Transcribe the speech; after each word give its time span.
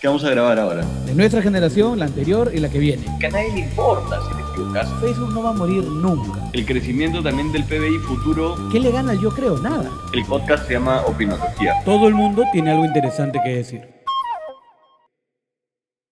¿Qué 0.00 0.06
vamos 0.06 0.24
a 0.24 0.30
grabar 0.30 0.58
ahora? 0.58 0.82
De 1.04 1.14
nuestra 1.14 1.42
generación, 1.42 1.98
la 1.98 2.06
anterior 2.06 2.50
y 2.54 2.58
la 2.58 2.70
que 2.70 2.78
viene. 2.78 3.04
Que 3.20 3.26
a 3.26 3.30
nadie 3.30 3.52
le 3.52 3.60
importa 3.60 4.18
si 4.22 4.34
te 4.34 4.40
equivocas. 4.50 4.88
Facebook 4.98 5.28
no 5.34 5.42
va 5.42 5.50
a 5.50 5.52
morir 5.52 5.84
nunca. 5.84 6.50
El 6.54 6.64
crecimiento 6.64 7.22
también 7.22 7.52
del 7.52 7.64
PBI 7.64 7.98
futuro. 7.98 8.56
¿Qué 8.72 8.80
le 8.80 8.92
gana 8.92 9.12
yo 9.12 9.28
creo? 9.28 9.58
Nada. 9.58 9.92
El 10.14 10.24
podcast 10.24 10.66
se 10.66 10.72
llama 10.72 11.02
Opinología. 11.02 11.74
Todo 11.84 12.08
el 12.08 12.14
mundo 12.14 12.44
tiene 12.50 12.70
algo 12.70 12.86
interesante 12.86 13.40
que 13.44 13.56
decir. 13.56 13.82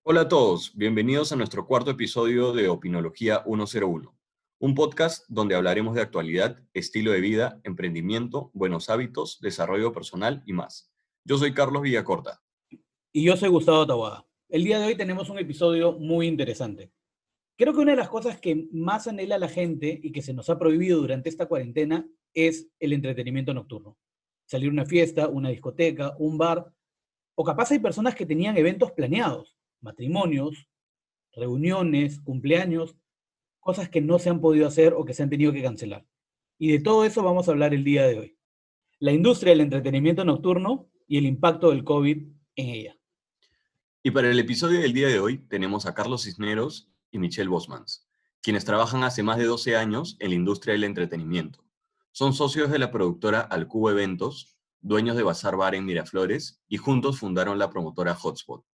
Hola 0.02 0.20
a 0.20 0.28
todos, 0.28 0.72
bienvenidos 0.74 1.32
a 1.32 1.36
nuestro 1.36 1.66
cuarto 1.66 1.90
episodio 1.90 2.52
de 2.52 2.68
Opinología 2.68 3.42
101, 3.46 4.14
un 4.58 4.74
podcast 4.74 5.24
donde 5.28 5.54
hablaremos 5.54 5.94
de 5.94 6.02
actualidad, 6.02 6.58
estilo 6.74 7.12
de 7.12 7.22
vida, 7.22 7.58
emprendimiento, 7.64 8.50
buenos 8.52 8.90
hábitos, 8.90 9.38
desarrollo 9.40 9.92
personal 9.92 10.42
y 10.44 10.52
más. 10.52 10.92
Yo 11.24 11.38
soy 11.38 11.54
Carlos 11.54 11.80
Villacorta. 11.80 12.42
Y 13.10 13.24
yo 13.24 13.38
soy 13.38 13.48
Gustavo 13.48 13.86
Tawada. 13.86 14.26
El 14.50 14.64
día 14.64 14.78
de 14.78 14.84
hoy 14.84 14.94
tenemos 14.94 15.30
un 15.30 15.38
episodio 15.38 15.92
muy 15.92 16.26
interesante. 16.26 16.92
Creo 17.56 17.72
que 17.72 17.80
una 17.80 17.92
de 17.92 17.96
las 17.96 18.10
cosas 18.10 18.38
que 18.38 18.68
más 18.70 19.08
anhela 19.08 19.38
la 19.38 19.48
gente 19.48 19.98
y 20.02 20.12
que 20.12 20.20
se 20.20 20.34
nos 20.34 20.50
ha 20.50 20.58
prohibido 20.58 21.00
durante 21.00 21.30
esta 21.30 21.46
cuarentena 21.46 22.06
es 22.34 22.68
el 22.78 22.92
entretenimiento 22.92 23.54
nocturno. 23.54 23.96
Salir 24.44 24.68
a 24.68 24.72
una 24.72 24.84
fiesta, 24.84 25.26
una 25.26 25.48
discoteca, 25.48 26.16
un 26.18 26.36
bar, 26.36 26.70
o 27.34 27.44
capaz 27.44 27.70
hay 27.70 27.78
personas 27.78 28.14
que 28.14 28.26
tenían 28.26 28.58
eventos 28.58 28.92
planeados, 28.92 29.56
matrimonios, 29.80 30.68
reuniones, 31.32 32.20
cumpleaños, 32.20 32.94
cosas 33.58 33.88
que 33.88 34.02
no 34.02 34.18
se 34.18 34.28
han 34.28 34.42
podido 34.42 34.66
hacer 34.66 34.92
o 34.92 35.06
que 35.06 35.14
se 35.14 35.22
han 35.22 35.30
tenido 35.30 35.52
que 35.54 35.62
cancelar. 35.62 36.06
Y 36.58 36.72
de 36.72 36.80
todo 36.80 37.06
eso 37.06 37.22
vamos 37.22 37.48
a 37.48 37.52
hablar 37.52 37.72
el 37.72 37.84
día 37.84 38.06
de 38.06 38.18
hoy. 38.18 38.38
La 38.98 39.12
industria 39.12 39.52
del 39.52 39.62
entretenimiento 39.62 40.26
nocturno 40.26 40.90
y 41.06 41.16
el 41.16 41.24
impacto 41.24 41.70
del 41.70 41.84
COVID 41.84 42.18
en 42.56 42.68
ella. 42.68 42.97
Y 44.08 44.10
para 44.10 44.30
el 44.30 44.38
episodio 44.38 44.80
del 44.80 44.94
día 44.94 45.08
de 45.08 45.20
hoy 45.20 45.36
tenemos 45.36 45.84
a 45.84 45.92
Carlos 45.92 46.22
Cisneros 46.22 46.90
y 47.10 47.18
Michelle 47.18 47.50
Bosmans, 47.50 48.08
quienes 48.40 48.64
trabajan 48.64 49.04
hace 49.04 49.22
más 49.22 49.36
de 49.36 49.44
12 49.44 49.76
años 49.76 50.16
en 50.18 50.30
la 50.30 50.34
industria 50.34 50.72
del 50.72 50.84
entretenimiento. 50.84 51.62
Son 52.12 52.32
socios 52.32 52.70
de 52.70 52.78
la 52.78 52.90
productora 52.90 53.40
Alcubo 53.42 53.90
Eventos, 53.90 54.56
dueños 54.80 55.14
de 55.14 55.24
Bazar 55.24 55.56
Bar 55.58 55.74
en 55.74 55.84
Miraflores 55.84 56.64
y 56.68 56.78
juntos 56.78 57.18
fundaron 57.18 57.58
la 57.58 57.68
promotora 57.68 58.14
Hotspot. 58.14 58.64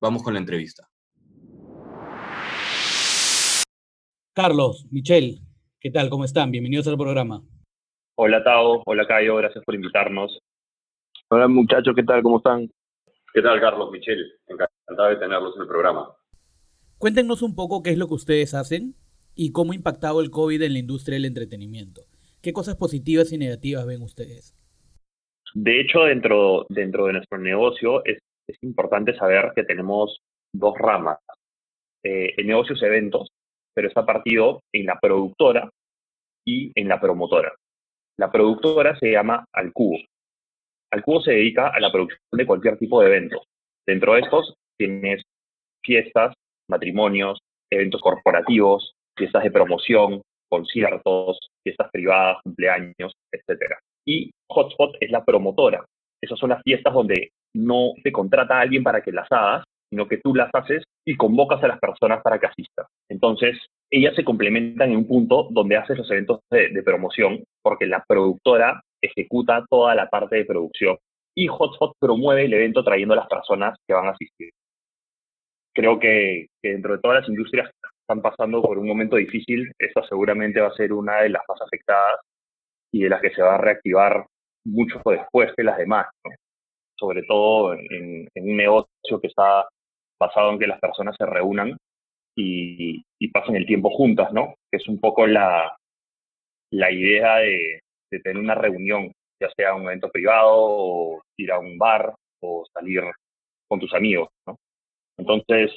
Vamos 0.00 0.24
con 0.24 0.34
la 0.34 0.40
entrevista. 0.40 0.90
Carlos, 4.34 4.84
Michelle, 4.90 5.42
¿qué 5.78 5.92
tal? 5.92 6.10
¿Cómo 6.10 6.24
están? 6.24 6.50
Bienvenidos 6.50 6.88
al 6.88 6.96
programa. 6.96 7.40
Hola 8.16 8.42
Tao, 8.42 8.82
hola 8.84 9.06
Cayo, 9.06 9.36
gracias 9.36 9.64
por 9.64 9.76
invitarnos. 9.76 10.40
Hola 11.28 11.46
muchachos, 11.46 11.94
¿qué 11.94 12.02
tal? 12.02 12.24
¿Cómo 12.24 12.38
están? 12.38 12.68
¿Qué 13.32 13.42
tal, 13.42 13.60
Carlos, 13.60 13.90
Michelle? 13.92 14.24
Encantado 14.48 15.08
de 15.08 15.16
tenerlos 15.16 15.54
en 15.54 15.62
el 15.62 15.68
programa. 15.68 16.16
Cuéntenos 16.98 17.42
un 17.42 17.54
poco 17.54 17.82
qué 17.82 17.90
es 17.90 17.98
lo 17.98 18.08
que 18.08 18.14
ustedes 18.14 18.54
hacen 18.54 18.94
y 19.36 19.52
cómo 19.52 19.72
ha 19.72 19.76
impactado 19.76 20.20
el 20.20 20.30
COVID 20.30 20.60
en 20.62 20.72
la 20.72 20.80
industria 20.80 21.14
del 21.14 21.26
entretenimiento. 21.26 22.02
¿Qué 22.42 22.52
cosas 22.52 22.76
positivas 22.76 23.32
y 23.32 23.38
negativas 23.38 23.86
ven 23.86 24.02
ustedes? 24.02 24.56
De 25.54 25.80
hecho, 25.80 26.00
dentro, 26.00 26.66
dentro 26.68 27.06
de 27.06 27.14
nuestro 27.14 27.38
negocio 27.38 28.04
es, 28.04 28.18
es 28.48 28.56
importante 28.62 29.16
saber 29.16 29.52
que 29.54 29.62
tenemos 29.62 30.20
dos 30.52 30.74
ramas. 30.76 31.18
Eh, 32.02 32.34
el 32.36 32.46
negocio 32.46 32.74
es 32.74 32.82
eventos, 32.82 33.28
pero 33.74 33.86
está 33.86 34.04
partido 34.04 34.60
en 34.72 34.86
la 34.86 34.98
productora 35.00 35.70
y 36.44 36.72
en 36.74 36.88
la 36.88 37.00
promotora. 37.00 37.52
La 38.16 38.30
productora 38.32 38.98
se 38.98 39.12
llama 39.12 39.44
Alcubo. 39.52 39.98
Alcubo 40.92 41.20
se 41.20 41.32
dedica 41.32 41.68
a 41.68 41.80
la 41.80 41.92
producción 41.92 42.20
de 42.32 42.46
cualquier 42.46 42.76
tipo 42.78 43.00
de 43.00 43.08
eventos. 43.08 43.42
Dentro 43.86 44.14
de 44.14 44.20
estos 44.20 44.54
tienes 44.76 45.22
fiestas, 45.84 46.34
matrimonios, 46.68 47.38
eventos 47.70 48.00
corporativos, 48.00 48.92
fiestas 49.16 49.44
de 49.44 49.50
promoción, 49.50 50.22
conciertos, 50.48 51.38
fiestas 51.62 51.90
privadas, 51.92 52.38
cumpleaños, 52.42 53.14
etc. 53.32 53.74
Y 54.04 54.30
Hotspot 54.48 54.96
es 55.00 55.10
la 55.10 55.24
promotora. 55.24 55.84
Esas 56.20 56.38
son 56.38 56.50
las 56.50 56.62
fiestas 56.62 56.92
donde 56.92 57.30
no 57.54 57.92
te 58.02 58.12
contrata 58.12 58.58
a 58.58 58.62
alguien 58.62 58.82
para 58.82 59.00
que 59.00 59.12
las 59.12 59.30
hagas, 59.30 59.64
sino 59.90 60.06
que 60.08 60.18
tú 60.18 60.34
las 60.34 60.50
haces 60.52 60.84
y 61.06 61.16
convocas 61.16 61.62
a 61.62 61.68
las 61.68 61.78
personas 61.78 62.22
para 62.22 62.38
que 62.38 62.46
asistan. 62.46 62.86
Entonces, 63.08 63.58
ellas 63.90 64.14
se 64.14 64.24
complementan 64.24 64.90
en 64.90 64.98
un 64.98 65.06
punto 65.06 65.48
donde 65.50 65.76
haces 65.76 65.98
los 65.98 66.10
eventos 66.10 66.40
de 66.50 66.82
promoción, 66.84 67.42
porque 67.62 67.86
la 67.86 68.04
productora 68.06 68.82
ejecuta 69.02 69.64
toda 69.68 69.94
la 69.94 70.08
parte 70.08 70.36
de 70.36 70.44
producción 70.44 70.96
y 71.34 71.46
Hotspot 71.46 71.96
promueve 71.98 72.44
el 72.44 72.52
evento 72.52 72.84
trayendo 72.84 73.14
a 73.14 73.18
las 73.18 73.28
personas 73.28 73.78
que 73.86 73.94
van 73.94 74.06
a 74.06 74.10
asistir. 74.10 74.50
Creo 75.74 75.98
que, 75.98 76.48
dentro 76.62 76.94
de 76.94 77.00
todas 77.00 77.20
las 77.20 77.28
industrias 77.28 77.68
que 77.68 77.88
están 78.02 78.22
pasando 78.22 78.60
por 78.60 78.78
un 78.78 78.88
momento 78.88 79.16
difícil, 79.16 79.72
esta 79.78 80.04
seguramente 80.06 80.60
va 80.60 80.68
a 80.68 80.74
ser 80.74 80.92
una 80.92 81.22
de 81.22 81.30
las 81.30 81.42
más 81.48 81.60
afectadas 81.62 82.20
y 82.92 83.02
de 83.02 83.08
las 83.08 83.20
que 83.20 83.30
se 83.30 83.42
va 83.42 83.54
a 83.54 83.58
reactivar 83.58 84.26
mucho 84.64 85.00
después 85.06 85.52
que 85.56 85.62
las 85.62 85.78
demás, 85.78 86.06
sobre 86.98 87.22
todo 87.22 87.74
en, 87.74 88.28
un 88.34 88.56
negocio 88.56 89.20
que 89.20 89.28
está 89.28 89.68
basado 90.20 90.52
en 90.52 90.58
que 90.58 90.66
las 90.66 90.80
personas 90.80 91.16
se 91.16 91.24
reúnan 91.24 91.76
y, 92.36 93.02
pasen 93.32 93.54
el 93.54 93.66
tiempo 93.66 93.90
juntas, 93.90 94.32
¿no? 94.32 94.54
Que 94.70 94.78
es 94.78 94.88
un 94.88 94.98
poco 94.98 95.26
la, 95.26 95.76
la 96.72 96.90
idea 96.90 97.36
de, 97.36 97.80
de 98.10 98.20
tener 98.20 98.42
una 98.42 98.54
reunión, 98.54 99.12
ya 99.40 99.48
sea 99.56 99.74
un 99.74 99.84
evento 99.84 100.10
privado 100.10 100.50
o 100.52 101.22
ir 101.38 101.52
a 101.52 101.58
un 101.58 101.78
bar 101.78 102.14
o 102.42 102.64
salir 102.72 103.02
con 103.68 103.80
tus 103.80 103.92
amigos, 103.94 104.28
¿no? 104.46 104.56
Entonces, 105.18 105.76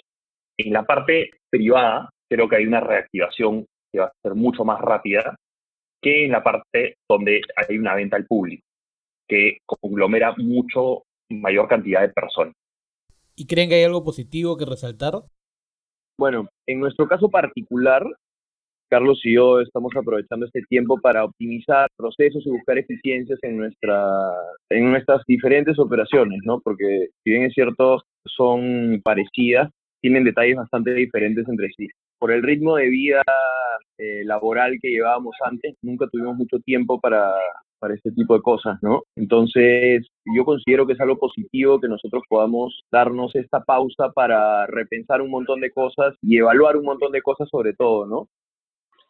en 0.58 0.74
la 0.74 0.84
parte 0.84 1.32
privada, 1.50 2.10
creo 2.30 2.48
que 2.48 2.56
hay 2.58 2.66
una 2.66 2.80
reactivación 2.80 3.66
que 3.92 4.00
va 4.00 4.06
a 4.06 4.14
ser 4.24 4.36
mucho 4.36 4.64
más 4.64 4.80
rápida 4.82 5.36
que 6.02 6.26
en 6.26 6.32
la 6.32 6.44
parte 6.44 6.96
donde 7.10 7.42
hay 7.56 7.78
una 7.78 7.96
venta 7.96 8.18
al 8.18 8.26
público, 8.26 8.64
que 9.28 9.60
conglomera 9.66 10.34
mucho 10.38 11.04
mayor 11.30 11.68
cantidad 11.68 12.02
de 12.02 12.10
personas. 12.10 12.54
¿Y 13.36 13.48
creen 13.48 13.70
que 13.70 13.76
hay 13.76 13.84
algo 13.84 14.04
positivo 14.04 14.58
que 14.58 14.66
resaltar? 14.66 15.24
Bueno, 16.20 16.48
en 16.68 16.80
nuestro 16.80 17.08
caso 17.08 17.30
particular, 17.30 18.06
Carlos 18.94 19.20
y 19.24 19.34
yo 19.34 19.60
estamos 19.60 19.92
aprovechando 19.96 20.46
este 20.46 20.62
tiempo 20.70 21.00
para 21.02 21.26
optimizar 21.26 21.88
procesos 21.98 22.46
y 22.46 22.52
buscar 22.52 22.78
eficiencias 22.78 23.40
en, 23.42 23.58
nuestra, 23.58 24.06
en 24.70 24.92
nuestras 24.92 25.24
diferentes 25.26 25.80
operaciones, 25.80 26.42
¿no? 26.46 26.60
Porque 26.64 27.08
si 27.24 27.32
bien 27.32 27.46
es 27.46 27.54
cierto, 27.56 28.04
son 28.24 29.02
parecidas, 29.04 29.72
tienen 30.00 30.24
detalles 30.24 30.58
bastante 30.58 30.94
diferentes 30.94 31.50
entre 31.50 31.70
sí. 31.76 31.88
Por 32.20 32.32
el 32.32 32.44
ritmo 32.44 32.76
de 32.76 32.90
vida 32.90 33.24
eh, 33.98 34.24
laboral 34.26 34.78
que 34.80 34.92
llevábamos 34.92 35.36
antes, 35.44 35.74
nunca 35.82 36.06
tuvimos 36.12 36.38
mucho 36.38 36.60
tiempo 36.60 37.00
para, 37.00 37.34
para 37.80 37.96
este 37.96 38.12
tipo 38.12 38.36
de 38.36 38.44
cosas, 38.44 38.78
¿no? 38.84 39.02
Entonces, 39.16 40.06
yo 40.36 40.46
considero 40.46 40.86
que 40.86 40.94
es 40.94 41.02
algo 41.02 41.18
positivo 41.18 41.82
que 41.82 41.88
nosotros 41.88 42.22
podamos 42.30 42.84
darnos 42.92 43.36
esta 43.36 43.64
pausa 43.64 44.12
para 44.14 44.68
repensar 44.68 45.24
un 45.24 45.32
montón 45.32 45.62
de 45.62 45.72
cosas 45.72 46.16
y 46.22 46.38
evaluar 46.38 46.78
un 46.78 46.86
montón 46.86 47.12
de 47.12 47.24
cosas 47.24 47.50
sobre 47.50 47.74
todo, 47.74 48.06
¿no? 48.06 48.28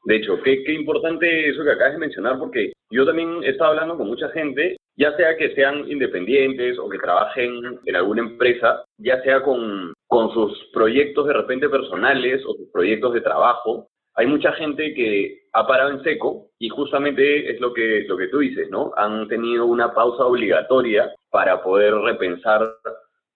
De 0.05 0.17
hecho, 0.17 0.41
qué, 0.43 0.63
qué 0.63 0.73
importante 0.73 1.49
eso 1.49 1.63
que 1.63 1.71
acabas 1.71 1.93
de 1.93 1.99
mencionar, 1.99 2.37
porque 2.37 2.73
yo 2.89 3.05
también 3.05 3.43
he 3.43 3.49
estado 3.49 3.71
hablando 3.71 3.97
con 3.97 4.07
mucha 4.07 4.29
gente, 4.29 4.77
ya 4.97 5.15
sea 5.15 5.37
que 5.37 5.55
sean 5.55 5.89
independientes 5.89 6.77
o 6.77 6.89
que 6.89 6.99
trabajen 6.99 7.79
en 7.85 7.95
alguna 7.95 8.21
empresa, 8.21 8.83
ya 8.97 9.21
sea 9.23 9.41
con, 9.41 9.93
con 10.07 10.33
sus 10.33 10.69
proyectos 10.73 11.25
de 11.27 11.33
repente 11.33 11.69
personales 11.69 12.43
o 12.45 12.53
sus 12.53 12.69
proyectos 12.71 13.13
de 13.13 13.21
trabajo, 13.21 13.87
hay 14.15 14.27
mucha 14.27 14.51
gente 14.53 14.93
que 14.93 15.43
ha 15.53 15.65
parado 15.65 15.89
en 15.89 16.03
seco 16.03 16.49
y 16.59 16.69
justamente 16.69 17.51
es 17.51 17.59
lo 17.59 17.73
que, 17.73 18.05
lo 18.07 18.15
que 18.15 18.27
tú 18.27 18.39
dices, 18.39 18.69
¿no? 18.69 18.91
Han 18.95 19.27
tenido 19.27 19.65
una 19.65 19.93
pausa 19.93 20.25
obligatoria 20.25 21.11
para 21.31 21.63
poder 21.63 21.95
repensar 21.95 22.75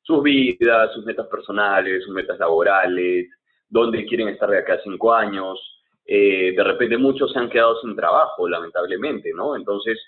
sus 0.04 0.22
vidas, 0.22 0.94
sus 0.94 1.04
metas 1.06 1.28
personales, 1.28 2.04
sus 2.04 2.14
metas 2.14 2.38
laborales, 2.38 3.28
dónde 3.70 4.06
quieren 4.06 4.30
estar 4.30 4.50
de 4.50 4.60
acá 4.60 4.76
a 4.76 4.84
cinco 4.84 5.14
años, 5.14 5.60
eh, 6.08 6.54
de 6.56 6.64
repente 6.64 6.98
muchos 6.98 7.34
se 7.34 7.40
han 7.40 7.50
quedado 7.50 7.80
sin 7.82 7.96
trabajo, 7.96 8.48
lamentablemente, 8.48 9.34
¿no? 9.36 9.58
Entonces, 9.58 10.00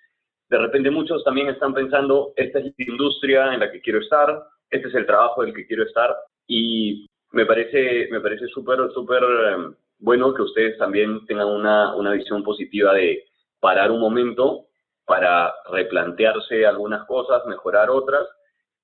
de 0.50 0.58
repente 0.58 0.90
muchos 0.90 1.24
también 1.26 1.50
están 1.50 1.74
pensando, 1.74 2.32
esta 2.38 2.60
es 2.60 2.66
la 2.66 2.86
industria 2.88 3.54
en 3.54 3.60
la 3.60 3.70
que 3.70 3.82
quiero 3.82 4.00
estar, 4.00 4.44
este 4.70 4.88
es 4.88 4.96
el 4.96 5.06
trabajo 5.06 5.44
del 5.44 5.54
que 5.54 5.68
quiero 5.68 5.84
estar, 5.84 6.16
y 6.48 7.06
me 7.32 7.46
parece 7.46 8.08
me 8.12 8.22
parece 8.22 8.48
súper, 8.48 8.80
súper 8.94 9.24
em, 9.24 9.76
bueno 10.00 10.34
que 10.34 10.42
ustedes 10.42 10.78
también 10.78 11.26
tengan 11.26 11.48
una, 11.48 11.94
una 11.96 12.14
visión 12.14 12.44
positiva 12.44 12.94
de 12.94 13.26
parar 13.60 13.92
un 13.92 14.00
momento 14.00 14.68
para 15.06 15.54
replantearse 15.70 16.66
algunas 16.66 17.06
cosas, 17.08 17.46
mejorar 17.46 17.90
otras, 17.90 18.26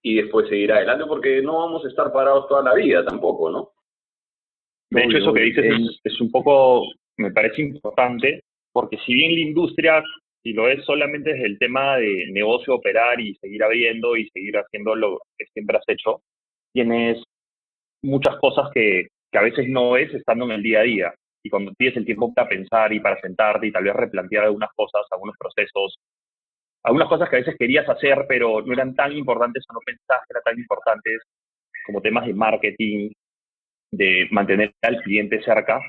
y 0.01 0.15
después 0.15 0.49
seguir 0.49 0.71
adelante, 0.73 1.05
porque 1.07 1.41
no 1.41 1.59
vamos 1.59 1.85
a 1.85 1.87
estar 1.87 2.11
parados 2.11 2.47
toda 2.47 2.61
la 2.61 2.73
vida 2.73 3.05
tampoco, 3.05 3.49
¿no? 3.49 3.71
De 4.91 5.03
hecho, 5.03 5.17
eso 5.17 5.33
que 5.33 5.41
dices 5.41 5.65
es, 5.65 5.99
es, 6.03 6.21
un 6.21 6.29
poco 6.29 6.83
me 7.17 7.31
parece 7.31 7.61
importante, 7.61 8.43
porque 8.71 8.97
si 9.05 9.13
bien 9.13 9.33
la 9.33 9.41
industria, 9.41 10.03
si 10.43 10.53
lo 10.53 10.67
es 10.69 10.83
solamente 10.85 11.33
desde 11.33 11.45
el 11.45 11.57
tema 11.57 11.97
de 11.97 12.27
negocio, 12.31 12.75
operar 12.75 13.19
y 13.19 13.35
seguir 13.35 13.63
abriendo 13.63 14.15
y 14.15 14.29
seguir 14.29 14.57
haciendo 14.57 14.95
lo 14.95 15.19
que 15.37 15.45
siempre 15.53 15.77
has 15.77 15.87
hecho, 15.87 16.21
tienes 16.73 17.23
muchas 18.03 18.37
cosas 18.37 18.69
que, 18.73 19.07
que 19.31 19.37
a 19.37 19.41
veces 19.41 19.67
no 19.69 19.91
ves 19.91 20.13
estando 20.13 20.45
en 20.45 20.51
el 20.51 20.63
día 20.63 20.81
a 20.81 20.83
día. 20.83 21.13
Y 21.43 21.49
cuando 21.49 21.71
tienes 21.77 21.97
el 21.97 22.05
tiempo 22.05 22.33
para 22.33 22.49
pensar 22.49 22.91
y 22.91 22.99
para 22.99 23.19
sentarte 23.21 23.67
y 23.67 23.71
tal 23.71 23.83
vez 23.83 23.95
replantear 23.95 24.45
algunas 24.45 24.71
cosas, 24.75 25.01
algunos 25.11 25.35
procesos, 25.37 25.95
algunas 26.83 27.07
cosas 27.07 27.29
que 27.29 27.35
a 27.37 27.39
veces 27.39 27.55
querías 27.57 27.87
hacer, 27.89 28.25
pero 28.27 28.61
no 28.61 28.73
eran 28.73 28.95
tan 28.95 29.11
importantes 29.11 29.63
o 29.69 29.73
no 29.73 29.79
pensabas 29.85 30.23
que 30.27 30.33
eran 30.33 30.43
tan 30.43 30.59
importantes, 30.59 31.21
como 31.85 32.01
temas 32.01 32.25
de 32.25 32.33
marketing, 32.33 33.11
de 33.91 34.27
mantener 34.31 34.73
al 34.81 35.01
cliente 35.01 35.41
cerca, 35.43 35.79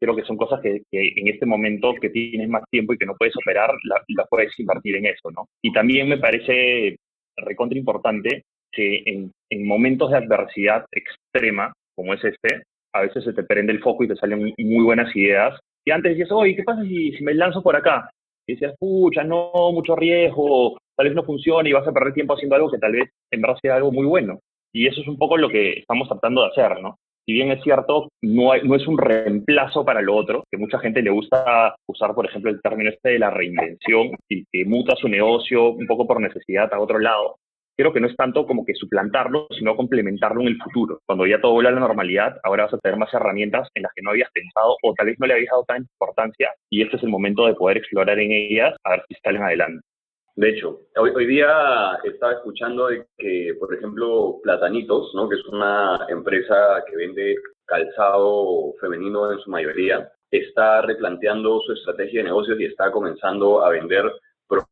creo 0.00 0.16
que 0.16 0.24
son 0.24 0.36
cosas 0.36 0.60
que, 0.60 0.82
en 0.92 1.28
este 1.28 1.46
momento 1.46 1.94
que 2.00 2.10
tienes 2.10 2.48
más 2.48 2.62
tiempo 2.70 2.92
y 2.92 2.98
que 2.98 3.06
no 3.06 3.14
puedes 3.18 3.36
operar, 3.36 3.70
las 3.82 4.28
puedes 4.28 4.58
invertir 4.58 4.96
en 4.96 5.06
eso, 5.06 5.30
¿no? 5.30 5.46
Y 5.62 5.72
también 5.72 6.08
me 6.08 6.18
parece 6.18 6.96
recontra 7.36 7.78
importante 7.78 8.44
que 8.70 9.02
en, 9.06 9.32
en, 9.50 9.66
momentos 9.66 10.10
de 10.10 10.18
adversidad 10.18 10.84
extrema, 10.92 11.72
como 11.94 12.14
es 12.14 12.24
este, 12.24 12.62
a 12.94 13.02
veces 13.02 13.24
se 13.24 13.32
te 13.32 13.42
prende 13.42 13.72
el 13.72 13.80
foco 13.80 14.04
y 14.04 14.08
te 14.08 14.16
salen 14.16 14.52
muy 14.56 14.84
buenas 14.84 15.14
ideas. 15.16 15.58
Y 15.84 15.90
antes 15.90 16.12
decías, 16.12 16.32
oye, 16.32 16.56
¿qué 16.56 16.62
pasa 16.62 16.82
si, 16.82 17.12
me 17.20 17.34
lanzo 17.34 17.62
por 17.62 17.76
acá? 17.76 18.08
Y 18.46 18.54
decías, 18.54 18.74
pucha, 18.78 19.24
no, 19.24 19.50
mucho 19.72 19.96
riesgo, 19.96 20.78
tal 20.96 21.06
vez 21.06 21.14
no 21.14 21.24
funcione 21.24 21.68
y 21.68 21.72
vas 21.72 21.86
a 21.86 21.92
perder 21.92 22.14
tiempo 22.14 22.34
haciendo 22.34 22.56
algo 22.56 22.70
que 22.70 22.78
tal 22.78 22.92
vez 22.92 23.10
en 23.30 23.40
verdad 23.40 23.56
sea 23.60 23.76
algo 23.76 23.90
muy 23.90 24.06
bueno. 24.06 24.40
Y 24.72 24.86
eso 24.86 25.00
es 25.00 25.08
un 25.08 25.18
poco 25.18 25.36
lo 25.36 25.48
que 25.48 25.72
estamos 25.72 26.08
tratando 26.08 26.42
de 26.42 26.48
hacer, 26.48 26.80
¿no? 26.80 26.96
Si 27.26 27.32
bien 27.32 27.50
es 27.50 27.62
cierto, 27.62 28.08
no, 28.22 28.50
no 28.62 28.74
es 28.74 28.86
un 28.86 28.98
reemplazo 28.98 29.84
para 29.84 30.02
lo 30.02 30.14
otro, 30.14 30.44
que 30.50 30.58
mucha 30.58 30.78
gente 30.78 31.02
le 31.02 31.10
gusta 31.10 31.74
usar, 31.88 32.14
por 32.14 32.26
ejemplo, 32.26 32.50
el 32.50 32.60
término 32.60 32.90
este 32.90 33.10
de 33.10 33.18
la 33.18 33.30
reinvención 33.30 34.10
y 34.28 34.44
que 34.52 34.64
muta 34.66 34.94
su 34.96 35.08
negocio 35.08 35.70
un 35.70 35.86
poco 35.86 36.06
por 36.06 36.20
necesidad 36.20 36.72
a 36.72 36.80
otro 36.80 36.98
lado. 36.98 37.36
Creo 37.76 37.92
que 37.92 38.00
no 38.00 38.06
es 38.06 38.14
tanto 38.14 38.46
como 38.46 38.64
que 38.64 38.74
suplantarlo, 38.74 39.48
sino 39.50 39.74
complementarlo 39.74 40.42
en 40.42 40.48
el 40.48 40.58
futuro. 40.58 41.00
Cuando 41.06 41.26
ya 41.26 41.40
todo 41.40 41.54
vuelve 41.54 41.70
a 41.70 41.72
la 41.72 41.80
normalidad, 41.80 42.36
ahora 42.44 42.64
vas 42.64 42.74
a 42.74 42.78
tener 42.78 42.96
más 42.96 43.12
herramientas 43.12 43.68
en 43.74 43.82
las 43.82 43.92
que 43.94 44.02
no 44.02 44.10
habías 44.10 44.30
pensado 44.30 44.76
o 44.80 44.94
tal 44.94 45.06
vez 45.06 45.16
no 45.18 45.26
le 45.26 45.34
habías 45.34 45.50
dado 45.50 45.64
tanta 45.64 45.90
importancia 45.90 46.50
y 46.70 46.82
este 46.82 46.98
es 46.98 47.02
el 47.02 47.08
momento 47.08 47.46
de 47.46 47.54
poder 47.54 47.78
explorar 47.78 48.18
en 48.20 48.30
ellas 48.30 48.76
a 48.84 48.90
ver 48.90 49.04
si 49.08 49.14
salen 49.22 49.42
adelante. 49.42 49.84
De 50.36 50.50
hecho, 50.50 50.80
hoy, 50.96 51.26
día 51.26 51.96
estaba 52.02 52.32
escuchando 52.32 52.88
de 52.88 53.06
que, 53.16 53.54
por 53.58 53.72
ejemplo, 53.72 54.40
Platanitos, 54.42 55.14
¿no? 55.14 55.28
que 55.28 55.36
es 55.36 55.46
una 55.46 56.06
empresa 56.08 56.82
que 56.88 56.96
vende 56.96 57.36
calzado 57.66 58.74
femenino 58.80 59.30
en 59.30 59.38
su 59.38 59.50
mayoría, 59.50 60.10
está 60.32 60.82
replanteando 60.82 61.60
su 61.60 61.72
estrategia 61.74 62.20
de 62.20 62.24
negocios 62.24 62.58
y 62.58 62.64
está 62.64 62.90
comenzando 62.90 63.64
a 63.64 63.70
vender 63.70 64.10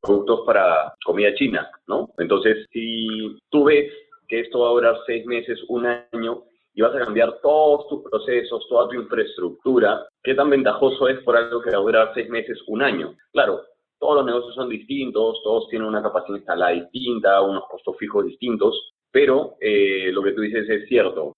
productos 0.00 0.40
para 0.44 0.94
comida 1.04 1.32
china, 1.34 1.70
¿no? 1.86 2.10
Entonces, 2.18 2.66
si 2.72 3.38
tú 3.48 3.64
ves 3.64 3.92
que 4.28 4.40
esto 4.40 4.60
va 4.60 4.68
a 4.68 4.72
durar 4.72 4.96
seis 5.06 5.24
meses, 5.26 5.58
un 5.68 5.86
año, 5.86 6.42
y 6.74 6.82
vas 6.82 6.94
a 6.94 7.04
cambiar 7.04 7.38
todos 7.42 7.88
tus 7.88 8.02
procesos, 8.02 8.66
toda 8.68 8.88
tu 8.88 8.94
infraestructura, 8.94 10.06
¿qué 10.22 10.34
tan 10.34 10.50
ventajoso 10.50 11.08
es 11.08 11.20
por 11.20 11.36
algo 11.36 11.60
que 11.60 11.70
va 11.70 11.76
a 11.76 11.82
durar 11.82 12.10
seis 12.14 12.28
meses, 12.30 12.58
un 12.66 12.82
año? 12.82 13.14
Claro, 13.32 13.62
todos 14.02 14.16
los 14.16 14.26
negocios 14.26 14.56
son 14.56 14.68
distintos, 14.68 15.40
todos 15.44 15.68
tienen 15.68 15.86
una 15.86 16.02
capacidad 16.02 16.36
instalada 16.36 16.72
distinta, 16.72 17.40
unos 17.40 17.62
costos 17.70 17.96
fijos 17.98 18.26
distintos, 18.26 18.92
pero 19.12 19.54
eh, 19.60 20.10
lo 20.10 20.24
que 20.24 20.32
tú 20.32 20.40
dices 20.40 20.68
es 20.68 20.88
cierto. 20.88 21.36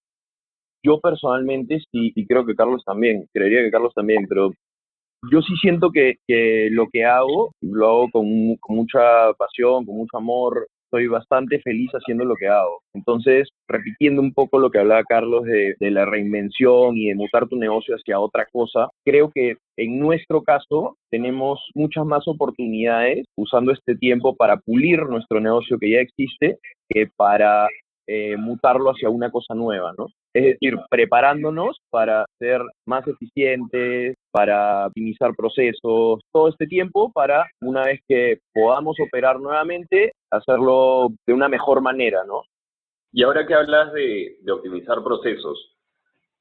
Yo 0.83 0.99
personalmente 0.99 1.79
sí, 1.93 2.11
y 2.15 2.27
creo 2.27 2.47
que 2.47 2.55
Carlos 2.55 2.83
también, 2.83 3.29
creería 3.35 3.61
que 3.61 3.71
Carlos 3.71 3.93
también, 3.95 4.25
pero 4.27 4.51
yo 5.31 5.43
sí 5.43 5.55
siento 5.61 5.91
que, 5.91 6.15
que 6.27 6.69
lo 6.71 6.87
que 6.91 7.05
hago, 7.05 7.53
lo 7.61 7.87
hago 7.87 8.11
con, 8.11 8.57
con, 8.57 8.77
mucha 8.77 9.35
pasión, 9.37 9.85
con 9.85 9.97
mucho 9.97 10.17
amor, 10.17 10.67
estoy 10.95 11.09
bastante 11.09 11.61
feliz 11.61 11.91
haciendo 11.93 12.25
lo 12.25 12.37
que 12.37 12.47
hago. 12.47 12.81
Entonces, 12.95 13.49
repitiendo 13.69 14.23
un 14.23 14.33
poco 14.33 14.59
lo 14.61 14.71
que 14.71 14.79
hablaba 14.79 15.03
Carlos 15.03 15.45
de, 15.45 15.75
la 15.91 16.05
reinvención 16.05 16.97
y 16.97 17.09
de 17.09 17.17
mutar 17.17 17.49
tu 17.49 17.57
negocio 17.57 17.97
hacia 17.97 18.21
otra 18.21 18.47
cosa, 18.53 18.89
creo 19.05 19.31
que 19.35 19.57
en 19.77 19.99
nuestro 19.99 20.43
caso 20.43 20.97
tenemos 21.11 21.61
muchas 21.75 22.05
más 22.07 22.27
oportunidades 22.29 23.27
usando 23.37 23.73
este 23.73 23.97
tiempo 23.97 24.37
para 24.37 24.57
pulir 24.59 25.03
nuestro 25.07 25.41
negocio 25.41 25.79
que 25.79 25.91
ya 25.91 25.99
existe 25.99 26.59
que 26.89 27.09
para 27.17 27.67
eh, 28.07 28.37
mutarlo 28.37 28.91
hacia 28.91 29.09
una 29.11 29.31
cosa 29.31 29.55
nueva, 29.55 29.93
¿no? 29.99 30.07
Es 30.35 30.45
decir, 30.45 30.75
preparándonos 30.91 31.79
para 31.91 32.27
ser 32.41 32.61
más 32.87 33.07
eficientes, 33.07 34.17
para 34.33 34.89
optimizar 34.89 35.31
procesos, 35.37 36.21
todo 36.33 36.49
este 36.49 36.67
tiempo 36.67 37.13
para, 37.13 37.47
una 37.61 37.85
vez 37.85 38.01
que 38.09 38.39
podamos 38.53 38.97
operar 38.99 39.39
nuevamente, 39.39 40.13
hacerlo 40.33 41.11
de 41.25 41.33
una 41.33 41.49
mejor 41.49 41.81
manera, 41.81 42.25
¿no? 42.25 42.43
Y 43.13 43.23
ahora 43.23 43.47
que 43.47 43.55
hablas 43.55 43.93
de, 43.93 44.39
de 44.43 44.53
optimizar 44.53 45.05
procesos, 45.05 45.77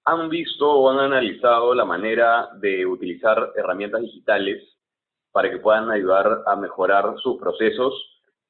¿han 0.06 0.28
visto 0.28 0.72
o 0.72 0.89
han 0.89 0.98
analizado 0.98 1.75
la 1.75 1.86
manera 1.86 2.50
de 2.60 2.88
utilizar 2.88 3.51
herramientas 3.56 4.01
digitales 4.01 4.63
para 5.31 5.51
que 5.51 5.60
puedan 5.60 5.92
ayudar 5.92 6.42
a 6.48 6.56
mejorar 6.56 7.13
sus 7.22 7.39
procesos? 7.39 7.94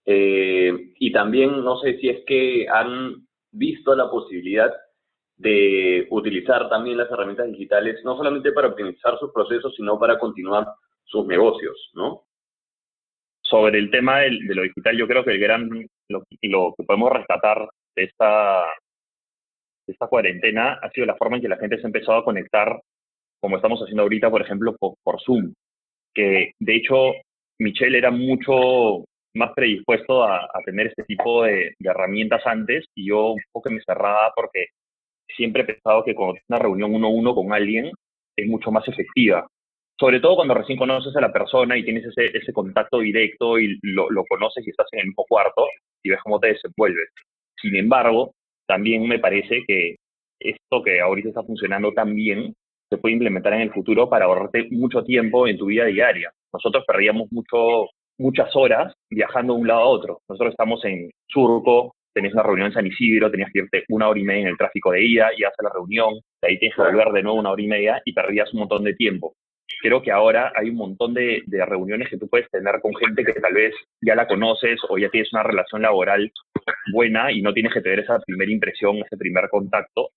Eh, 0.06 0.94
y 1.00 1.12
también 1.12 1.64
no 1.66 1.80
sé 1.80 1.98
si 1.98 2.08
es 2.08 2.24
que 2.26 2.66
han 2.70 3.28
visto 3.52 3.94
la 3.94 4.10
posibilidad 4.10 4.72
de 5.38 6.08
utilizar 6.12 6.70
también 6.70 6.98
las 6.98 7.10
herramientas 7.12 7.48
digitales, 7.48 8.04
no 8.04 8.16
solamente 8.16 8.52
para 8.52 8.70
optimizar 8.70 9.18
sus 9.20 9.32
procesos, 9.32 9.74
sino 9.76 10.00
para 10.00 10.20
continuar 10.20 10.68
sus 11.06 11.26
negocios, 11.26 11.92
¿no? 11.94 12.24
Sobre 13.42 13.80
el 13.80 13.92
tema 13.92 14.20
de, 14.20 14.32
lo 14.32 14.64
digital, 14.64 14.98
yo 14.98 15.08
creo 15.08 15.24
que 15.24 15.32
el 15.32 15.40
gran, 15.40 15.70
lo, 16.10 16.24
que 16.30 16.84
podemos 16.86 17.12
rescatar 17.12 17.68
de 17.96 18.04
esta, 18.04 18.64
de 19.86 19.94
esta 19.94 20.08
cuarentena 20.08 20.80
ha 20.82 20.90
sido 20.92 21.06
la 21.06 21.16
forma 21.18 21.38
en 21.38 21.42
que 21.42 21.50
la 21.50 21.58
gente 21.58 21.78
se 21.78 21.84
ha 21.84 21.88
empezado 21.88 22.20
a 22.20 22.24
conectar, 22.24 22.80
como 23.42 23.58
estamos 23.58 23.82
haciendo 23.82 24.04
ahorita, 24.04 24.30
por 24.30 24.42
ejemplo, 24.42 24.76
por, 24.80 25.22
Zoom, 25.22 25.54
que 26.14 26.54
de 26.60 26.76
hecho 26.76 27.14
Michelle 27.60 27.98
era 27.98 28.12
mucho 28.12 29.04
más 29.36 29.52
predispuesto 29.54 30.24
a, 30.24 30.38
a 30.38 30.60
tener 30.64 30.88
este 30.88 31.04
tipo 31.04 31.44
de, 31.44 31.74
de, 31.78 31.90
herramientas 31.90 32.46
antes 32.46 32.86
y 32.96 33.10
yo 33.10 33.32
un 33.32 33.42
poco 33.52 33.70
me 33.72 33.82
cerraba 33.82 34.32
porque 34.36 34.68
siempre 35.28 35.64
he 35.64 35.66
pensado 35.66 36.04
que 36.04 36.16
cuando 36.16 36.40
una 36.50 36.60
reunión 36.60 36.94
uno 36.94 37.08
a 37.08 37.12
uno 37.12 37.36
con 37.36 37.54
alguien 37.54 37.92
es 38.36 38.48
mucho 38.48 38.72
más 38.72 38.88
efectiva. 38.88 39.48
Sobre 40.00 40.20
todo 40.20 40.36
cuando 40.36 40.54
recién 40.54 40.78
conoces 40.78 41.16
a 41.16 41.22
la 41.22 41.32
persona 41.32 41.78
y 41.78 41.84
tienes 41.84 42.06
ese, 42.06 42.36
ese 42.36 42.52
contacto 42.52 43.00
directo 43.00 43.60
y 43.60 43.80
lo, 43.84 44.10
lo 44.10 44.26
conoces 44.26 44.66
y 44.66 44.72
estás 44.72 44.88
en 44.92 45.02
el 45.02 45.08
mismo 45.08 45.26
cuarto 45.28 45.68
y 46.04 46.10
ves 46.10 46.20
cómo 46.24 46.40
te 46.40 46.48
desenvuelves. 46.48 47.10
Sin 47.62 47.76
embargo, 47.76 48.34
también 48.68 49.08
me 49.08 49.20
parece 49.20 49.64
que 49.68 49.96
esto 50.40 50.84
que 50.84 51.00
ahorita 51.00 51.30
está 51.30 51.44
funcionando 51.44 51.94
tan 51.94 52.14
bien 52.16 52.54
se 52.90 52.98
puede 52.98 53.14
implementar 53.14 53.54
en 53.54 53.62
el 53.62 53.72
futuro 53.72 54.10
para 54.10 54.26
ahorrarte 54.26 54.68
mucho 54.72 55.04
tiempo 55.04 55.48
en 55.48 55.58
tu 55.58 55.68
vida 55.68 55.86
diaria. 55.86 56.32
Nosotros 56.52 56.84
perdíamos 56.86 57.32
mucho 57.32 57.88
muchas 58.20 58.56
horas 58.56 58.94
viajando 59.10 59.54
de 59.54 59.62
un 59.62 59.68
lado 59.68 59.82
a 59.82 59.88
otro. 59.88 60.20
Nosotros 60.30 60.52
estamos 60.52 60.84
en 60.86 61.10
Surco, 61.28 61.96
tenés 62.14 62.34
una 62.34 62.44
reunión 62.44 62.68
en 62.68 62.74
San 62.74 62.88
Isidro, 62.88 63.32
tenías 63.32 63.52
que 63.52 63.60
irte 63.60 63.84
una 63.90 64.08
hora 64.08 64.20
y 64.20 64.24
media 64.24 64.42
en 64.42 64.48
el 64.50 64.58
tráfico 64.58 64.92
de 64.92 65.04
ida 65.04 65.30
y 65.38 65.44
hacer 65.44 65.64
la 65.64 65.72
reunión, 65.74 66.14
de 66.42 66.48
ahí 66.48 66.60
tienes 66.60 66.76
que 66.76 66.84
volver 66.84 67.12
de 67.12 67.24
nuevo 67.24 67.40
una 67.40 67.52
hora 67.52 67.62
y 67.62 67.68
media 67.68 68.02
y 68.06 68.14
perdías 68.14 68.54
un 68.54 68.62
montón 68.62 68.84
de 68.84 68.94
tiempo. 68.94 69.36
Creo 69.82 70.02
que 70.02 70.12
ahora 70.12 70.54
hay 70.56 70.70
un 70.70 70.76
montón 70.76 71.14
de, 71.14 71.42
de 71.46 71.66
reuniones 71.66 72.10
que 72.10 72.18
tú 72.18 72.30
puedes 72.30 72.50
tener 72.50 72.80
con 72.82 72.96
gente 72.96 73.26
que 73.26 73.34
tal 73.34 73.54
vez 73.54 73.74
ya 74.02 74.16
la 74.16 74.28
conoces 74.28 74.80
o 74.88 74.98
ya 74.98 75.10
tienes 75.10 75.34
una 75.34 75.44
relación 75.44 75.82
laboral 75.82 76.32
buena 76.92 77.32
y 77.32 77.42
no 77.42 77.54
tienes 77.54 77.74
que 77.74 77.82
tener 77.82 78.00
esa 78.00 78.20
primera 78.20 78.52
impresión, 78.52 78.98
ese 78.98 79.18
primer 79.18 79.50
contacto. 79.50 80.10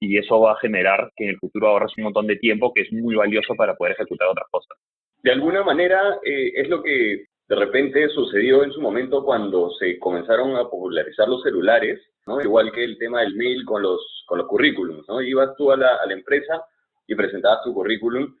Y 0.00 0.18
eso 0.18 0.40
va 0.40 0.52
a 0.52 0.60
generar 0.60 1.10
que 1.14 1.24
en 1.24 1.30
el 1.30 1.38
futuro 1.38 1.68
ahorres 1.68 1.92
un 1.96 2.04
montón 2.04 2.26
de 2.26 2.36
tiempo 2.36 2.72
que 2.74 2.82
es 2.82 2.92
muy 2.92 3.14
valioso 3.14 3.54
para 3.54 3.74
poder 3.74 3.92
ejecutar 3.92 4.28
otras 4.28 4.46
cosas. 4.50 4.78
De 5.22 5.30
alguna 5.30 5.62
manera 5.62 6.18
eh, 6.24 6.52
es 6.56 6.68
lo 6.68 6.82
que 6.82 7.26
de 7.52 7.56
repente 7.56 8.08
sucedió 8.08 8.64
en 8.64 8.72
su 8.72 8.80
momento 8.80 9.22
cuando 9.22 9.70
se 9.72 9.98
comenzaron 9.98 10.56
a 10.56 10.70
popularizar 10.70 11.28
los 11.28 11.42
celulares, 11.42 12.00
¿no? 12.26 12.40
Igual 12.40 12.72
que 12.72 12.82
el 12.82 12.96
tema 12.96 13.20
del 13.20 13.34
mail 13.34 13.66
con 13.66 13.82
los, 13.82 14.24
con 14.26 14.38
los 14.38 14.46
currículums, 14.46 15.06
¿no? 15.06 15.20
Ibas 15.20 15.54
tú 15.58 15.70
a 15.70 15.76
la, 15.76 15.96
a 15.96 16.06
la 16.06 16.14
empresa 16.14 16.64
y 17.06 17.14
presentabas 17.14 17.62
tu 17.62 17.74
currículum 17.74 18.34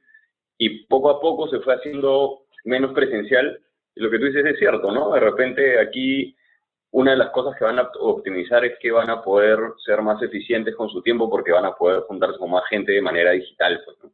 y 0.56 0.86
poco 0.86 1.10
a 1.10 1.20
poco 1.20 1.46
se 1.50 1.60
fue 1.60 1.74
haciendo 1.74 2.44
menos 2.64 2.94
presencial. 2.94 3.60
Y 3.94 4.00
lo 4.00 4.10
que 4.10 4.18
tú 4.18 4.24
dices 4.24 4.46
es 4.46 4.58
cierto, 4.58 4.90
¿no? 4.90 5.12
De 5.12 5.20
repente 5.20 5.78
aquí 5.78 6.34
una 6.92 7.10
de 7.10 7.18
las 7.18 7.32
cosas 7.32 7.54
que 7.58 7.66
van 7.66 7.80
a 7.80 7.90
optimizar 8.00 8.64
es 8.64 8.78
que 8.78 8.92
van 8.92 9.10
a 9.10 9.22
poder 9.22 9.58
ser 9.84 10.00
más 10.00 10.22
eficientes 10.22 10.74
con 10.74 10.88
su 10.88 11.02
tiempo 11.02 11.28
porque 11.28 11.52
van 11.52 11.66
a 11.66 11.74
poder 11.74 12.00
juntarse 12.04 12.38
con 12.38 12.50
más 12.50 12.64
gente 12.70 12.92
de 12.92 13.02
manera 13.02 13.32
digital. 13.32 13.78
Pues, 13.84 13.98
¿no? 14.02 14.10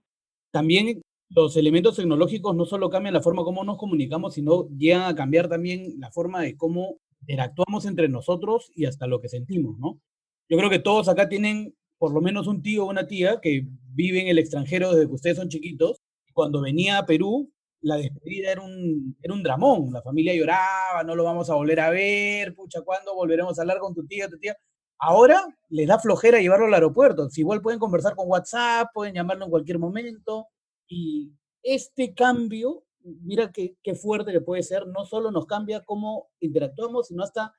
También 0.51 1.01
los 1.31 1.57
elementos 1.57 1.97
tecnológicos 1.97 2.57
no 2.57 2.65
solo 2.65 2.91
cambian 2.91 3.15
la 3.15 3.23
forma 3.23 3.45
como 3.45 3.65
nos 3.65 3.77
comunicamos, 3.77 4.35
sino 4.35 4.69
llegan 4.77 5.03
a 5.03 5.15
cambiar 5.15 5.49
también 5.49 5.95
la 5.99 6.11
forma 6.11 6.41
de 6.41 6.57
cómo 6.57 6.99
interactuamos 7.21 7.85
entre 7.87 8.09
nosotros 8.09 8.71
y 8.75 8.87
hasta 8.87 9.07
lo 9.07 9.21
que 9.21 9.29
sentimos, 9.29 9.79
¿no? 9.79 10.01
Yo 10.49 10.57
creo 10.57 10.71
que 10.71 10.79
todos 10.79 11.09
acá 11.09 11.29
tienen 11.29 11.75
por 11.99 12.13
lo 12.13 12.21
menos 12.21 12.47
un 12.47 12.63
tío 12.63 12.85
o 12.85 12.91
una 12.91 13.07
tía 13.07 13.41
que 13.43 13.67
vive 13.93 14.21
en 14.21 14.29
el 14.29 14.39
extranjero 14.39 14.93
desde 14.93 15.09
que 15.09 15.15
ustedes 15.15 15.37
son 15.37 15.49
chiquitos. 15.49 16.01
Cuando 16.33 16.63
venía 16.63 16.99
a 16.99 17.07
Perú, 17.07 17.51
la 17.81 17.97
despedida 17.97 18.53
era 18.53 18.63
un, 18.63 19.17
era 19.23 19.35
un 19.35 19.43
dramón. 19.43 19.93
La 19.93 20.03
familia 20.03 20.35
lloraba, 20.35 21.03
no 21.05 21.15
lo 21.15 21.25
vamos 21.25 21.51
a 21.51 21.55
volver 21.55 21.81
a 21.81 21.91
ver, 21.91 22.55
pucha, 22.55 22.83
¿cuándo 22.83 23.15
volveremos 23.15 23.59
a 23.59 23.63
hablar 23.63 23.79
con 23.79 23.95
tu 23.95 24.07
tía, 24.07 24.29
tu 24.29 24.39
tía? 24.39 24.57
Ahora 24.99 25.45
les 25.69 25.87
da 25.87 25.99
flojera 25.99 26.41
llevarlo 26.41 26.67
al 26.67 26.75
aeropuerto. 26.75 27.29
Si 27.31 27.43
igual 27.43 27.61
pueden 27.61 27.79
conversar 27.79 28.15
con 28.17 28.29
WhatsApp, 28.29 28.89
pueden 28.95 29.15
llamarlo 29.15 29.45
en 29.45 29.51
cualquier 29.51 29.79
momento. 29.79 30.47
Y 30.89 31.33
este 31.63 32.15
cambio, 32.15 32.85
mira 33.03 33.53
qué, 33.53 33.77
qué 33.83 33.95
fuerte 33.95 34.33
que 34.33 34.41
puede 34.41 34.63
ser, 34.63 34.87
no 34.87 35.05
solo 35.05 35.31
nos 35.31 35.47
cambia 35.47 35.85
cómo 35.85 36.29
interactuamos, 36.41 37.09
sino 37.09 37.23
hasta 37.23 37.53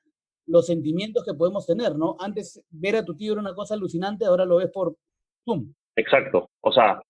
los 0.46 0.66
sentimientos 0.66 1.24
que 1.24 1.34
podemos 1.34 1.66
tener, 1.66 1.96
¿no? 1.96 2.16
Antes 2.18 2.62
ver 2.70 2.96
a 2.96 3.04
tu 3.04 3.16
tío 3.16 3.32
era 3.32 3.40
una 3.40 3.54
cosa 3.54 3.74
alucinante, 3.74 4.24
ahora 4.24 4.44
lo 4.44 4.56
ves 4.56 4.70
por 4.72 4.96
¡pum! 5.44 5.72
Exacto. 5.96 6.50
O 6.62 6.72
sea, 6.72 7.00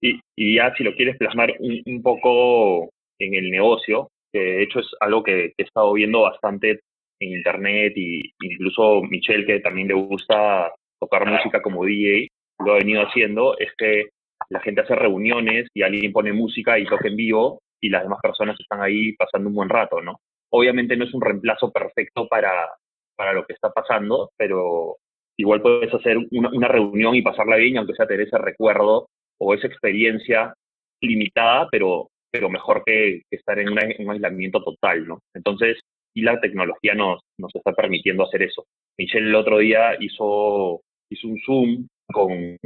y, 0.00 0.20
y 0.36 0.56
ya 0.56 0.74
si 0.76 0.84
lo 0.84 0.94
quieres 0.94 1.16
plasmar 1.16 1.54
un, 1.58 2.02
poco 2.02 2.90
en 3.18 3.34
el 3.34 3.50
negocio, 3.50 4.10
que 4.32 4.40
de 4.40 4.62
hecho 4.62 4.80
es 4.80 4.88
algo 5.00 5.22
que, 5.22 5.52
que 5.56 5.62
he 5.62 5.66
estado 5.66 5.92
viendo 5.92 6.22
bastante 6.22 6.80
en 7.20 7.36
internet 7.36 7.92
y 7.96 8.32
incluso 8.42 9.02
Michelle, 9.02 9.46
que 9.46 9.60
también 9.60 9.88
le 9.88 9.94
gusta 9.94 10.72
tocar 11.00 11.26
música 11.26 11.62
como 11.62 11.84
DJ, 11.84 12.28
lo 12.64 12.72
ha 12.72 12.78
venido 12.78 13.02
haciendo, 13.02 13.56
es 13.58 13.70
que 13.76 14.10
la 14.52 14.60
gente 14.60 14.82
hace 14.82 14.94
reuniones 14.94 15.68
y 15.72 15.82
alguien 15.82 16.12
pone 16.12 16.32
música 16.32 16.78
y 16.78 16.84
toca 16.84 17.08
en 17.08 17.16
vivo 17.16 17.62
y 17.80 17.88
las 17.88 18.02
demás 18.02 18.20
personas 18.22 18.60
están 18.60 18.82
ahí 18.82 19.12
pasando 19.14 19.48
un 19.48 19.54
buen 19.54 19.70
rato, 19.70 20.02
¿no? 20.02 20.20
Obviamente 20.50 20.94
no 20.94 21.06
es 21.06 21.14
un 21.14 21.22
reemplazo 21.22 21.72
perfecto 21.72 22.28
para, 22.28 22.68
para 23.16 23.32
lo 23.32 23.46
que 23.46 23.54
está 23.54 23.70
pasando, 23.70 24.30
pero 24.36 24.96
igual 25.38 25.62
puedes 25.62 25.92
hacer 25.94 26.18
una, 26.30 26.68
reunión 26.68 27.14
y 27.14 27.22
pasarla 27.22 27.56
bien, 27.56 27.78
aunque 27.78 27.94
sea 27.94 28.06
tener 28.06 28.26
ese 28.26 28.36
recuerdo 28.36 29.08
o 29.40 29.54
esa 29.54 29.66
experiencia 29.66 30.52
limitada, 31.00 31.68
pero, 31.70 32.10
pero 32.30 32.50
mejor 32.50 32.82
que, 32.84 33.22
estar 33.30 33.58
en, 33.58 33.70
un 33.70 34.10
aislamiento 34.10 34.62
total, 34.62 35.08
¿no? 35.08 35.20
Entonces, 35.34 35.80
y 36.14 36.20
la 36.20 36.38
tecnología 36.40 36.94
nos, 36.94 37.22
nos 37.38 37.54
está 37.54 37.72
permitiendo 37.72 38.24
hacer 38.24 38.42
eso. 38.42 38.66
Michelle 38.98 39.28
el 39.28 39.34
otro 39.34 39.58
día 39.58 39.96
hizo, 39.98 40.82
hizo 41.10 41.28
un 41.28 41.40
Zoom 41.40 41.88
con, 42.12 42.58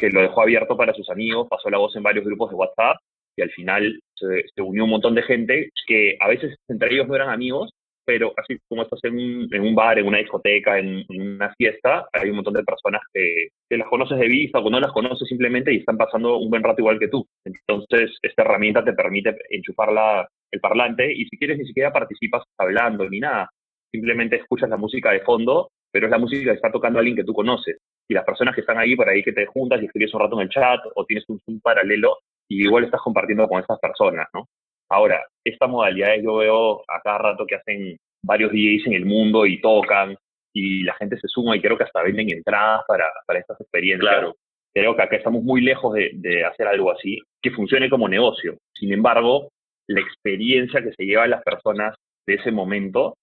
que 0.00 0.10
lo 0.10 0.22
dejó 0.22 0.42
abierto 0.42 0.76
para 0.76 0.94
sus 0.94 1.08
amigos, 1.10 1.46
pasó 1.48 1.68
la 1.70 1.78
voz 1.78 1.94
en 1.94 2.02
varios 2.02 2.24
grupos 2.24 2.50
de 2.50 2.56
WhatsApp 2.56 2.96
y 3.36 3.42
al 3.42 3.50
final 3.50 4.00
se, 4.14 4.62
unió 4.62 4.84
un 4.84 4.90
montón 4.90 5.14
de 5.14 5.22
gente 5.22 5.70
que 5.86 6.16
a 6.18 6.28
veces 6.28 6.56
entre 6.68 6.92
ellos 6.92 7.06
no 7.06 7.14
eran 7.14 7.30
amigos, 7.30 7.70
pero 8.04 8.32
así 8.36 8.58
como 8.68 8.82
estás 8.82 8.98
en 9.04 9.14
un, 9.14 9.48
en 9.52 9.62
un 9.62 9.74
bar, 9.74 9.98
en 9.98 10.06
una 10.06 10.18
discoteca, 10.18 10.78
en, 10.78 11.04
una 11.08 11.54
fiesta, 11.54 12.08
hay 12.12 12.30
un 12.30 12.36
montón 12.36 12.54
de 12.54 12.64
personas 12.64 13.02
que, 13.12 13.48
que, 13.68 13.76
las 13.76 13.88
conoces 13.88 14.18
de 14.18 14.26
vista 14.26 14.58
o 14.58 14.70
no 14.70 14.80
las 14.80 14.90
conoces 14.90 15.28
simplemente 15.28 15.72
y 15.72 15.78
están 15.78 15.96
pasando 15.96 16.38
un 16.38 16.50
buen 16.50 16.64
rato 16.64 16.80
igual 16.80 16.98
que 16.98 17.08
tú. 17.08 17.24
Entonces, 17.44 18.16
esta 18.22 18.42
herramienta 18.42 18.84
te 18.84 18.94
permite 18.94 19.36
enchufar 19.50 19.92
la, 19.92 20.26
el 20.50 20.60
parlante 20.60 21.12
y 21.12 21.26
si 21.26 21.38
quieres 21.38 21.58
ni 21.58 21.66
siquiera 21.66 21.92
participas 21.92 22.42
hablando 22.58 23.08
ni 23.08 23.20
nada. 23.20 23.48
Simplemente 23.92 24.36
escuchas 24.36 24.70
la 24.70 24.76
música 24.76 25.12
de 25.12 25.20
fondo, 25.20 25.70
pero 25.92 26.06
es 26.06 26.10
la 26.10 26.18
música 26.18 26.50
que 26.50 26.56
está 26.56 26.70
tocando 26.70 26.98
alguien 26.98 27.16
que 27.16 27.24
tú 27.24 27.32
conoces. 27.32 27.78
Y 28.10 28.14
las 28.14 28.24
personas 28.24 28.56
que 28.56 28.62
están 28.62 28.76
ahí 28.76 28.96
por 28.96 29.08
ahí 29.08 29.22
que 29.22 29.32
te 29.32 29.46
juntas 29.46 29.80
y 29.80 29.86
escribes 29.86 30.12
un 30.14 30.20
rato 30.20 30.34
en 30.34 30.42
el 30.42 30.48
chat 30.48 30.80
o 30.96 31.04
tienes 31.04 31.24
un 31.28 31.38
Zoom 31.46 31.60
paralelo 31.60 32.18
y 32.48 32.64
igual 32.64 32.82
estás 32.82 33.00
compartiendo 33.00 33.46
con 33.46 33.62
esas 33.62 33.78
personas, 33.78 34.26
¿no? 34.34 34.48
Ahora, 34.90 35.24
esta 35.44 35.68
modalidad 35.68 36.16
yo 36.20 36.38
veo 36.38 36.80
a 36.88 37.00
cada 37.04 37.18
rato 37.18 37.46
que 37.46 37.54
hacen 37.54 37.96
varios 38.24 38.50
DJs 38.50 38.88
en 38.88 38.94
el 38.94 39.06
mundo 39.06 39.46
y 39.46 39.60
tocan 39.60 40.16
y 40.52 40.82
la 40.82 40.94
gente 40.94 41.20
se 41.20 41.28
suma 41.28 41.56
y 41.56 41.60
creo 41.60 41.78
que 41.78 41.84
hasta 41.84 42.02
venden 42.02 42.32
entradas 42.32 42.82
para, 42.88 43.06
para 43.24 43.38
estas 43.38 43.60
experiencias. 43.60 44.12
Claro. 44.12 44.34
Creo 44.74 44.96
que 44.96 45.02
acá 45.02 45.14
estamos 45.14 45.44
muy 45.44 45.60
lejos 45.60 45.94
de, 45.94 46.10
de 46.14 46.44
hacer 46.44 46.66
algo 46.66 46.90
así 46.90 47.16
que 47.40 47.52
funcione 47.52 47.88
como 47.88 48.08
negocio. 48.08 48.58
Sin 48.74 48.92
embargo, 48.92 49.50
la 49.86 50.00
experiencia 50.00 50.82
que 50.82 50.92
se 50.94 51.04
llevan 51.04 51.30
las 51.30 51.44
personas 51.44 51.94
de 52.26 52.34
ese 52.34 52.50
momento 52.50 53.14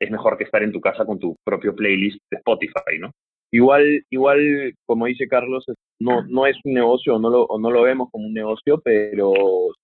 es 0.00 0.08
mejor 0.08 0.38
que 0.38 0.44
estar 0.44 0.62
en 0.62 0.70
tu 0.70 0.80
casa 0.80 1.04
con 1.04 1.18
tu 1.18 1.34
propio 1.44 1.74
playlist 1.74 2.18
de 2.30 2.38
Spotify, 2.38 3.00
¿no? 3.00 3.10
Igual, 3.52 4.04
igual, 4.10 4.74
como 4.86 5.06
dice 5.06 5.28
Carlos, 5.28 5.64
no, 6.00 6.22
no 6.28 6.46
es 6.46 6.56
un 6.64 6.74
negocio, 6.74 7.18
no 7.18 7.30
lo, 7.30 7.44
o 7.44 7.58
no 7.58 7.70
lo 7.70 7.82
vemos 7.82 8.08
como 8.10 8.26
un 8.26 8.34
negocio, 8.34 8.80
pero 8.84 9.32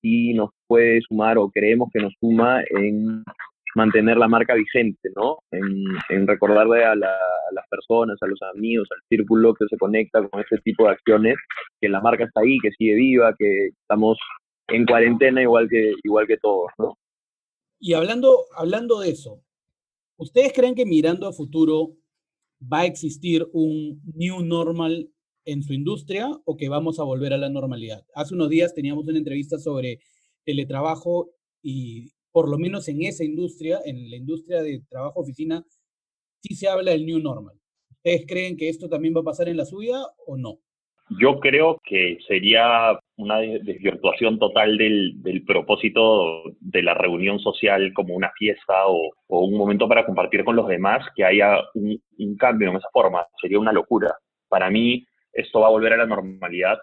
sí 0.00 0.34
nos 0.34 0.50
puede 0.66 1.00
sumar 1.02 1.38
o 1.38 1.48
creemos 1.48 1.88
que 1.92 2.00
nos 2.00 2.12
suma 2.20 2.62
en 2.70 3.22
mantener 3.74 4.16
la 4.16 4.28
marca 4.28 4.54
vigente, 4.54 5.10
¿no? 5.16 5.38
En, 5.50 5.64
en 6.10 6.26
recordarle 6.26 6.84
a, 6.84 6.94
la, 6.94 7.08
a, 7.08 7.54
las 7.54 7.66
personas, 7.68 8.18
a 8.20 8.26
los 8.26 8.40
amigos, 8.54 8.88
al 8.90 9.00
círculo 9.08 9.54
que 9.54 9.64
se 9.68 9.78
conecta 9.78 10.26
con 10.28 10.40
este 10.40 10.58
tipo 10.58 10.84
de 10.84 10.90
acciones, 10.90 11.36
que 11.80 11.88
la 11.88 12.00
marca 12.00 12.24
está 12.24 12.40
ahí, 12.40 12.58
que 12.58 12.70
sigue 12.72 12.94
viva, 12.94 13.34
que 13.38 13.68
estamos 13.68 14.18
en 14.68 14.86
cuarentena 14.86 15.42
igual 15.42 15.68
que, 15.68 15.94
igual 16.02 16.26
que 16.26 16.36
todos, 16.36 16.70
¿no? 16.78 16.96
Y 17.78 17.94
hablando, 17.94 18.44
hablando 18.56 19.00
de 19.00 19.10
eso, 19.10 19.42
¿ustedes 20.16 20.52
creen 20.52 20.74
que 20.74 20.86
mirando 20.86 21.26
a 21.26 21.32
futuro 21.32 21.96
va 22.70 22.80
a 22.80 22.86
existir 22.86 23.46
un 23.52 24.00
new 24.14 24.40
normal 24.40 25.10
en 25.44 25.62
su 25.62 25.72
industria 25.72 26.28
o 26.44 26.56
que 26.56 26.68
vamos 26.68 26.98
a 26.98 27.04
volver 27.04 27.32
a 27.32 27.38
la 27.38 27.48
normalidad? 27.48 28.04
Hace 28.14 28.34
unos 28.34 28.48
días 28.48 28.74
teníamos 28.74 29.06
una 29.06 29.18
entrevista 29.18 29.58
sobre 29.58 30.00
teletrabajo 30.44 31.30
y 31.62 32.12
por 32.30 32.48
lo 32.48 32.58
menos 32.58 32.88
en 32.88 33.02
esa 33.02 33.24
industria, 33.24 33.80
en 33.84 34.10
la 34.10 34.16
industria 34.16 34.62
de 34.62 34.82
trabajo 34.88 35.20
oficina, 35.20 35.64
sí 36.40 36.54
se 36.54 36.68
habla 36.68 36.92
del 36.92 37.06
new 37.06 37.18
normal. 37.18 37.56
¿Ustedes 37.90 38.24
creen 38.26 38.56
que 38.56 38.68
esto 38.68 38.88
también 38.88 39.14
va 39.14 39.20
a 39.20 39.24
pasar 39.24 39.48
en 39.48 39.56
la 39.56 39.64
suya 39.64 39.98
o 40.26 40.36
no? 40.36 40.58
Yo 41.20 41.38
creo 41.40 41.80
que 41.84 42.18
sería 42.26 42.98
una 43.22 43.38
desvirtuación 43.38 44.38
total 44.38 44.76
del, 44.76 45.22
del, 45.22 45.44
propósito 45.44 46.42
de 46.60 46.82
la 46.82 46.94
reunión 46.94 47.38
social 47.38 47.92
como 47.94 48.14
una 48.14 48.30
fiesta 48.38 48.86
o, 48.86 49.10
un 49.28 49.56
momento 49.56 49.88
para 49.88 50.04
compartir 50.04 50.44
con 50.44 50.56
los 50.56 50.68
demás, 50.68 51.06
que 51.16 51.24
haya 51.24 51.56
un, 51.74 52.00
un 52.18 52.36
cambio 52.36 52.70
en 52.70 52.76
esa 52.76 52.88
forma. 52.92 53.26
Sería 53.40 53.58
una 53.58 53.72
locura. 53.72 54.14
Para 54.48 54.68
mí, 54.70 55.06
esto 55.32 55.60
va 55.60 55.68
a 55.68 55.70
volver 55.70 55.94
a 55.94 55.98
la 55.98 56.06
normalidad 56.06 56.78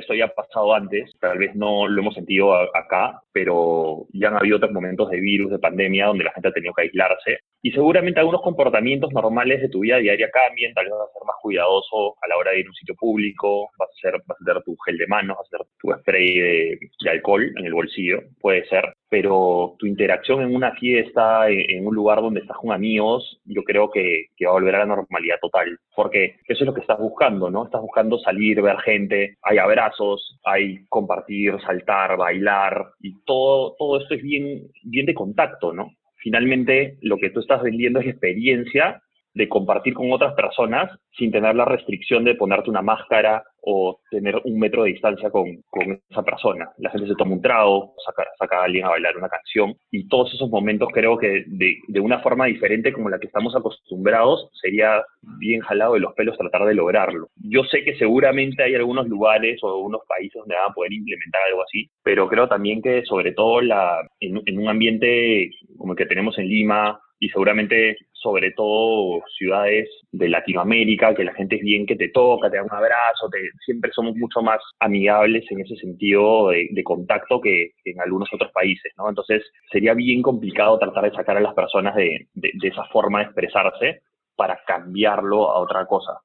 esto 0.00 0.14
ya 0.14 0.26
ha 0.26 0.28
pasado 0.28 0.74
antes, 0.74 1.10
tal 1.20 1.38
vez 1.38 1.54
no 1.54 1.86
lo 1.88 2.00
hemos 2.00 2.14
sentido 2.14 2.54
acá, 2.54 3.20
pero 3.32 4.06
ya 4.12 4.28
han 4.28 4.36
habido 4.36 4.56
otros 4.56 4.72
momentos 4.72 5.10
de 5.10 5.20
virus, 5.20 5.50
de 5.50 5.58
pandemia, 5.58 6.06
donde 6.06 6.24
la 6.24 6.32
gente 6.32 6.48
ha 6.48 6.52
tenido 6.52 6.74
que 6.74 6.82
aislarse. 6.82 7.38
Y 7.62 7.72
seguramente 7.72 8.20
algunos 8.20 8.42
comportamientos 8.42 9.12
normales 9.12 9.60
de 9.60 9.68
tu 9.68 9.80
vida 9.80 9.98
diaria 9.98 10.30
cambien, 10.30 10.72
tal 10.74 10.84
vez 10.84 10.92
vas 10.92 11.08
a 11.08 11.12
ser 11.12 11.26
más 11.26 11.36
cuidadoso 11.42 12.14
a 12.22 12.28
la 12.28 12.36
hora 12.36 12.52
de 12.52 12.60
ir 12.60 12.66
a 12.66 12.70
un 12.70 12.74
sitio 12.74 12.94
público, 12.94 13.70
vas 13.78 13.88
a 13.88 13.92
hacer, 13.92 14.22
vas 14.26 14.38
a 14.40 14.44
tener 14.44 14.62
tu 14.62 14.76
gel 14.84 14.98
de 14.98 15.06
manos, 15.06 15.36
vas 15.36 15.52
a 15.52 15.56
hacer 15.56 15.66
tu 15.78 15.92
spray 16.00 16.38
de 16.38 17.10
alcohol 17.10 17.52
en 17.56 17.66
el 17.66 17.74
bolsillo, 17.74 18.20
puede 18.40 18.66
ser, 18.68 18.92
pero 19.08 19.74
tu 19.78 19.86
interacción 19.86 20.42
en 20.42 20.54
una 20.54 20.72
fiesta, 20.72 21.48
en, 21.48 21.86
un 21.86 21.94
lugar 21.94 22.20
donde 22.20 22.40
estás 22.40 22.56
con 22.56 22.72
amigos, 22.72 23.40
yo 23.44 23.62
creo 23.62 23.90
que, 23.90 24.26
que, 24.36 24.46
va 24.46 24.52
a 24.52 24.54
volver 24.54 24.74
a 24.76 24.78
la 24.80 24.86
normalidad 24.86 25.36
total, 25.40 25.78
porque 25.94 26.36
eso 26.46 26.64
es 26.64 26.66
lo 26.66 26.74
que 26.74 26.80
estás 26.80 26.98
buscando, 26.98 27.50
¿no? 27.50 27.64
Estás 27.64 27.80
buscando 27.80 28.18
salir, 28.18 28.60
ver 28.62 28.78
gente, 28.78 29.36
hay 29.42 29.58
abrazos, 29.58 30.38
hay 30.44 30.84
compartir, 30.88 31.54
saltar, 31.64 32.16
bailar, 32.16 32.86
y 33.00 33.14
todo, 33.24 33.74
todo 33.78 34.00
esto 34.00 34.14
es 34.14 34.22
bien, 34.22 34.68
bien 34.84 35.06
de 35.06 35.14
contacto, 35.14 35.72
¿no? 35.72 35.92
Finalmente, 36.16 36.98
lo 37.02 37.18
que 37.18 37.30
tú 37.30 37.40
estás 37.40 37.62
vendiendo 37.62 38.00
es 38.00 38.08
experiencia 38.08 39.00
de 39.36 39.50
compartir 39.50 39.92
con 39.92 40.10
otras 40.10 40.32
personas 40.32 40.90
sin 41.14 41.30
tener 41.30 41.54
la 41.54 41.66
restricción 41.66 42.24
de 42.24 42.34
ponerte 42.34 42.70
una 42.70 42.80
máscara 42.80 43.44
o 43.60 44.00
tener 44.10 44.40
un 44.44 44.58
metro 44.58 44.84
de 44.84 44.92
distancia 44.92 45.28
con, 45.28 45.62
con 45.68 46.00
esa 46.08 46.22
persona. 46.22 46.70
La 46.78 46.88
gente 46.88 47.06
se 47.06 47.14
toma 47.16 47.34
un 47.34 47.42
trago, 47.42 47.94
saca, 48.06 48.24
saca, 48.38 48.60
a 48.60 48.64
alguien 48.64 48.86
a 48.86 48.90
bailar 48.90 49.14
una 49.16 49.28
canción 49.28 49.74
y 49.90 50.08
todos 50.08 50.32
esos 50.32 50.48
momentos 50.48 50.88
creo 50.90 51.18
que 51.18 51.44
de, 51.48 51.76
de, 51.86 52.00
una 52.00 52.20
forma 52.20 52.46
diferente 52.46 52.94
como 52.94 53.10
la 53.10 53.18
que 53.18 53.26
estamos 53.26 53.54
acostumbrados 53.54 54.48
sería 54.58 55.04
bien 55.38 55.60
jalado 55.60 55.94
de 55.94 56.00
los 56.00 56.14
pelos 56.14 56.38
tratar 56.38 56.64
de 56.64 56.74
lograrlo. 56.74 57.28
Yo 57.36 57.62
sé 57.64 57.84
que 57.84 57.98
seguramente 57.98 58.62
hay 58.62 58.74
algunos 58.74 59.06
lugares 59.06 59.62
o 59.62 59.68
algunos 59.68 60.00
países 60.08 60.38
donde 60.38 60.54
van 60.54 60.70
a 60.70 60.74
poder 60.74 60.94
implementar 60.94 61.42
algo 61.42 61.62
así, 61.62 61.90
pero 62.02 62.26
creo 62.28 62.48
también 62.48 62.80
que 62.80 63.04
sobre 63.04 63.32
todo 63.32 63.60
la, 63.60 64.00
en, 64.20 64.40
en 64.46 64.58
un 64.58 64.68
ambiente 64.68 65.50
como 65.76 65.92
el 65.92 65.98
que 65.98 66.06
tenemos 66.06 66.38
en 66.38 66.48
Lima, 66.48 67.00
y 67.18 67.28
seguramente 67.28 67.96
sobre 68.26 68.50
todo 68.50 69.22
ciudades 69.38 69.88
de 70.10 70.28
Latinoamérica, 70.28 71.14
que 71.14 71.22
la 71.22 71.32
gente 71.34 71.54
es 71.54 71.62
bien 71.62 71.86
que 71.86 71.94
te 71.94 72.08
toca, 72.08 72.50
te 72.50 72.56
da 72.56 72.64
un 72.64 72.72
abrazo, 72.72 73.30
siempre 73.64 73.92
somos 73.92 74.16
mucho 74.16 74.42
más 74.42 74.58
amigables 74.80 75.44
en 75.48 75.60
ese 75.60 75.76
sentido 75.76 76.48
de, 76.48 76.82
contacto 76.82 77.40
que, 77.40 77.70
en 77.84 78.00
algunos 78.00 78.28
otros 78.34 78.50
países, 78.50 78.92
¿no? 78.98 79.08
Entonces 79.08 79.44
sería 79.70 79.94
bien 79.94 80.22
complicado 80.22 80.76
tratar 80.76 81.08
de 81.08 81.16
sacar 81.16 81.36
a 81.36 81.40
las 81.40 81.54
personas 81.54 81.94
de, 81.94 82.26
esa 82.64 82.82
forma 82.86 83.20
de 83.20 83.26
expresarse 83.26 84.00
para 84.34 84.58
cambiarlo 84.66 85.48
a 85.48 85.60
otra 85.60 85.86
cosa. 85.86 86.18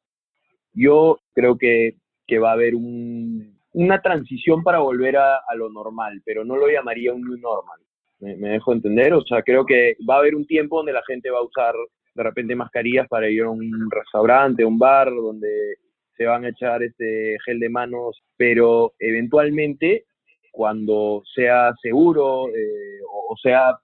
Yo 0.73 1.19
creo 1.35 1.55
que, 1.55 1.97
va 2.41 2.49
a 2.49 2.53
haber 2.53 2.73
un, 2.73 3.59
una 3.73 4.01
transición 4.01 4.63
para 4.63 4.79
volver 4.79 5.17
a, 5.17 5.35
a 5.47 5.53
lo 5.55 5.69
normal, 5.69 6.23
pero 6.25 6.43
no 6.45 6.55
lo 6.55 6.67
llamaría 6.67 7.13
un 7.13 7.21
new 7.21 7.37
normal 7.37 7.79
me, 8.21 8.49
dejo 8.49 8.73
entender. 8.73 9.13
O 9.13 9.23
sea, 9.23 9.41
creo 9.41 9.65
que 9.65 9.95
va 10.07 10.15
a 10.15 10.19
haber 10.19 10.35
un 10.35 10.45
tiempo 10.45 10.77
donde 10.77 10.93
la 10.93 11.03
gente 11.05 11.29
va 11.29 11.39
a 11.39 11.43
usar 11.43 11.75
de 12.13 12.23
repente 12.23 12.55
mascarillas 12.55 13.07
para 13.07 13.29
ir 13.29 13.41
a 13.43 13.49
un 13.49 13.89
restaurante, 13.89 14.65
un 14.65 14.77
bar, 14.77 15.09
donde 15.09 15.75
se 16.17 16.25
van 16.25 16.45
a 16.45 16.49
echar 16.49 16.83
este 16.83 17.37
gel 17.45 17.59
de 17.59 17.69
manos, 17.69 18.21
pero 18.37 18.93
eventualmente, 18.99 20.05
cuando 20.51 21.23
sea 21.33 21.73
seguro 21.81 22.49
eh, 22.49 22.99
o, 23.09 23.35
sea 23.41 23.77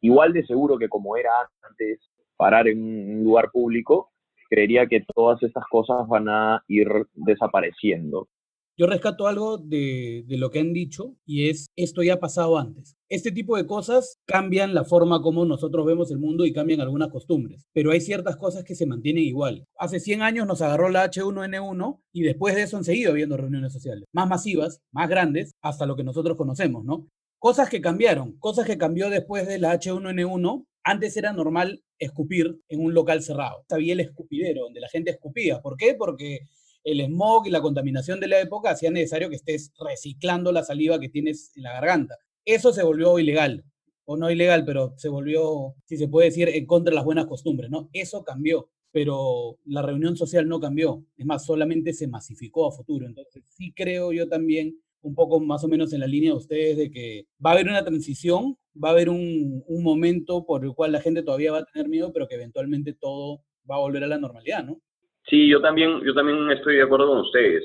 igual 0.00 0.32
de 0.32 0.44
seguro 0.46 0.78
que 0.78 0.88
como 0.88 1.16
era 1.16 1.30
antes 1.62 2.00
parar 2.36 2.66
en 2.68 2.80
un 3.18 3.24
lugar 3.24 3.50
público, 3.52 4.10
creería 4.48 4.86
que 4.86 5.04
todas 5.14 5.42
estas 5.42 5.64
cosas 5.70 6.08
van 6.08 6.28
a 6.28 6.64
ir 6.68 6.88
desapareciendo. 7.12 8.28
Yo 8.76 8.86
rescato 8.86 9.28
algo 9.28 9.58
de, 9.58 10.24
de, 10.26 10.36
lo 10.36 10.50
que 10.50 10.58
han 10.58 10.72
dicho 10.72 11.14
y 11.24 11.48
es, 11.48 11.66
esto 11.76 12.02
ya 12.02 12.14
ha 12.14 12.20
pasado 12.20 12.58
antes. 12.58 12.96
Este 13.14 13.30
tipo 13.30 13.56
de 13.56 13.64
cosas 13.64 14.18
cambian 14.26 14.74
la 14.74 14.82
forma 14.82 15.22
como 15.22 15.44
nosotros 15.44 15.86
vemos 15.86 16.10
el 16.10 16.18
mundo 16.18 16.44
y 16.44 16.52
cambian 16.52 16.80
algunas 16.80 17.12
costumbres, 17.12 17.68
pero 17.72 17.92
hay 17.92 18.00
ciertas 18.00 18.36
cosas 18.36 18.64
que 18.64 18.74
se 18.74 18.86
mantienen 18.86 19.22
igual. 19.22 19.68
Hace 19.78 20.00
100 20.00 20.22
años 20.22 20.48
nos 20.48 20.62
agarró 20.62 20.88
la 20.88 21.08
H1N1 21.08 22.00
y 22.12 22.22
después 22.22 22.56
de 22.56 22.62
eso 22.62 22.76
han 22.76 22.82
seguido 22.82 23.12
habiendo 23.12 23.36
reuniones 23.36 23.72
sociales, 23.72 24.08
más 24.12 24.28
masivas, 24.28 24.80
más 24.90 25.08
grandes, 25.08 25.52
hasta 25.62 25.86
lo 25.86 25.94
que 25.94 26.02
nosotros 26.02 26.36
conocemos, 26.36 26.84
¿no? 26.84 27.06
Cosas 27.38 27.68
que 27.68 27.80
cambiaron, 27.80 28.36
cosas 28.40 28.66
que 28.66 28.78
cambió 28.78 29.08
después 29.08 29.46
de 29.46 29.60
la 29.60 29.78
H1N1. 29.78 30.66
Antes 30.82 31.16
era 31.16 31.32
normal 31.32 31.84
escupir 32.00 32.58
en 32.68 32.80
un 32.80 32.94
local 32.94 33.22
cerrado. 33.22 33.64
Había 33.70 33.92
el 33.92 34.00
escupidero, 34.00 34.62
donde 34.62 34.80
la 34.80 34.88
gente 34.88 35.12
escupía. 35.12 35.62
¿Por 35.62 35.76
qué? 35.76 35.94
Porque 35.96 36.40
el 36.82 37.00
smog 37.00 37.46
y 37.46 37.50
la 37.50 37.62
contaminación 37.62 38.18
de 38.18 38.26
la 38.26 38.40
época 38.40 38.70
hacía 38.70 38.90
necesario 38.90 39.30
que 39.30 39.36
estés 39.36 39.70
reciclando 39.78 40.50
la 40.50 40.64
saliva 40.64 40.98
que 40.98 41.10
tienes 41.10 41.52
en 41.54 41.62
la 41.62 41.74
garganta. 41.74 42.16
Eso 42.44 42.72
se 42.72 42.82
volvió 42.82 43.18
ilegal, 43.18 43.64
o 44.04 44.16
no 44.16 44.30
ilegal, 44.30 44.64
pero 44.64 44.94
se 44.96 45.08
volvió, 45.08 45.74
si 45.84 45.96
se 45.96 46.08
puede 46.08 46.28
decir, 46.28 46.48
en 46.48 46.66
contra 46.66 46.90
de 46.90 46.96
las 46.96 47.04
buenas 47.04 47.26
costumbres, 47.26 47.70
¿no? 47.70 47.88
Eso 47.92 48.22
cambió, 48.24 48.68
pero 48.92 49.56
la 49.64 49.82
reunión 49.82 50.16
social 50.16 50.46
no 50.48 50.60
cambió. 50.60 51.04
Es 51.16 51.26
más, 51.26 51.44
solamente 51.44 51.92
se 51.92 52.06
masificó 52.06 52.66
a 52.66 52.72
futuro. 52.72 53.06
Entonces, 53.06 53.44
sí 53.56 53.72
creo 53.74 54.12
yo 54.12 54.28
también, 54.28 54.76
un 55.02 55.14
poco 55.14 55.40
más 55.40 55.64
o 55.64 55.68
menos 55.68 55.92
en 55.92 56.00
la 56.00 56.06
línea 56.06 56.30
de 56.30 56.36
ustedes, 56.36 56.76
de 56.76 56.90
que 56.90 57.26
va 57.44 57.50
a 57.50 57.52
haber 57.54 57.68
una 57.68 57.84
transición, 57.84 58.56
va 58.82 58.88
a 58.90 58.92
haber 58.92 59.08
un, 59.08 59.62
un 59.66 59.82
momento 59.82 60.44
por 60.44 60.64
el 60.64 60.72
cual 60.74 60.92
la 60.92 61.00
gente 61.00 61.22
todavía 61.22 61.52
va 61.52 61.58
a 61.58 61.64
tener 61.64 61.88
miedo, 61.88 62.12
pero 62.12 62.28
que 62.28 62.34
eventualmente 62.34 62.92
todo 62.92 63.42
va 63.70 63.76
a 63.76 63.80
volver 63.80 64.04
a 64.04 64.08
la 64.08 64.18
normalidad, 64.18 64.64
¿no? 64.64 64.80
Sí, 65.28 65.48
yo 65.48 65.60
también, 65.60 66.00
yo 66.04 66.14
también 66.14 66.50
estoy 66.50 66.76
de 66.76 66.82
acuerdo 66.82 67.08
con 67.08 67.18
ustedes. 67.20 67.64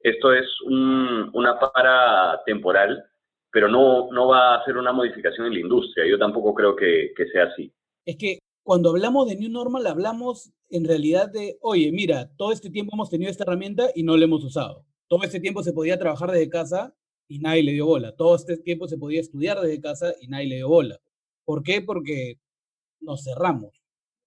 Esto 0.00 0.32
es 0.32 0.46
un, 0.66 1.30
una 1.32 1.58
para 1.58 2.40
temporal, 2.44 3.02
pero 3.50 3.68
no, 3.68 4.10
no 4.10 4.28
va 4.28 4.56
a 4.56 4.64
ser 4.64 4.76
una 4.76 4.92
modificación 4.92 5.46
en 5.46 5.54
la 5.54 5.60
industria. 5.60 6.06
Yo 6.08 6.18
tampoco 6.18 6.54
creo 6.54 6.76
que, 6.76 7.12
que 7.16 7.26
sea 7.28 7.44
así. 7.44 7.72
Es 8.04 8.16
que 8.16 8.38
cuando 8.62 8.90
hablamos 8.90 9.28
de 9.28 9.36
New 9.36 9.50
Normal, 9.50 9.86
hablamos 9.86 10.52
en 10.70 10.84
realidad 10.84 11.30
de, 11.30 11.58
oye, 11.62 11.90
mira, 11.92 12.30
todo 12.36 12.52
este 12.52 12.70
tiempo 12.70 12.94
hemos 12.94 13.10
tenido 13.10 13.30
esta 13.30 13.44
herramienta 13.44 13.88
y 13.94 14.02
no 14.02 14.16
la 14.16 14.24
hemos 14.24 14.44
usado. 14.44 14.84
Todo 15.08 15.22
este 15.22 15.40
tiempo 15.40 15.62
se 15.62 15.72
podía 15.72 15.98
trabajar 15.98 16.30
desde 16.30 16.50
casa 16.50 16.94
y 17.28 17.38
nadie 17.38 17.62
le 17.62 17.72
dio 17.72 17.86
bola. 17.86 18.14
Todo 18.14 18.34
este 18.34 18.58
tiempo 18.58 18.86
se 18.88 18.98
podía 18.98 19.20
estudiar 19.20 19.60
desde 19.60 19.80
casa 19.80 20.14
y 20.20 20.28
nadie 20.28 20.48
le 20.48 20.56
dio 20.56 20.68
bola. 20.68 20.98
¿Por 21.44 21.62
qué? 21.62 21.80
Porque 21.80 22.38
nos 23.00 23.24
cerramos 23.24 23.78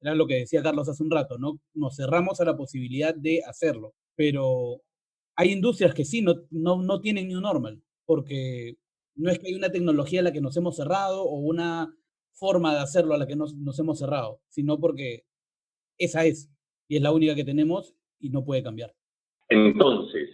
era 0.01 0.15
lo 0.15 0.27
que 0.27 0.35
decía 0.35 0.63
Carlos 0.63 0.89
hace 0.89 1.03
un 1.03 1.11
rato, 1.11 1.37
¿no? 1.37 1.59
Nos 1.73 1.95
cerramos 1.95 2.41
a 2.41 2.45
la 2.45 2.57
posibilidad 2.57 3.13
de 3.15 3.41
hacerlo, 3.47 3.93
pero 4.15 4.81
hay 5.35 5.51
industrias 5.51 5.93
que 5.93 6.05
sí, 6.05 6.21
no, 6.21 6.35
no, 6.49 6.81
no 6.81 6.99
tienen 7.01 7.27
New 7.27 7.39
Normal, 7.39 7.81
porque 8.05 8.77
no 9.15 9.29
es 9.29 9.39
que 9.39 9.47
hay 9.47 9.55
una 9.55 9.71
tecnología 9.71 10.21
a 10.21 10.23
la 10.23 10.31
que 10.31 10.41
nos 10.41 10.55
hemos 10.57 10.75
cerrado 10.75 11.23
o 11.23 11.35
una 11.39 11.93
forma 12.33 12.73
de 12.73 12.79
hacerlo 12.79 13.13
a 13.13 13.17
la 13.17 13.27
que 13.27 13.35
nos, 13.35 13.55
nos 13.55 13.77
hemos 13.79 13.99
cerrado, 13.99 14.39
sino 14.47 14.79
porque 14.79 15.23
esa 15.97 16.25
es, 16.25 16.49
y 16.87 16.97
es 16.97 17.01
la 17.01 17.11
única 17.11 17.35
que 17.35 17.43
tenemos 17.43 17.95
y 18.19 18.29
no 18.29 18.43
puede 18.43 18.63
cambiar. 18.63 18.93
Entonces, 19.49 20.29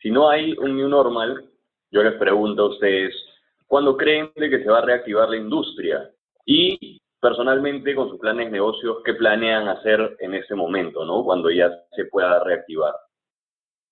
si 0.00 0.10
no 0.10 0.28
hay 0.28 0.52
un 0.58 0.76
New 0.76 0.88
Normal, 0.88 1.50
yo 1.90 2.02
les 2.02 2.14
pregunto 2.14 2.62
a 2.62 2.70
ustedes, 2.70 3.14
¿cuándo 3.66 3.96
creen 3.96 4.30
de 4.34 4.50
que 4.50 4.62
se 4.62 4.68
va 4.68 4.78
a 4.78 4.84
reactivar 4.84 5.28
la 5.28 5.36
industria? 5.36 6.10
Y 6.44 7.00
personalmente 7.20 7.94
con 7.94 8.08
sus 8.08 8.18
planes 8.18 8.46
de 8.46 8.52
negocios, 8.52 8.98
¿qué 9.04 9.14
planean 9.14 9.68
hacer 9.68 10.16
en 10.18 10.34
ese 10.34 10.54
momento, 10.54 11.04
¿no? 11.04 11.22
cuando 11.22 11.50
ya 11.50 11.70
se 11.94 12.06
pueda 12.06 12.42
reactivar? 12.42 12.94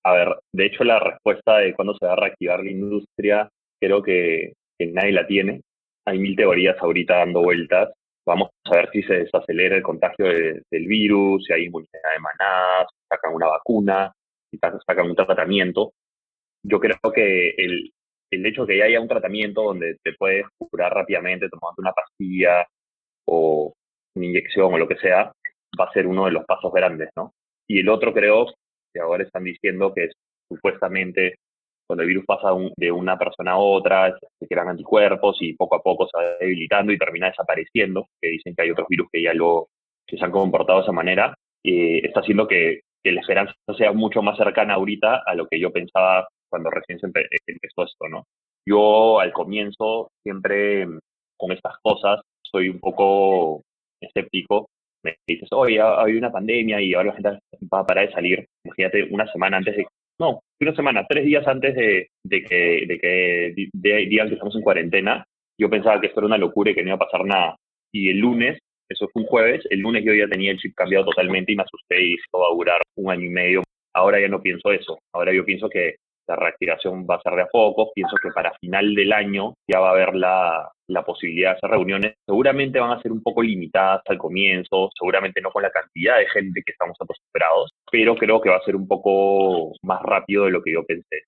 A 0.03 0.13
ver, 0.15 0.29
de 0.53 0.67
hecho 0.67 0.83
la 0.83 0.99
respuesta 0.99 1.59
de 1.59 1.75
cuándo 1.75 1.95
se 1.95 2.07
va 2.07 2.15
a 2.15 2.17
reactivar 2.17 2.65
la 2.65 2.71
industria 2.71 3.51
creo 3.81 4.03
que, 4.03 4.53
nadie 4.79 5.13
la 5.13 5.27
tiene. 5.27 5.63
Hay 6.07 6.19
mil 6.19 6.37
teorías 6.37 6.77
ahorita 6.81 7.19
dando 7.19 7.43
vueltas. 7.43 7.91
Vamos 8.27 8.51
a 8.65 8.77
ver 8.77 8.91
si 8.93 9.03
se 9.03 9.15
desacelera 9.15 9.77
el 9.77 9.83
contagio 9.83 10.27
del 10.27 10.87
virus, 10.87 11.45
si 11.45 11.53
hay 11.53 11.65
inmunidad 11.65 12.13
de 12.15 12.21
manada, 12.21 12.87
si 12.89 12.97
sacan 13.09 13.35
una 13.35 13.49
vacuna, 13.49 14.13
si 14.51 14.59
sacan 14.59 15.07
un 15.07 15.17
tratamiento. 15.17 15.93
Yo 16.63 16.81
creo 16.81 16.99
que 17.15 17.51
el, 17.57 17.93
hecho 18.31 18.65
de 18.65 18.75
que 18.75 18.79
ya 18.79 18.85
haya 18.85 19.01
un 19.01 19.09
tratamiento 19.09 19.63
donde 19.63 19.97
te 20.03 20.13
puedes 20.15 20.45
curar 20.59 20.93
rápidamente 20.93 21.49
tomando 21.49 21.77
una 21.79 21.93
pastilla 21.93 22.67
o 23.27 23.73
una 24.15 24.27
inyección 24.27 24.73
o 24.75 24.79
lo 24.79 24.89
que 24.89 24.97
sea, 24.97 25.33
va 25.79 25.85
a 25.85 25.93
ser 25.93 26.07
uno 26.07 26.27
de 26.27 26.33
los 26.33 26.45
pasos 26.45 26.73
grandes, 26.73 27.11
¿no? 27.17 27.33
Y 27.67 27.81
el 27.81 27.89
otro 27.89 28.13
creo 28.13 28.47
que 28.93 29.01
ahora 29.01 29.25
están 29.25 29.45
diciendo 29.45 29.93
que 29.95 30.05
es, 30.05 30.13
supuestamente 30.49 31.37
cuando 31.91 32.05
el 32.05 32.09
virus 32.09 32.25
pasa 32.25 32.51
de 32.77 32.93
una 32.93 33.19
persona 33.19 33.51
a 33.51 33.59
otra, 33.59 34.17
se 34.39 34.47
crean 34.47 34.69
anticuerpos 34.69 35.39
y 35.41 35.55
poco 35.55 35.75
a 35.75 35.83
poco 35.83 36.07
se 36.07 36.17
va 36.17 36.37
debilitando 36.39 36.93
y 36.93 36.99
termina 36.99 37.27
desapareciendo, 37.27 38.07
que 38.23 38.29
dicen 38.29 38.55
que 38.55 38.63
hay 38.63 38.71
otros 38.71 38.87
virus 38.89 39.09
que 39.13 39.21
ya 39.21 39.35
lo, 39.35 39.67
que 40.07 40.17
se 40.17 40.25
han 40.25 40.31
comportado 40.31 40.79
de 40.79 40.85
esa 40.85 40.93
manera, 40.93 41.35
eh, 41.65 42.01
está 42.05 42.21
haciendo 42.21 42.47
que, 42.47 42.83
que, 43.03 43.11
la 43.11 43.23
esperanza 43.23 43.55
sea 43.77 43.91
mucho 43.91 44.23
más 44.23 44.39
cercana 44.39 44.75
ahorita 44.75 45.25
a 45.27 45.35
lo 45.35 45.49
que 45.49 45.59
yo 45.59 45.73
pensaba 45.73 46.29
cuando 46.49 46.71
recién 46.71 47.01
se 47.01 47.07
empezó 47.07 47.83
esto, 47.83 48.09
¿no? 48.09 48.25
Yo 48.65 49.19
al 49.19 49.33
comienzo 49.33 50.13
siempre 50.23 50.87
con 51.37 51.51
estas 51.51 51.75
cosas 51.83 52.21
soy 52.41 52.69
un 52.69 52.79
poco 52.79 53.63
escéptico. 54.01 54.69
Me 55.03 55.17
dices, 55.27 55.49
oye, 55.51 55.81
ha 55.81 56.03
habido 56.03 56.21
una 56.21 56.31
pandemia 56.31 56.81
y 56.81 56.95
ahora 56.95 57.09
la 57.09 57.15
gente 57.15 57.31
va 57.75 57.81
a 57.81 57.87
parar 57.87 58.07
de 58.07 58.13
salir. 58.13 58.47
Imagínate 58.65 59.09
una 59.11 59.27
semana 59.33 59.57
antes 59.57 59.77
de. 59.77 59.87
No, 60.21 60.43
una 60.61 60.75
semana, 60.77 61.07
tres 61.09 61.25
días 61.25 61.47
antes 61.49 61.75
de, 61.75 62.11
de 62.25 62.45
que, 62.45 62.85
de 62.87 62.99
que 63.01 63.55
digan 63.57 64.29
que 64.29 64.35
estamos 64.35 64.55
en 64.55 64.61
cuarentena. 64.61 65.25
Yo 65.59 65.71
pensaba 65.71 65.99
que 65.99 66.09
esto 66.09 66.21
era 66.21 66.27
una 66.27 66.37
locura 66.37 66.71
y 66.71 66.75
que 66.75 66.83
no 66.83 66.89
iba 66.89 66.97
a 66.97 67.07
pasar 67.07 67.25
nada. 67.25 67.57
Y 67.91 68.11
el 68.11 68.19
lunes, 68.19 68.59
eso 68.91 69.09
fue 69.13 69.23
un 69.23 69.29
jueves, 69.29 69.65
el 69.71 69.81
lunes 69.81 70.05
yo 70.05 70.13
ya 70.13 70.29
tenía 70.29 70.53
el 70.53 70.59
chip 70.59 70.75
cambiado 70.75 71.07
totalmente 71.07 71.53
y 71.53 71.57
me 71.57 71.63
asusté 71.63 72.03
y 72.03 72.15
esto 72.15 72.39
va 72.39 72.49
a 72.49 72.55
durar 72.55 72.83
un 72.97 73.11
año 73.11 73.25
y 73.25 73.31
medio. 73.31 73.63
Ahora 73.95 74.21
ya 74.21 74.29
no 74.29 74.43
pienso 74.43 74.71
eso. 74.73 74.99
Ahora 75.15 75.33
yo 75.33 75.43
pienso 75.47 75.71
que 75.71 75.95
la 76.31 76.37
reactivación 76.37 77.07
va 77.09 77.17
a 77.17 77.23
ser 77.23 77.35
de 77.35 77.43
a 77.43 77.47
poco. 77.47 77.91
Pienso 77.93 78.17
que 78.23 78.31
para 78.31 78.55
final 78.61 78.95
del 78.95 79.13
año 79.13 79.55
ya 79.69 79.81
va 79.81 79.89
a 79.89 79.93
haber 79.93 80.15
la, 80.15 80.71
la 80.87 81.05
posibilidad 81.05 81.51
de 81.51 81.57
hacer 81.57 81.71
reuniones. 81.71 82.15
Seguramente 82.25 82.79
van 82.79 82.93
a 82.93 83.03
ser 83.03 83.11
un 83.11 83.23
poco 83.23 83.43
limitadas 83.43 84.03
al 84.07 84.19
comienzo, 84.19 84.91
seguramente 84.97 85.41
no 85.41 85.51
con 85.51 85.63
la 85.63 85.71
cantidad 85.71 86.19
de 86.19 86.29
gente 86.29 86.63
que 86.65 86.73
estamos 86.73 86.97
acostumbrados, 87.01 87.73
pero 87.91 88.15
creo 88.15 88.41
que 88.41 88.51
va 88.51 88.57
a 88.57 88.65
ser 88.65 88.77
un 88.77 88.87
poco 88.87 89.73
más 89.83 90.01
rápido 90.03 90.45
de 90.45 90.53
lo 90.53 90.63
que 90.63 90.73
yo 90.73 90.85
pensé. 90.85 91.23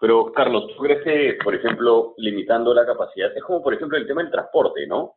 Pero, 0.00 0.32
Carlos, 0.32 0.68
¿tú 0.68 0.82
crees 0.82 1.02
que, 1.02 1.38
por 1.42 1.56
ejemplo, 1.56 2.14
limitando 2.18 2.72
la 2.72 2.86
capacidad, 2.86 3.36
es 3.36 3.42
como, 3.42 3.62
por 3.62 3.74
ejemplo, 3.74 3.98
el 3.98 4.06
tema 4.06 4.22
del 4.22 4.30
transporte, 4.30 4.86
¿no? 4.86 5.16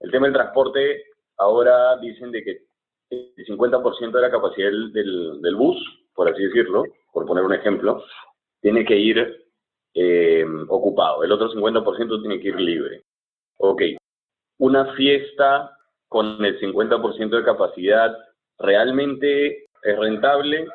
El 0.00 0.10
tema 0.10 0.26
del 0.26 0.34
transporte, 0.34 1.04
ahora 1.38 1.96
dicen 1.98 2.32
de 2.32 2.42
que 2.42 2.58
el 3.10 3.46
50% 3.46 4.10
de 4.10 4.20
la 4.20 4.30
capacidad 4.30 4.68
del, 4.68 5.40
del 5.40 5.54
bus, 5.54 5.78
por 6.16 6.28
así 6.28 6.42
decirlo, 6.42 6.82
por 7.12 7.26
poner 7.26 7.44
un 7.44 7.54
ejemplo, 7.54 8.02
tiene 8.60 8.84
que 8.84 8.96
ir 8.96 9.46
eh, 9.94 10.44
ocupado, 10.68 11.22
el 11.22 11.30
otro 11.30 11.50
50% 11.50 12.20
tiene 12.20 12.40
que 12.40 12.48
ir 12.48 12.60
libre. 12.60 13.02
Ok, 13.58 13.82
una 14.58 14.94
fiesta 14.94 15.78
con 16.08 16.44
el 16.44 16.58
50% 16.58 17.36
de 17.36 17.44
capacidad 17.44 18.16
realmente 18.58 19.66
es 19.82 19.98
rentable 19.98 20.66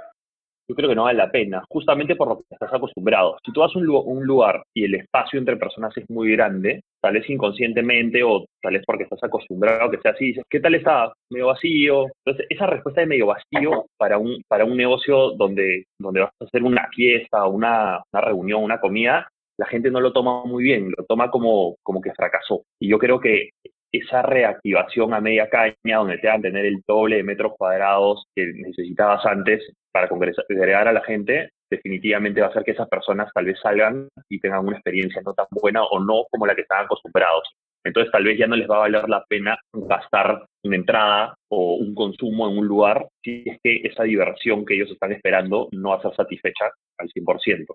yo 0.71 0.75
creo 0.75 0.87
que 0.87 0.95
no 0.95 1.03
vale 1.03 1.17
la 1.17 1.29
pena, 1.29 1.65
justamente 1.67 2.15
por 2.15 2.29
lo 2.29 2.37
que 2.37 2.43
estás 2.49 2.73
acostumbrado. 2.73 3.37
Si 3.43 3.51
tú 3.51 3.59
vas 3.59 3.75
a 3.75 3.77
un, 3.77 3.89
un 3.89 4.25
lugar 4.25 4.63
y 4.73 4.85
el 4.85 4.95
espacio 4.95 5.37
entre 5.37 5.57
personas 5.57 5.91
es 5.97 6.09
muy 6.09 6.31
grande, 6.31 6.81
tal 7.01 7.13
vez 7.13 7.29
inconscientemente 7.29 8.23
o 8.23 8.45
tal 8.61 8.73
vez 8.73 8.83
porque 8.85 9.03
estás 9.03 9.23
acostumbrado 9.23 9.85
a 9.85 9.91
que 9.91 9.97
sea 9.97 10.11
así, 10.11 10.27
dices, 10.27 10.43
¿qué 10.49 10.59
tal 10.59 10.75
está? 10.75 11.11
Medio 11.29 11.47
vacío. 11.47 12.05
Entonces, 12.25 12.45
esa 12.49 12.67
respuesta 12.67 13.01
de 13.01 13.07
medio 13.07 13.27
vacío 13.27 13.87
para 13.97 14.17
un, 14.17 14.41
para 14.47 14.65
un 14.65 14.77
negocio 14.77 15.31
donde, 15.31 15.85
donde 15.99 16.21
vas 16.21 16.31
a 16.39 16.45
hacer 16.45 16.63
una 16.63 16.87
fiesta, 16.95 17.47
una, 17.47 18.01
una 18.13 18.21
reunión, 18.21 18.63
una 18.63 18.79
comida, 18.79 19.27
la 19.57 19.67
gente 19.67 19.91
no 19.91 19.99
lo 19.99 20.11
toma 20.11 20.43
muy 20.45 20.63
bien, 20.63 20.91
lo 20.97 21.05
toma 21.05 21.29
como, 21.29 21.75
como 21.83 22.01
que 22.01 22.13
fracasó. 22.13 22.63
Y 22.79 22.89
yo 22.89 22.97
creo 22.97 23.19
que 23.19 23.49
esa 23.91 24.21
reactivación 24.21 25.13
a 25.13 25.21
media 25.21 25.49
caña, 25.49 25.97
donde 25.97 26.17
te 26.17 26.27
van 26.27 26.39
a 26.39 26.43
tener 26.43 26.65
el 26.65 26.81
doble 26.87 27.17
de 27.17 27.23
metros 27.23 27.53
cuadrados 27.57 28.25
que 28.35 28.45
necesitabas 28.53 29.25
antes 29.25 29.61
para 29.91 30.07
congregar 30.07 30.87
a 30.87 30.93
la 30.93 31.03
gente, 31.03 31.49
definitivamente 31.69 32.41
va 32.41 32.47
a 32.47 32.49
hacer 32.49 32.63
que 32.63 32.71
esas 32.71 32.87
personas 32.87 33.29
tal 33.33 33.45
vez 33.45 33.59
salgan 33.61 34.07
y 34.29 34.39
tengan 34.39 34.65
una 34.65 34.77
experiencia 34.77 35.21
no 35.25 35.33
tan 35.33 35.47
buena 35.51 35.83
o 35.83 35.99
no 35.99 36.25
como 36.29 36.45
la 36.45 36.55
que 36.55 36.61
estaban 36.61 36.85
acostumbrados. 36.85 37.43
Entonces 37.83 38.11
tal 38.11 38.23
vez 38.23 38.37
ya 38.37 38.47
no 38.47 38.55
les 38.55 38.69
va 38.69 38.75
a 38.75 38.79
valer 38.79 39.09
la 39.09 39.25
pena 39.27 39.57
gastar 39.73 40.45
una 40.63 40.75
entrada 40.75 41.35
o 41.49 41.75
un 41.75 41.95
consumo 41.95 42.49
en 42.49 42.59
un 42.59 42.67
lugar 42.67 43.07
si 43.23 43.43
es 43.45 43.59
que 43.63 43.81
esa 43.83 44.03
diversión 44.03 44.65
que 44.65 44.75
ellos 44.75 44.91
están 44.91 45.11
esperando 45.11 45.67
no 45.71 45.89
va 45.89 45.95
a 45.97 46.01
ser 46.01 46.15
satisfecha 46.15 46.65
al 46.99 47.09
100%. 47.09 47.65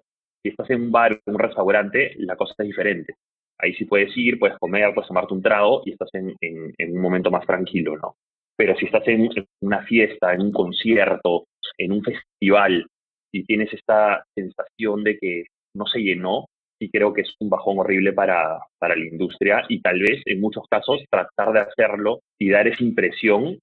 Si 0.43 0.51
estás 0.51 0.71
en 0.71 0.83
un 0.83 0.93
bar 0.93 1.13
o 1.13 1.31
un 1.31 1.39
restaurante, 1.39 2.15
la 2.19 2.37
cosa 2.37 2.55
es 2.59 2.67
diferente 2.67 3.17
ahí 3.59 3.75
sí 3.75 3.85
puedes 3.85 4.17
ir, 4.17 4.39
puedes 4.39 4.59
comer, 4.59 4.93
puedes 4.95 5.09
tomarte 5.09 5.35
un 5.35 5.43
trago 5.43 5.83
y 5.85 5.93
estás 5.93 6.11
en, 6.13 6.35
un 6.79 7.01
momento 7.01 7.31
más 7.31 7.47
tranquilo, 7.47 7.97
¿no? 7.97 8.17
pero 8.57 8.75
si 8.77 8.87
estás 8.87 9.07
en 9.09 9.29
una 9.61 9.83
fiesta, 9.83 10.33
en 10.33 10.41
un 10.41 10.53
concierto, 10.53 11.45
en 11.77 11.93
un 11.93 12.03
festival, 12.03 12.87
y 13.33 13.45
tienes 13.45 13.73
esta 13.73 14.25
sensación 14.35 15.05
de 15.05 15.19
que 15.19 15.45
no 15.75 15.87
se 15.87 16.01
llenó, 16.01 16.47
sí 16.79 16.89
creo 16.91 17.13
que 17.13 17.21
es 17.23 17.35
un 17.41 17.51
bajón 17.51 17.79
horrible 17.79 18.13
para, 18.13 18.59
para 18.79 18.97
la 18.97 19.05
industria 19.05 19.65
y 19.69 19.81
tal 19.83 20.01
vez 20.01 20.23
en 20.25 20.41
muchos 20.41 20.65
casos 20.71 21.05
tratar 21.11 21.53
de 21.53 21.61
hacerlo 21.61 22.21
y 22.41 22.51
dar 22.51 22.67
esa 22.67 22.83
impresión 22.83 23.59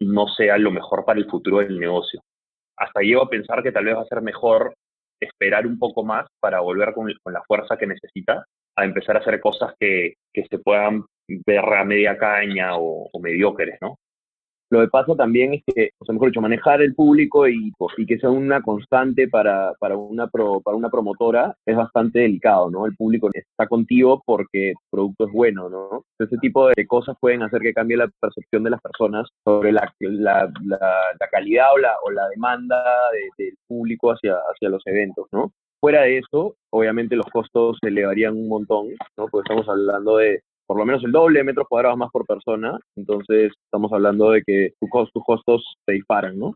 no 0.00 0.28
sea 0.28 0.56
lo 0.56 0.70
mejor 0.70 1.04
para 1.04 1.18
el 1.18 1.28
futuro 1.28 1.58
del 1.58 1.78
negocio. 1.78 2.20
Hasta 2.78 3.00
llego 3.02 3.22
a 3.22 3.28
pensar 3.28 3.62
que 3.62 3.72
tal 3.72 3.84
vez 3.84 3.96
va 3.96 4.02
a 4.02 4.06
ser 4.06 4.22
mejor 4.22 4.74
esperar 5.20 5.66
un 5.66 5.78
poco 5.78 6.02
más 6.02 6.26
para 6.40 6.60
volver 6.60 6.94
con, 6.94 7.12
la 7.26 7.42
fuerza 7.46 7.76
que 7.76 7.86
necesita 7.86 8.46
a 8.80 8.84
empezar 8.84 9.16
a 9.16 9.20
hacer 9.20 9.40
cosas 9.40 9.74
que, 9.78 10.14
que 10.32 10.46
se 10.48 10.58
puedan 10.58 11.04
ver 11.46 11.58
a 11.58 11.84
media 11.84 12.16
caña 12.18 12.76
o, 12.76 13.08
o 13.12 13.20
mediocres, 13.20 13.78
¿no? 13.80 13.98
Lo 14.72 14.80
que 14.82 14.88
pasa 14.88 15.16
también 15.16 15.52
es 15.52 15.62
que, 15.66 15.90
o 15.98 16.04
sea, 16.04 16.12
mejor 16.12 16.28
dicho, 16.28 16.40
manejar 16.40 16.80
el 16.80 16.94
público 16.94 17.48
y, 17.48 17.72
y 17.96 18.06
que 18.06 18.18
sea 18.20 18.30
una 18.30 18.62
constante 18.62 19.26
para, 19.26 19.72
para, 19.80 19.96
una 19.96 20.28
pro, 20.28 20.60
para 20.60 20.76
una 20.76 20.88
promotora 20.88 21.56
es 21.66 21.76
bastante 21.76 22.20
delicado, 22.20 22.70
¿no? 22.70 22.86
El 22.86 22.94
público 22.94 23.28
está 23.34 23.66
contigo 23.66 24.22
porque 24.24 24.70
el 24.70 24.76
producto 24.88 25.26
es 25.26 25.32
bueno, 25.32 25.68
¿no? 25.68 26.04
Ese 26.20 26.36
tipo 26.38 26.68
de 26.68 26.86
cosas 26.86 27.16
pueden 27.20 27.42
hacer 27.42 27.62
que 27.62 27.74
cambie 27.74 27.96
la 27.96 28.08
percepción 28.20 28.62
de 28.62 28.70
las 28.70 28.80
personas 28.80 29.28
sobre 29.44 29.72
la, 29.72 29.92
la, 29.98 30.52
la, 30.62 31.28
calidad 31.32 31.72
o 31.74 31.78
la, 31.78 31.96
o 32.04 32.10
la 32.12 32.28
demanda 32.28 32.80
del 33.38 33.56
público 33.66 34.12
hacia, 34.12 34.36
hacia 34.52 34.68
los 34.68 34.86
eventos, 34.86 35.26
¿no? 35.32 35.52
Fuera 35.80 36.02
de 36.02 36.18
eso, 36.18 36.56
obviamente 36.70 37.16
los 37.16 37.26
costos 37.26 37.78
se 37.80 37.88
elevarían 37.88 38.36
un 38.36 38.48
montón, 38.48 38.88
¿no? 39.16 39.28
Porque 39.28 39.48
estamos 39.48 39.68
hablando 39.68 40.18
de 40.18 40.42
por 40.66 40.78
lo 40.78 40.84
menos 40.84 41.02
el 41.02 41.10
doble 41.10 41.40
de 41.40 41.44
metros 41.44 41.66
cuadrados 41.68 41.98
más 41.98 42.10
por 42.12 42.24
persona, 42.26 42.78
entonces 42.94 43.52
estamos 43.64 43.92
hablando 43.92 44.30
de 44.30 44.42
que 44.46 44.74
tus 44.78 45.24
costos 45.24 45.64
se 45.84 45.92
disparan, 45.92 46.38
¿no? 46.38 46.54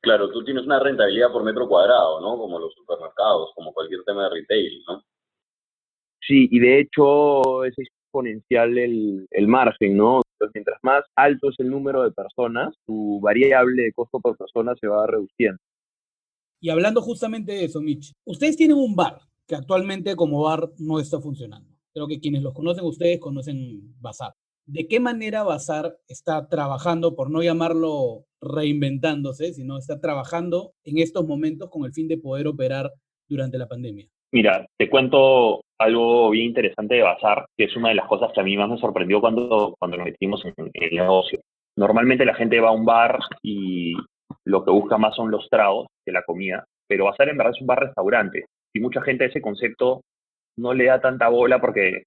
Claro, 0.00 0.30
tú 0.30 0.44
tienes 0.44 0.64
una 0.64 0.78
rentabilidad 0.78 1.32
por 1.32 1.42
metro 1.42 1.66
cuadrado, 1.66 2.20
¿no? 2.20 2.38
Como 2.38 2.60
los 2.60 2.72
supermercados, 2.74 3.50
como 3.56 3.72
cualquier 3.72 4.04
tema 4.04 4.24
de 4.24 4.30
retail, 4.30 4.84
¿no? 4.86 5.02
Sí, 6.20 6.48
y 6.50 6.60
de 6.60 6.80
hecho 6.80 7.64
es 7.64 7.74
exponencial 7.76 8.78
el, 8.78 9.26
el 9.30 9.48
margen, 9.48 9.96
¿no? 9.96 10.20
Entonces, 10.34 10.54
mientras 10.54 10.78
más 10.82 11.04
alto 11.16 11.48
es 11.48 11.56
el 11.58 11.70
número 11.70 12.04
de 12.04 12.12
personas, 12.12 12.72
tu 12.86 13.18
variable 13.20 13.82
de 13.82 13.92
costo 13.92 14.20
por 14.20 14.36
persona 14.36 14.74
se 14.80 14.86
va 14.86 15.06
reduciendo. 15.08 15.58
Y 16.60 16.70
hablando 16.70 17.00
justamente 17.02 17.52
de 17.52 17.64
eso, 17.64 17.80
Mitch, 17.80 18.12
ustedes 18.24 18.56
tienen 18.56 18.76
un 18.76 18.96
bar 18.96 19.20
que 19.46 19.54
actualmente 19.54 20.16
como 20.16 20.42
bar 20.42 20.70
no 20.78 21.00
está 21.00 21.20
funcionando. 21.20 21.70
Creo 21.94 22.06
que 22.06 22.20
quienes 22.20 22.42
los 22.42 22.54
conocen 22.54 22.84
ustedes 22.84 23.18
conocen 23.18 23.94
Bazar. 24.00 24.32
¿De 24.66 24.86
qué 24.86 25.00
manera 25.00 25.44
Bazar 25.44 25.96
está 26.08 26.46
trabajando, 26.48 27.16
por 27.16 27.30
no 27.30 27.42
llamarlo 27.42 28.24
reinventándose, 28.40 29.54
sino 29.54 29.78
está 29.78 29.98
trabajando 29.98 30.72
en 30.84 30.98
estos 30.98 31.26
momentos 31.26 31.70
con 31.70 31.84
el 31.86 31.92
fin 31.92 32.06
de 32.06 32.18
poder 32.18 32.46
operar 32.46 32.92
durante 33.28 33.56
la 33.56 33.66
pandemia? 33.66 34.06
Mira, 34.30 34.66
te 34.76 34.90
cuento 34.90 35.62
algo 35.78 36.28
bien 36.30 36.46
interesante 36.46 36.96
de 36.96 37.02
Bazar, 37.02 37.46
que 37.56 37.64
es 37.64 37.76
una 37.76 37.88
de 37.88 37.94
las 37.94 38.06
cosas 38.06 38.30
que 38.34 38.40
a 38.40 38.44
mí 38.44 38.56
más 38.56 38.68
me 38.68 38.78
sorprendió 38.78 39.20
cuando, 39.20 39.74
cuando 39.78 39.96
nos 39.96 40.06
metimos 40.06 40.44
en, 40.44 40.52
el 40.74 40.94
negocio. 40.94 41.40
Normalmente 41.76 42.26
la 42.26 42.34
gente 42.34 42.60
va 42.60 42.68
a 42.68 42.72
un 42.72 42.84
bar 42.84 43.18
y 43.42 43.94
lo 44.48 44.64
que 44.64 44.70
busca 44.70 44.96
más 44.96 45.14
son 45.14 45.30
los 45.30 45.48
tragos 45.48 45.88
que 46.04 46.12
la 46.12 46.22
comida, 46.22 46.64
pero 46.88 47.04
Bazar 47.04 47.28
en 47.28 47.36
verdad 47.36 47.52
es 47.54 47.60
un 47.60 47.66
bar-restaurante 47.66 48.46
y 48.74 48.80
mucha 48.80 49.02
gente 49.02 49.26
ese 49.26 49.42
concepto 49.42 50.00
no 50.56 50.72
le 50.72 50.86
da 50.86 51.00
tanta 51.00 51.28
bola 51.28 51.60
porque 51.60 52.04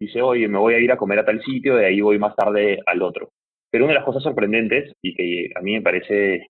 dice, 0.00 0.20
oye, 0.20 0.48
me 0.48 0.58
voy 0.58 0.74
a 0.74 0.78
ir 0.78 0.92
a 0.92 0.98
comer 0.98 1.20
a 1.20 1.24
tal 1.24 1.42
sitio, 1.42 1.76
de 1.76 1.86
ahí 1.86 2.00
voy 2.00 2.18
más 2.18 2.36
tarde 2.36 2.80
al 2.84 3.02
otro. 3.02 3.30
Pero 3.70 3.84
una 3.84 3.94
de 3.94 3.98
las 3.98 4.04
cosas 4.04 4.22
sorprendentes 4.22 4.92
y 5.02 5.14
que 5.14 5.50
a 5.54 5.62
mí 5.62 5.72
me 5.72 5.82
parece 5.82 6.46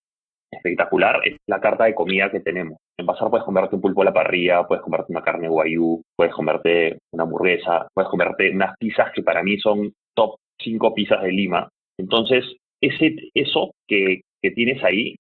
espectacular 0.51 1.21
es 1.25 1.37
la 1.49 1.61
carta 1.61 1.85
de 1.85 1.95
comida 1.95 2.31
que 2.31 2.41
tenemos. 2.41 2.79
En 2.99 3.07
pasar 3.07 3.31
puedes 3.31 3.45
comerte 3.45 3.77
un 3.77 3.83
pulpo 3.83 4.03
a 4.03 4.07
la 4.07 4.13
parrilla, 4.13 4.67
puedes 4.67 4.83
comerte 4.83 5.13
una 5.13 5.23
carne 5.23 5.49
guayú, 5.49 6.03
puedes 6.17 6.35
comerte 6.35 6.99
una 7.13 7.25
hamburguesa, 7.25 7.87
puedes 7.95 8.11
comerte 8.11 8.51
unas 8.51 8.77
pizzas 8.79 9.13
que 9.15 9.23
para 9.23 9.43
mí 9.43 9.59
son 9.59 9.93
top 10.15 10.37
5 10.61 10.95
pizzas 10.95 11.23
de 11.23 11.33
Lima. 11.33 11.69
Entonces, 11.99 12.45
ese, 12.81 13.17
eso 13.35 13.73
que, 13.89 14.23
que 14.47 14.55
tienes 14.55 14.83
ahí 14.85 15.17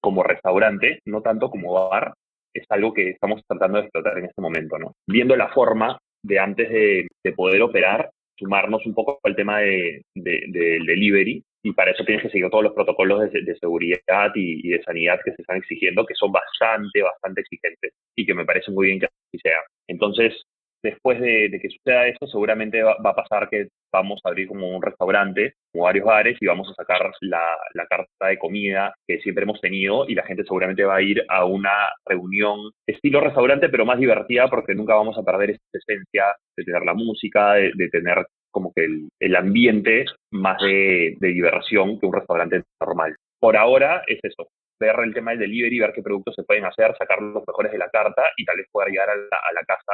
como 0.00 0.22
restaurante, 0.22 1.00
no 1.06 1.20
tanto 1.20 1.50
como 1.50 1.88
bar, 1.90 2.14
es 2.54 2.64
algo 2.70 2.94
que 2.94 3.10
estamos 3.10 3.42
tratando 3.46 3.78
de 3.78 3.84
explotar 3.84 4.16
en 4.18 4.24
este 4.24 4.40
momento, 4.40 4.78
¿no? 4.78 4.92
Viendo 5.06 5.36
la 5.36 5.48
forma 5.48 5.98
de 6.24 6.38
antes 6.38 6.70
de, 6.70 7.06
poder 7.36 7.60
operar, 7.60 8.10
sumarnos 8.38 8.84
un 8.86 8.94
poco 8.94 9.18
al 9.24 9.36
tema 9.36 9.60
de, 9.60 10.02
del 10.14 10.86
delivery 10.86 11.42
y 11.64 11.72
para 11.72 11.92
eso 11.92 12.04
tienes 12.04 12.22
que 12.22 12.30
seguir 12.30 12.48
todos 12.50 12.64
los 12.64 12.72
protocolos 12.72 13.30
de, 13.30 13.56
seguridad 13.56 14.32
y, 14.34 14.68
de 14.68 14.82
sanidad 14.82 15.20
que 15.22 15.32
se 15.32 15.42
están 15.42 15.58
exigiendo, 15.58 16.06
que 16.06 16.14
son 16.14 16.32
bastante, 16.32 17.02
bastante 17.02 17.42
exigentes 17.42 17.92
y 18.16 18.26
que 18.26 18.34
me 18.34 18.46
parece 18.46 18.70
muy 18.70 18.86
bien 18.86 19.00
que 19.00 19.06
así 19.06 19.38
sea. 19.42 19.60
Entonces, 19.86 20.34
después 20.82 21.20
de, 21.20 21.58
que 21.60 21.68
suceda 21.68 22.08
eso, 22.08 22.26
seguramente 22.26 22.82
va, 22.82 22.96
a 23.02 23.14
pasar 23.14 23.48
que 23.48 23.68
vamos 23.92 24.20
a 24.24 24.28
abrir 24.28 24.48
como 24.48 24.68
un 24.74 24.82
restaurante, 24.82 25.54
como 25.72 25.84
varios 25.84 26.06
bares, 26.06 26.36
y 26.40 26.46
vamos 26.46 26.68
a 26.70 26.74
sacar 26.74 27.10
la, 27.20 27.86
carta 27.88 28.28
de 28.28 28.38
comida 28.38 28.94
que 29.06 29.18
siempre 29.20 29.44
hemos 29.44 29.60
tenido 29.60 30.08
y 30.08 30.14
la 30.14 30.24
gente 30.24 30.44
seguramente 30.44 30.84
va 30.84 30.96
a 30.96 31.02
ir 31.02 31.22
a 31.28 31.44
una 31.44 31.70
reunión 32.06 32.70
estilo 32.86 33.20
restaurante, 33.20 33.68
pero 33.68 33.84
más 33.84 33.98
divertida 33.98 34.48
porque 34.48 34.74
nunca 34.74 34.94
vamos 34.94 35.18
a 35.18 35.22
perder 35.22 35.50
esa 35.50 35.62
esencia 35.72 36.24
de 36.56 36.64
tener 36.64 36.82
la 36.82 36.94
música, 36.94 37.54
de, 37.54 37.88
tener 37.90 38.26
como 38.50 38.72
que 38.74 38.86
el, 39.20 39.36
ambiente 39.36 40.06
más 40.30 40.60
de, 40.62 41.16
de 41.18 41.28
diversión 41.28 41.98
que 41.98 42.06
un 42.06 42.14
restaurante 42.14 42.62
normal. 42.80 43.14
Por 43.38 43.56
ahora 43.56 44.02
es 44.06 44.20
eso, 44.22 44.48
ver 44.80 44.96
el 45.04 45.12
tema 45.12 45.32
del 45.32 45.40
delivery, 45.40 45.80
ver 45.80 45.92
qué 45.92 46.02
productos 46.02 46.34
se 46.34 46.44
pueden 46.44 46.64
hacer, 46.64 46.94
sacar 46.96 47.20
los 47.20 47.42
mejores 47.46 47.72
de 47.72 47.78
la 47.78 47.90
carta 47.90 48.22
y 48.36 48.44
tal 48.44 48.56
vez 48.56 48.66
poder 48.70 48.90
llegar 48.90 49.10
a 49.10 49.16
la, 49.16 49.36
a 49.50 49.52
la 49.54 49.62
casa 49.64 49.92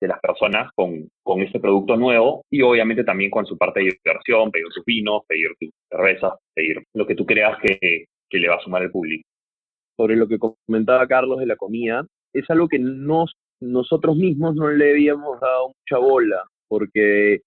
de 0.00 0.08
las 0.08 0.20
personas 0.20 0.72
con, 0.74 1.08
con 1.22 1.42
este 1.42 1.60
producto 1.60 1.96
nuevo 1.96 2.42
y 2.50 2.62
obviamente 2.62 3.04
también 3.04 3.30
con 3.30 3.44
su 3.44 3.58
parte 3.58 3.80
de 3.80 3.98
diversión, 4.02 4.50
pedir 4.50 4.66
sus 4.70 4.84
vinos, 4.84 5.22
pedir 5.28 5.50
tus 5.60 5.70
cervezas, 5.90 6.32
pedir 6.54 6.82
lo 6.94 7.06
que 7.06 7.14
tú 7.14 7.26
creas 7.26 7.58
que, 7.60 8.06
que 8.28 8.38
le 8.38 8.48
va 8.48 8.56
a 8.56 8.60
sumar 8.60 8.82
al 8.82 8.90
público. 8.90 9.28
Sobre 9.96 10.16
lo 10.16 10.26
que 10.26 10.38
comentaba 10.38 11.06
Carlos 11.06 11.38
de 11.40 11.46
la 11.46 11.56
comida, 11.56 12.06
es 12.32 12.48
algo 12.48 12.68
que 12.68 12.78
nos, 12.78 13.34
nosotros 13.60 14.16
mismos 14.16 14.54
no 14.54 14.70
le 14.70 14.92
habíamos 14.92 15.38
dado 15.40 15.68
mucha 15.68 15.98
bola, 15.98 16.44
porque 16.68 17.40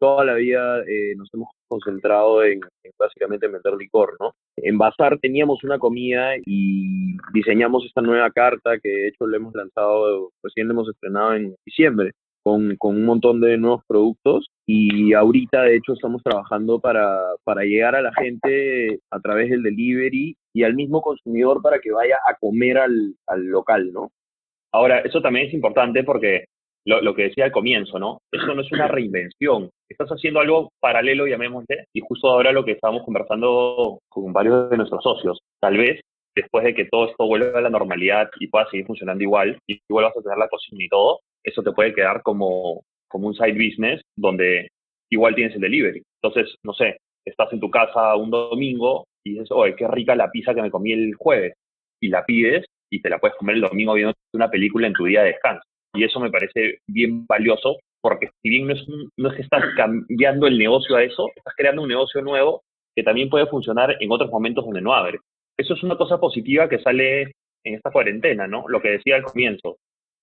toda 0.00 0.24
la 0.24 0.34
vida 0.34 0.82
eh, 0.88 1.14
nos 1.16 1.28
hemos 1.32 1.48
concentrado 1.70 2.44
en, 2.44 2.60
básicamente 2.98 3.48
vender 3.48 3.74
licor, 3.74 4.16
¿no? 4.20 4.34
En 4.56 4.76
Bazar 4.76 5.18
teníamos 5.18 5.64
una 5.64 5.78
comida 5.78 6.32
y 6.44 7.16
diseñamos 7.32 7.86
esta 7.86 8.02
nueva 8.02 8.30
carta 8.30 8.78
que 8.82 8.88
de 8.88 9.08
hecho 9.08 9.26
le 9.26 9.36
hemos 9.36 9.54
lanzado, 9.54 10.30
recién 10.42 10.66
le 10.66 10.74
hemos 10.74 10.88
estrenado 10.88 11.34
en 11.34 11.54
diciembre. 11.64 12.12
Con, 12.42 12.76
un 12.80 13.04
montón 13.04 13.40
de 13.42 13.58
nuevos 13.58 13.82
productos 13.86 14.48
y 14.66 15.12
ahorita 15.12 15.62
de 15.62 15.76
hecho 15.76 15.92
estamos 15.92 16.22
trabajando 16.22 16.80
para, 16.80 17.18
para 17.44 17.64
llegar 17.64 17.94
a 17.94 18.00
la 18.00 18.14
gente 18.14 18.98
a 19.10 19.20
través 19.20 19.50
del 19.50 19.62
delivery 19.62 20.34
y 20.54 20.62
al 20.62 20.74
mismo 20.74 21.02
consumidor 21.02 21.60
para 21.60 21.80
que 21.80 21.92
vaya 21.92 22.16
a 22.26 22.34
comer 22.36 22.78
al, 22.78 23.14
al 23.26 23.44
local, 23.44 23.92
¿no? 23.92 24.10
Ahora, 24.72 25.00
eso 25.00 25.20
también 25.20 25.48
es 25.48 25.54
importante 25.54 26.02
porque 26.02 26.46
lo, 26.86 27.00
lo, 27.02 27.14
que 27.14 27.24
decía 27.24 27.44
al 27.44 27.52
comienzo, 27.52 27.98
¿no? 27.98 28.18
Eso 28.32 28.54
no 28.54 28.62
es 28.62 28.72
una 28.72 28.88
reinvención. 28.88 29.70
Estás 29.88 30.08
haciendo 30.10 30.40
algo 30.40 30.70
paralelo, 30.80 31.26
llamémosle, 31.26 31.84
y 31.94 32.00
justo 32.00 32.28
ahora 32.28 32.52
lo 32.52 32.64
que 32.64 32.72
estábamos 32.72 33.04
conversando 33.04 34.00
con 34.08 34.32
varios 34.32 34.70
de 34.70 34.76
nuestros 34.76 35.02
socios. 35.02 35.40
Tal 35.60 35.76
vez 35.76 36.00
después 36.34 36.64
de 36.64 36.74
que 36.74 36.84
todo 36.86 37.08
esto 37.10 37.26
vuelva 37.26 37.58
a 37.58 37.62
la 37.62 37.70
normalidad 37.70 38.30
y 38.38 38.46
pueda 38.46 38.68
seguir 38.70 38.86
funcionando 38.86 39.22
igual, 39.22 39.58
y 39.66 39.80
vuelvas 39.88 40.16
a 40.16 40.22
tener 40.22 40.38
la 40.38 40.48
cocina 40.48 40.84
y 40.84 40.88
todo, 40.88 41.20
eso 41.44 41.62
te 41.62 41.72
puede 41.72 41.94
quedar 41.94 42.22
como, 42.22 42.82
como 43.08 43.26
un 43.26 43.34
side 43.34 43.52
business 43.52 44.00
donde 44.16 44.68
igual 45.10 45.34
tienes 45.34 45.54
el 45.54 45.60
delivery. 45.60 46.02
Entonces, 46.22 46.54
no 46.62 46.72
sé, 46.72 46.98
estás 47.24 47.52
en 47.52 47.60
tu 47.60 47.70
casa 47.70 48.16
un 48.16 48.30
domingo 48.30 49.04
y 49.24 49.32
dices, 49.32 49.50
oye, 49.50 49.74
qué 49.76 49.88
rica 49.88 50.14
la 50.14 50.30
pizza 50.30 50.54
que 50.54 50.62
me 50.62 50.70
comí 50.70 50.92
el 50.92 51.14
jueves. 51.14 51.54
Y 52.02 52.08
la 52.08 52.24
pides 52.24 52.64
y 52.90 53.02
te 53.02 53.10
la 53.10 53.18
puedes 53.18 53.36
comer 53.36 53.56
el 53.56 53.62
domingo 53.62 53.94
viendo 53.94 54.14
una 54.32 54.50
película 54.50 54.86
en 54.86 54.94
tu 54.94 55.04
día 55.04 55.22
de 55.22 55.32
descanso 55.32 55.62
y 55.94 56.04
eso 56.04 56.20
me 56.20 56.30
parece 56.30 56.78
bien 56.86 57.26
valioso 57.26 57.78
porque 58.00 58.30
si 58.42 58.48
bien 58.48 58.66
no 58.66 58.74
es, 58.74 58.86
no 59.16 59.28
es 59.28 59.36
que 59.36 59.42
estás 59.42 59.62
cambiando 59.76 60.46
el 60.46 60.58
negocio 60.58 60.96
a 60.96 61.02
eso, 61.02 61.28
estás 61.36 61.54
creando 61.56 61.82
un 61.82 61.88
negocio 61.88 62.22
nuevo 62.22 62.62
que 62.94 63.02
también 63.02 63.28
puede 63.28 63.46
funcionar 63.46 63.96
en 64.00 64.10
otros 64.10 64.30
momentos 64.30 64.64
donde 64.64 64.80
no 64.80 64.94
abre. 64.94 65.18
Eso 65.58 65.74
es 65.74 65.82
una 65.82 65.96
cosa 65.96 66.18
positiva 66.18 66.68
que 66.68 66.78
sale 66.78 67.22
en 67.64 67.74
esta 67.74 67.90
cuarentena, 67.90 68.46
¿no? 68.46 68.66
Lo 68.68 68.80
que 68.80 68.92
decía 68.92 69.16
al 69.16 69.22
comienzo. 69.22 69.76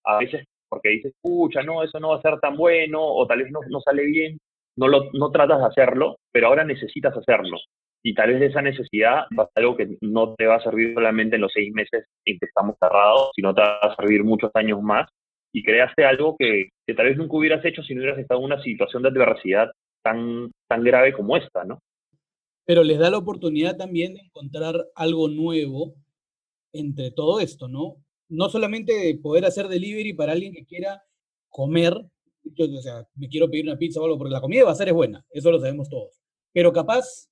A 0.04 0.18
veces 0.18 0.46
porque 0.70 0.90
dices, 0.90 1.14
escucha, 1.14 1.64
no, 1.64 1.84
eso 1.84 2.00
no 2.00 2.10
va 2.10 2.18
a 2.18 2.22
ser 2.22 2.40
tan 2.40 2.58
bueno, 2.58 3.02
o 3.02 3.26
tal 3.26 3.40
vez 3.40 3.52
no, 3.52 3.60
no 3.70 3.80
sale 3.80 4.04
bien, 4.04 4.38
no, 4.76 4.88
lo, 4.88 5.10
no 5.14 5.32
tratas 5.32 5.60
de 5.60 5.66
hacerlo, 5.68 6.18
pero 6.32 6.48
ahora 6.48 6.64
necesitas 6.64 7.16
hacerlo. 7.16 7.58
Y 8.04 8.14
tal 8.14 8.34
vez 8.34 8.42
esa 8.52 8.62
necesidad 8.62 9.26
va 9.38 9.44
a 9.44 9.48
ser 9.48 9.64
algo 9.64 9.78
que 9.78 9.98
no 10.02 10.36
te 10.36 10.46
va 10.46 10.56
a 10.56 10.64
servir 10.64 10.94
solamente 10.94 11.36
en 11.36 11.42
los 11.42 11.52
seis 11.54 11.74
meses 11.74 12.06
en 12.26 12.38
que 12.38 12.46
estamos 12.46 12.76
cerrados, 12.80 13.32
sino 13.36 13.54
te 13.54 13.62
va 13.62 13.80
a 13.80 13.96
servir 13.96 14.24
muchos 14.24 14.52
años 14.56 14.82
más 14.82 15.10
y 15.58 15.64
creaste 15.64 16.06
algo 16.06 16.36
que, 16.38 16.70
tal 16.96 17.08
vez 17.08 17.18
nunca 17.18 17.38
hubieras 17.38 17.64
hecho 17.66 17.84
si 17.84 17.94
no 17.94 18.02
hubieras 18.02 18.20
estado 18.20 18.40
en 18.40 18.46
una 18.46 18.62
situación 18.62 19.04
de 19.04 19.10
adversidad 19.10 19.72
tan, 20.04 20.52
tan 20.68 20.84
grave 20.84 21.14
como 21.14 21.36
esta, 21.38 21.64
¿no? 21.64 21.80
pero 22.68 22.84
les 22.84 23.00
da 23.00 23.10
la 23.10 23.18
oportunidad 23.18 23.78
también 23.78 24.14
de 24.14 24.20
encontrar 24.20 24.90
algo 24.94 25.30
nuevo 25.30 25.96
entre 26.74 27.12
todo 27.12 27.40
esto, 27.40 27.70
¿no? 27.70 27.96
No 28.28 28.50
solamente 28.50 28.92
de 28.92 29.16
poder 29.16 29.46
hacer 29.46 29.70
delivery 29.70 30.12
para 30.12 30.34
alguien 30.34 30.54
que 30.54 30.66
quiera 30.66 31.02
comer, 31.48 31.94
o 31.94 32.82
sea, 32.82 33.08
me 33.16 33.30
quiero 33.30 33.50
pedir 33.50 33.64
una 33.64 33.78
pizza 33.78 34.02
o 34.02 34.04
algo, 34.04 34.18
porque 34.18 34.34
la 34.34 34.42
comida 34.42 34.66
va 34.66 34.74
a 34.74 34.76
ser 34.76 34.90
es 34.90 34.94
buena, 34.94 35.26
eso 35.30 35.50
lo 35.50 35.62
sabemos 35.62 35.90
todos. 35.90 36.20
Pero 36.52 36.74
capaz, 36.74 37.30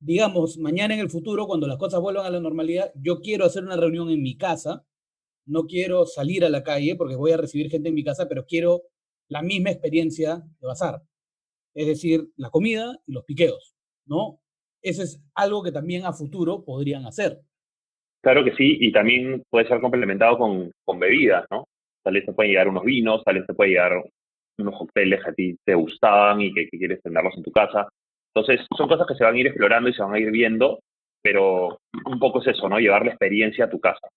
digamos, 0.00 0.56
mañana 0.56 0.94
en 0.94 1.00
el 1.00 1.10
futuro, 1.10 1.46
cuando 1.46 1.66
las 1.66 1.76
cosas 1.76 2.00
vuelvan 2.00 2.24
a 2.24 2.30
la 2.30 2.40
normalidad, 2.40 2.90
yo 2.94 3.20
quiero 3.20 3.44
hacer 3.44 3.64
una 3.64 3.76
reunión 3.76 4.08
en 4.08 4.22
mi 4.22 4.38
casa, 4.38 4.86
no 5.48 5.64
quiero 5.64 6.06
salir 6.06 6.44
a 6.44 6.50
la 6.50 6.62
calle 6.62 6.94
porque 6.96 7.16
voy 7.16 7.32
a 7.32 7.36
recibir 7.36 7.70
gente 7.70 7.88
en 7.88 7.94
mi 7.94 8.04
casa, 8.04 8.28
pero 8.28 8.44
quiero 8.46 8.82
la 9.28 9.42
misma 9.42 9.70
experiencia 9.70 10.36
de 10.60 10.66
bazar. 10.66 11.02
Es 11.74 11.86
decir, 11.86 12.28
la 12.36 12.50
comida 12.50 12.96
y 13.06 13.12
los 13.12 13.24
piqueos, 13.24 13.74
¿no? 14.06 14.40
Eso 14.82 15.02
es 15.02 15.22
algo 15.34 15.62
que 15.62 15.72
también 15.72 16.06
a 16.06 16.12
futuro 16.12 16.64
podrían 16.64 17.06
hacer. 17.06 17.40
Claro 18.22 18.44
que 18.44 18.54
sí, 18.56 18.78
y 18.80 18.92
también 18.92 19.42
puede 19.50 19.68
ser 19.68 19.80
complementado 19.80 20.38
con, 20.38 20.72
bebidas, 20.98 21.46
¿no? 21.50 21.64
Tal 22.02 22.14
vez 22.14 22.24
se 22.24 22.32
pueden 22.32 22.50
llegar 22.52 22.68
unos 22.68 22.84
vinos, 22.84 23.22
tal 23.24 23.36
vez 23.36 23.46
se 23.46 23.54
puede 23.54 23.70
llegar 23.70 24.02
unos 24.58 24.78
cócteles 24.78 25.22
que 25.22 25.30
a 25.30 25.34
ti 25.34 25.56
te 25.64 25.74
gustaban 25.74 26.40
y 26.40 26.52
que, 26.52 26.68
quieres 26.68 27.00
tenerlos 27.02 27.34
en 27.36 27.44
tu 27.44 27.52
casa. 27.52 27.88
Entonces, 28.34 28.66
son 28.76 28.88
cosas 28.88 29.06
que 29.06 29.14
se 29.14 29.24
van 29.24 29.34
a 29.34 29.38
ir 29.38 29.46
explorando 29.46 29.88
y 29.88 29.94
se 29.94 30.02
van 30.02 30.14
a 30.14 30.18
ir 30.18 30.30
viendo, 30.30 30.80
pero 31.22 31.78
un 32.06 32.18
poco 32.18 32.40
es 32.40 32.48
eso, 32.48 32.68
¿no? 32.68 32.78
Llevar 32.78 33.04
la 33.04 33.10
experiencia 33.10 33.66
a 33.66 33.70
tu 33.70 33.78
casa. 33.78 34.08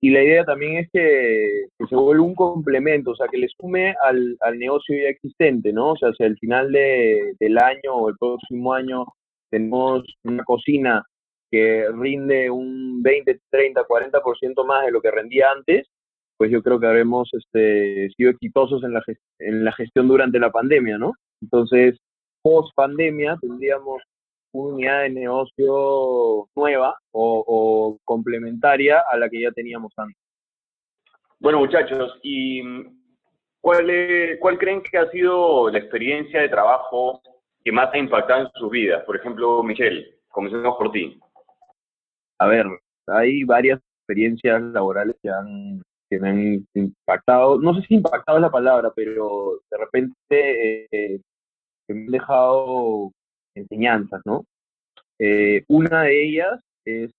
Y, 0.00 0.10
la 0.10 0.22
idea 0.22 0.44
también 0.44 0.78
es 0.78 0.88
que, 0.92 1.66
se 1.88 1.96
vuelva 1.96 2.24
un 2.24 2.34
complemento, 2.34 3.12
o 3.12 3.16
sea, 3.16 3.28
que 3.28 3.38
le 3.38 3.48
sume 3.48 3.94
al, 4.04 4.36
al 4.40 4.58
negocio 4.58 4.96
ya 4.96 5.08
existente, 5.08 5.72
¿no? 5.72 5.92
O 5.92 5.96
sea, 5.96 6.12
si 6.12 6.24
al 6.24 6.36
final 6.38 6.72
de, 6.72 7.34
del 7.38 7.58
año 7.58 7.94
o 7.94 8.08
el 8.10 8.16
próximo 8.18 8.74
año 8.74 9.04
tenemos 9.50 10.04
una 10.24 10.44
cocina 10.44 11.04
que 11.50 11.86
rinde 11.92 12.50
un 12.50 13.02
20, 13.02 13.40
30, 13.50 13.86
40% 13.86 14.66
más 14.66 14.84
de 14.86 14.92
lo 14.92 15.00
que 15.00 15.10
rendía 15.10 15.50
antes, 15.50 15.88
pues 16.36 16.50
yo 16.50 16.62
creo 16.62 16.78
que 16.78 16.86
habremos 16.86 17.30
este, 17.32 18.10
sido 18.16 18.30
exitosos 18.30 18.84
en 18.84 18.92
la, 18.92 19.02
en 19.38 19.64
la 19.64 19.72
gestión 19.72 20.08
durante 20.08 20.38
la 20.38 20.50
pandemia, 20.50 20.98
¿no? 20.98 21.12
Entonces, 21.40 21.98
post 22.42 22.74
pandemia 22.74 23.38
tendríamos 23.40 24.02
una 24.58 24.74
unidad 24.74 25.02
de 25.02 25.10
negocio 25.10 26.48
nueva 26.56 26.98
o, 27.12 27.44
o, 27.46 27.98
complementaria 28.04 29.02
a 29.10 29.16
la 29.16 29.28
que 29.28 29.42
ya 29.42 29.52
teníamos 29.52 29.92
antes. 29.96 30.16
Bueno, 31.38 31.60
muchachos, 31.60 32.18
¿y 32.22 32.62
cuál, 33.60 33.90
cuál 34.40 34.58
creen 34.58 34.82
que 34.82 34.98
ha 34.98 35.10
sido 35.10 35.70
la 35.70 35.78
experiencia 35.78 36.40
de 36.40 36.48
trabajo 36.48 37.22
que 37.64 37.70
más 37.70 37.92
ha 37.92 37.98
impactado 37.98 38.42
en 38.42 38.50
sus 38.54 38.70
vidas? 38.70 39.04
Por 39.04 39.16
ejemplo, 39.16 39.62
Michelle, 39.62 40.18
comencemos 40.28 40.76
por 40.76 40.90
ti. 40.90 41.18
A 42.38 42.46
ver, 42.46 42.66
hay 43.06 43.44
varias 43.44 43.80
experiencias 44.00 44.60
laborales 44.62 45.16
que, 45.22 45.28
han, 45.28 45.82
que 46.10 46.18
me 46.18 46.28
han 46.28 46.66
impactado. 46.74 47.58
No 47.60 47.74
sé 47.74 47.82
si 47.86 47.94
impactado 47.94 48.38
es 48.38 48.42
la 48.42 48.50
palabra, 48.50 48.92
pero 48.94 49.60
de 49.70 49.76
repente 49.76 50.88
eh, 50.90 51.20
me 51.88 51.94
han 51.94 52.06
dejado 52.06 53.12
enseñanzas, 53.58 54.20
¿no? 54.24 54.44
Eh, 55.18 55.64
una 55.68 56.02
de 56.02 56.24
ellas 56.24 56.60
es 56.84 57.10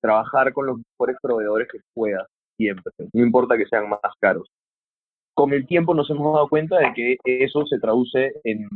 trabajar 0.00 0.52
con 0.52 0.66
los 0.66 0.78
mejores 0.78 1.16
proveedores 1.22 1.68
que 1.70 1.78
puedas, 1.94 2.26
siempre, 2.56 2.92
no 3.12 3.24
importa 3.24 3.56
que 3.56 3.66
sean 3.66 3.88
más 3.88 4.00
caros. 4.20 4.48
Con 5.34 5.52
el 5.52 5.66
tiempo 5.66 5.94
nos 5.94 6.10
hemos 6.10 6.34
dado 6.34 6.48
cuenta 6.48 6.78
de 6.78 6.92
que 6.94 7.16
eso 7.24 7.64
se 7.66 7.78
traduce 7.78 8.32
en, 8.44 8.68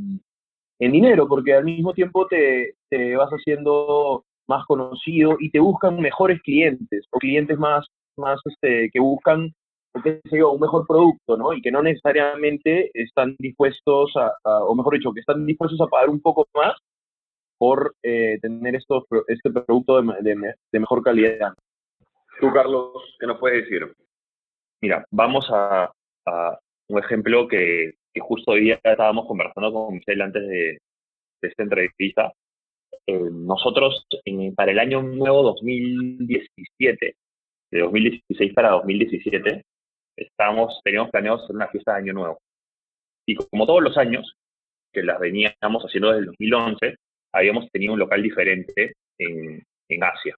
en 0.79 0.92
dinero, 0.92 1.29
porque 1.29 1.55
al 1.55 1.64
mismo 1.64 1.92
tiempo 1.92 2.27
te, 2.27 2.74
te, 2.88 3.16
vas 3.16 3.31
haciendo 3.31 4.24
más 4.46 4.64
conocido 4.66 5.37
y 5.40 5.50
te 5.50 5.61
buscan 5.61 6.00
mejores 6.00 6.40
clientes 6.42 7.07
o 7.11 7.18
clientes 7.18 7.59
más, 7.59 7.87
más 8.16 8.40
este, 8.44 8.90
que 8.92 9.00
buscan 9.00 9.53
qué 10.03 10.21
sé 10.29 10.39
yo, 10.39 10.53
un 10.53 10.61
mejor 10.61 10.87
producto, 10.87 11.37
¿no? 11.37 11.53
Y 11.53 11.63
que 11.63 11.71
no 11.71 11.83
necesariamente 11.83 12.91
están 12.95 13.37
dispuestos 13.39 14.13
a, 14.17 14.65
o 14.65 14.75
mejor 14.75 14.95
dicho, 14.95 15.13
que 15.13 15.21
están 15.21 15.47
dispuestos 15.47 15.81
a 15.81 15.87
pagar 15.87 16.11
un 16.11 16.21
poco 16.21 16.47
más 16.55 16.77
por 17.59 17.95
eh, 18.03 18.39
tener 18.43 18.75
estos, 18.75 19.05
este 19.29 19.51
producto 19.51 20.03
de, 20.03 20.55
de, 20.73 20.81
mejor 20.81 21.03
calidad. 21.03 21.55
Tú, 22.41 22.53
Carlos, 22.53 23.17
¿qué 23.19 23.27
nos 23.27 23.39
puedes 23.39 23.65
decir? 23.65 23.95
Mira, 24.83 25.05
vamos 25.11 25.47
a, 25.51 25.91
un 26.89 26.99
ejemplo 26.99 27.47
que, 27.49 27.95
justo 28.21 28.53
hoy 28.53 28.63
día 28.63 28.81
estábamos 28.83 29.27
conversando 29.27 29.73
con 29.73 29.95
Michelle 29.95 30.25
antes 30.25 30.47
de, 30.47 30.79
esta 31.43 31.63
entrevista. 31.63 32.33
Eh, 33.07 33.29
nosotros, 33.31 34.07
para 34.57 34.73
el 34.73 34.79
año 34.79 35.03
nuevo 35.03 35.43
2017, 35.43 37.17
de 37.71 37.81
2016 37.81 38.55
para 38.55 38.71
2017, 38.71 39.63
estábamos, 40.16 40.81
teníamos 40.85 41.11
planeado 41.11 41.42
hacer 41.42 41.57
una 41.57 41.68
fiesta 41.68 41.92
de 41.92 41.98
Año 41.98 42.12
Nuevo. 42.12 42.38
Y 43.27 43.37
como 43.37 43.66
todos 43.66 43.83
los 43.83 43.96
años, 43.96 44.35
que 44.92 45.03
las 45.03 45.18
veníamos 45.18 45.83
haciendo 45.83 46.09
desde 46.09 46.20
el 46.20 46.27
2011, 46.27 46.96
habíamos 47.33 47.70
tenido 47.70 47.94
un 47.94 47.98
local 47.98 48.22
diferente 48.22 48.92
en, 49.18 49.62
en 49.88 50.05
Asia. 50.05 50.35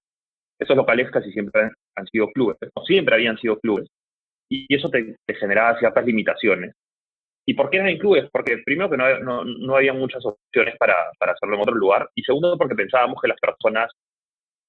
Esos 0.59 0.75
locales 0.75 1.11
casi 1.11 1.31
siempre 1.31 1.69
han, 1.95 2.07
sido 2.07 2.27
clubes, 2.31 2.57
o 2.73 2.83
siempre 2.83 3.15
habían 3.15 3.37
sido 3.37 3.59
clubes. 3.59 3.87
Y 4.49 4.65
eso 4.73 4.89
te, 4.89 5.15
generaba 5.27 5.77
ciertas 5.77 6.05
limitaciones. 6.05 6.73
¿Y 7.45 7.53
por 7.53 7.69
qué 7.69 7.77
eran 7.77 7.89
en 7.89 7.99
clubes? 7.99 8.27
Porque 8.31 8.57
primero 8.65 8.89
que 8.89 8.97
no, 8.97 9.19
no, 9.19 9.43
no 9.43 9.75
había 9.75 9.93
muchas 9.93 10.25
opciones 10.25 10.75
para, 10.77 10.95
para 11.19 11.33
hacerlo 11.33 11.55
en 11.55 11.61
otro 11.61 11.75
lugar. 11.75 12.09
Y 12.15 12.23
segundo 12.23 12.57
porque 12.57 12.75
pensábamos 12.75 13.21
que 13.21 13.27
las 13.27 13.39
personas 13.39 13.91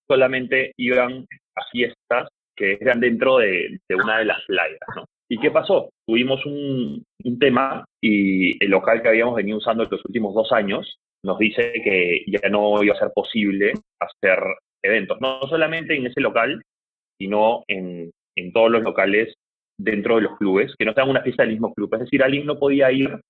solamente 0.06 0.72
iban 0.76 1.26
a 1.56 1.64
fiestas 1.70 2.28
que 2.58 2.76
eran 2.80 3.00
dentro 3.00 3.38
de, 3.38 3.78
una 3.90 4.18
de 4.18 4.24
las 4.26 4.42
playas, 4.46 4.80
¿no? 4.96 5.04
¿Y 5.30 5.38
qué 5.38 5.50
pasó? 5.50 5.90
Tuvimos 6.06 6.44
un, 6.46 7.04
un, 7.24 7.38
tema 7.38 7.84
y 8.02 8.62
el 8.64 8.70
local 8.70 9.02
que 9.02 9.08
habíamos 9.08 9.36
venido 9.36 9.58
usando 9.58 9.84
en 9.84 9.90
los 9.90 10.04
últimos 10.04 10.34
dos 10.34 10.50
años 10.52 10.98
nos 11.22 11.38
dice 11.38 11.72
que 11.84 12.24
ya 12.26 12.48
no 12.48 12.82
iba 12.82 12.94
a 12.94 12.98
ser 12.98 13.10
posible 13.14 13.74
hacer 14.00 14.38
eventos, 14.82 15.20
no 15.20 15.40
solamente 15.48 15.96
en 15.96 16.06
ese 16.06 16.20
local, 16.20 16.62
sino 17.18 17.62
en, 17.68 18.10
en 18.36 18.52
todos 18.52 18.70
los 18.70 18.82
locales 18.82 19.34
dentro 19.78 20.16
de 20.16 20.22
los 20.22 20.36
clubes, 20.38 20.74
que 20.78 20.84
no 20.84 20.92
sean 20.94 21.10
una 21.10 21.22
fiesta 21.22 21.42
del 21.42 21.52
mismo 21.52 21.72
club. 21.74 21.92
Es 21.94 22.00
decir, 22.00 22.22
alguien 22.22 22.46
no 22.46 22.58
podía 22.58 22.90
ir 22.90 23.20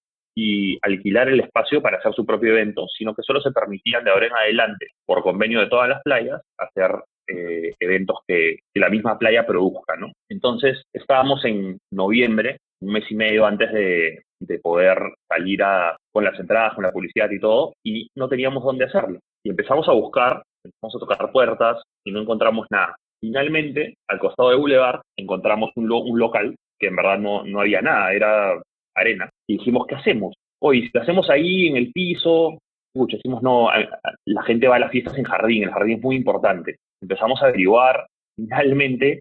y 0.40 0.79
alquilar 0.83 1.29
el 1.29 1.40
espacio 1.40 1.83
para 1.83 1.98
hacer 1.98 2.14
su 2.14 2.24
propio 2.24 2.53
evento, 2.53 2.87
sino 2.96 3.12
que 3.12 3.24
solo 3.24 3.40
se 3.40 3.51
permitían 3.51 4.05
de 4.05 4.12
ahora 4.12 4.27
en 4.29 4.35
adelante, 4.35 4.87
por 5.05 5.20
convenio 5.24 5.59
de 5.59 5.66
todas 5.66 5.88
las 5.88 6.01
playas, 6.05 6.40
hacer 6.57 6.92
eh, 7.27 7.74
eventos 7.81 8.18
que, 8.24 8.61
la 8.74 8.88
misma 8.88 9.18
playa 9.18 9.44
produzca, 9.44 9.96
¿no? 9.96 10.12
Entonces, 10.31 10.81
estábamos 10.92 11.44
en 11.44 11.79
noviembre, 11.90 12.59
un 12.81 12.92
mes 12.92 13.11
y 13.11 13.16
medio 13.16 13.46
antes 13.46 13.72
de, 13.72 14.22
de 14.38 14.59
poder 14.61 14.98
salir 15.29 15.61
a, 15.64 15.96
con 16.12 16.22
las 16.22 16.38
entradas, 16.38 16.74
con 16.74 16.85
la 16.85 16.92
publicidad 16.92 17.29
y 17.33 17.40
todo, 17.40 17.72
y 17.85 18.09
no 18.14 18.29
teníamos 18.29 18.62
dónde 18.62 18.85
hacerlo. 18.85 19.18
Y 19.44 19.51
empezamos 19.51 19.88
a 19.88 19.92
buscar, 19.92 20.44
empezamos 20.64 20.94
a 20.94 21.01
tocar 21.01 21.33
puertas 21.33 21.83
y 22.07 22.12
no 22.12 22.20
encontramos 22.20 22.68
nada. 22.70 22.94
Finalmente, 23.20 23.96
al 24.09 24.20
costado 24.20 24.51
de 24.51 24.57
Boulevard, 24.57 25.01
encontramos 25.18 25.70
un, 25.74 25.90
un 25.90 26.16
local 26.16 26.55
que 26.79 26.87
en 26.87 26.94
verdad 26.94 27.18
no, 27.18 27.42
no 27.42 27.61
había 27.61 27.83
nada, 27.83 28.12
era 28.12 28.62
arena. 29.00 29.30
Y 29.48 29.58
dijimos, 29.58 29.87
¿qué 29.87 29.94
hacemos? 29.94 30.34
Hoy, 30.61 30.82
si 30.82 30.90
lo 30.92 31.02
hacemos 31.02 31.30
ahí 31.30 31.68
en 31.68 31.76
el 31.76 31.92
piso, 31.92 32.58
escucha, 32.94 33.16
decimos, 33.16 33.42
no, 33.42 33.68
la 34.26 34.42
gente 34.42 34.68
va 34.68 34.76
a 34.76 34.80
las 34.80 34.90
fiestas 34.90 35.16
en 35.16 35.24
jardín, 35.24 35.62
el 35.62 35.70
jardín 35.70 35.96
es 35.96 36.02
muy 36.02 36.16
importante 36.16 36.76
empezamos 37.00 37.40
a 37.42 37.46
averiguar, 37.46 38.06
finalmente 38.37 39.20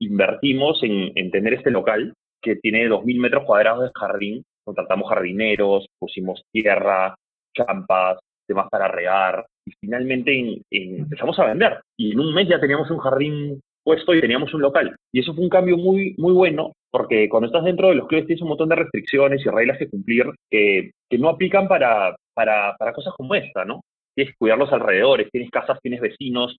invertimos 0.00 0.82
en, 0.82 1.12
en 1.14 1.30
tener 1.30 1.54
este 1.54 1.70
local 1.70 2.14
que 2.42 2.56
tiene 2.56 2.88
2.000 2.88 3.20
metros 3.20 3.44
cuadrados 3.44 3.84
de 3.84 3.90
jardín, 3.94 4.42
contratamos 4.64 5.08
jardineros, 5.08 5.86
pusimos 5.98 6.42
tierra, 6.52 7.14
champas, 7.56 8.18
temas 8.46 8.68
para 8.70 8.88
regar, 8.88 9.46
y 9.66 9.72
finalmente 9.80 10.62
empezamos 10.70 11.38
a 11.38 11.46
vender. 11.46 11.80
Y 11.96 12.12
en 12.12 12.20
un 12.20 12.34
mes 12.34 12.48
ya 12.48 12.60
teníamos 12.60 12.90
un 12.90 12.98
jardín 12.98 13.60
puesto 13.82 14.14
y 14.14 14.20
teníamos 14.20 14.52
un 14.52 14.60
local. 14.60 14.94
Y 15.12 15.20
eso 15.20 15.34
fue 15.34 15.44
un 15.44 15.50
cambio 15.50 15.78
muy, 15.78 16.14
muy 16.18 16.32
bueno, 16.32 16.72
porque 16.94 17.28
cuando 17.28 17.48
estás 17.48 17.64
dentro 17.64 17.88
de 17.88 17.96
los 17.96 18.06
clubes 18.06 18.24
tienes 18.24 18.42
un 18.42 18.50
montón 18.50 18.68
de 18.68 18.76
restricciones 18.76 19.44
y 19.44 19.50
reglas 19.50 19.78
que 19.78 19.90
cumplir 19.90 20.26
que, 20.48 20.92
que 21.10 21.18
no 21.18 21.28
aplican 21.28 21.66
para, 21.66 22.14
para, 22.34 22.76
para 22.78 22.92
cosas 22.92 23.12
como 23.16 23.34
esta, 23.34 23.64
¿no? 23.64 23.80
tienes 24.14 24.32
que 24.32 24.38
cuidar 24.38 24.58
los 24.58 24.72
alrededores, 24.72 25.28
tienes 25.32 25.50
casas, 25.50 25.80
tienes 25.82 26.00
vecinos, 26.00 26.56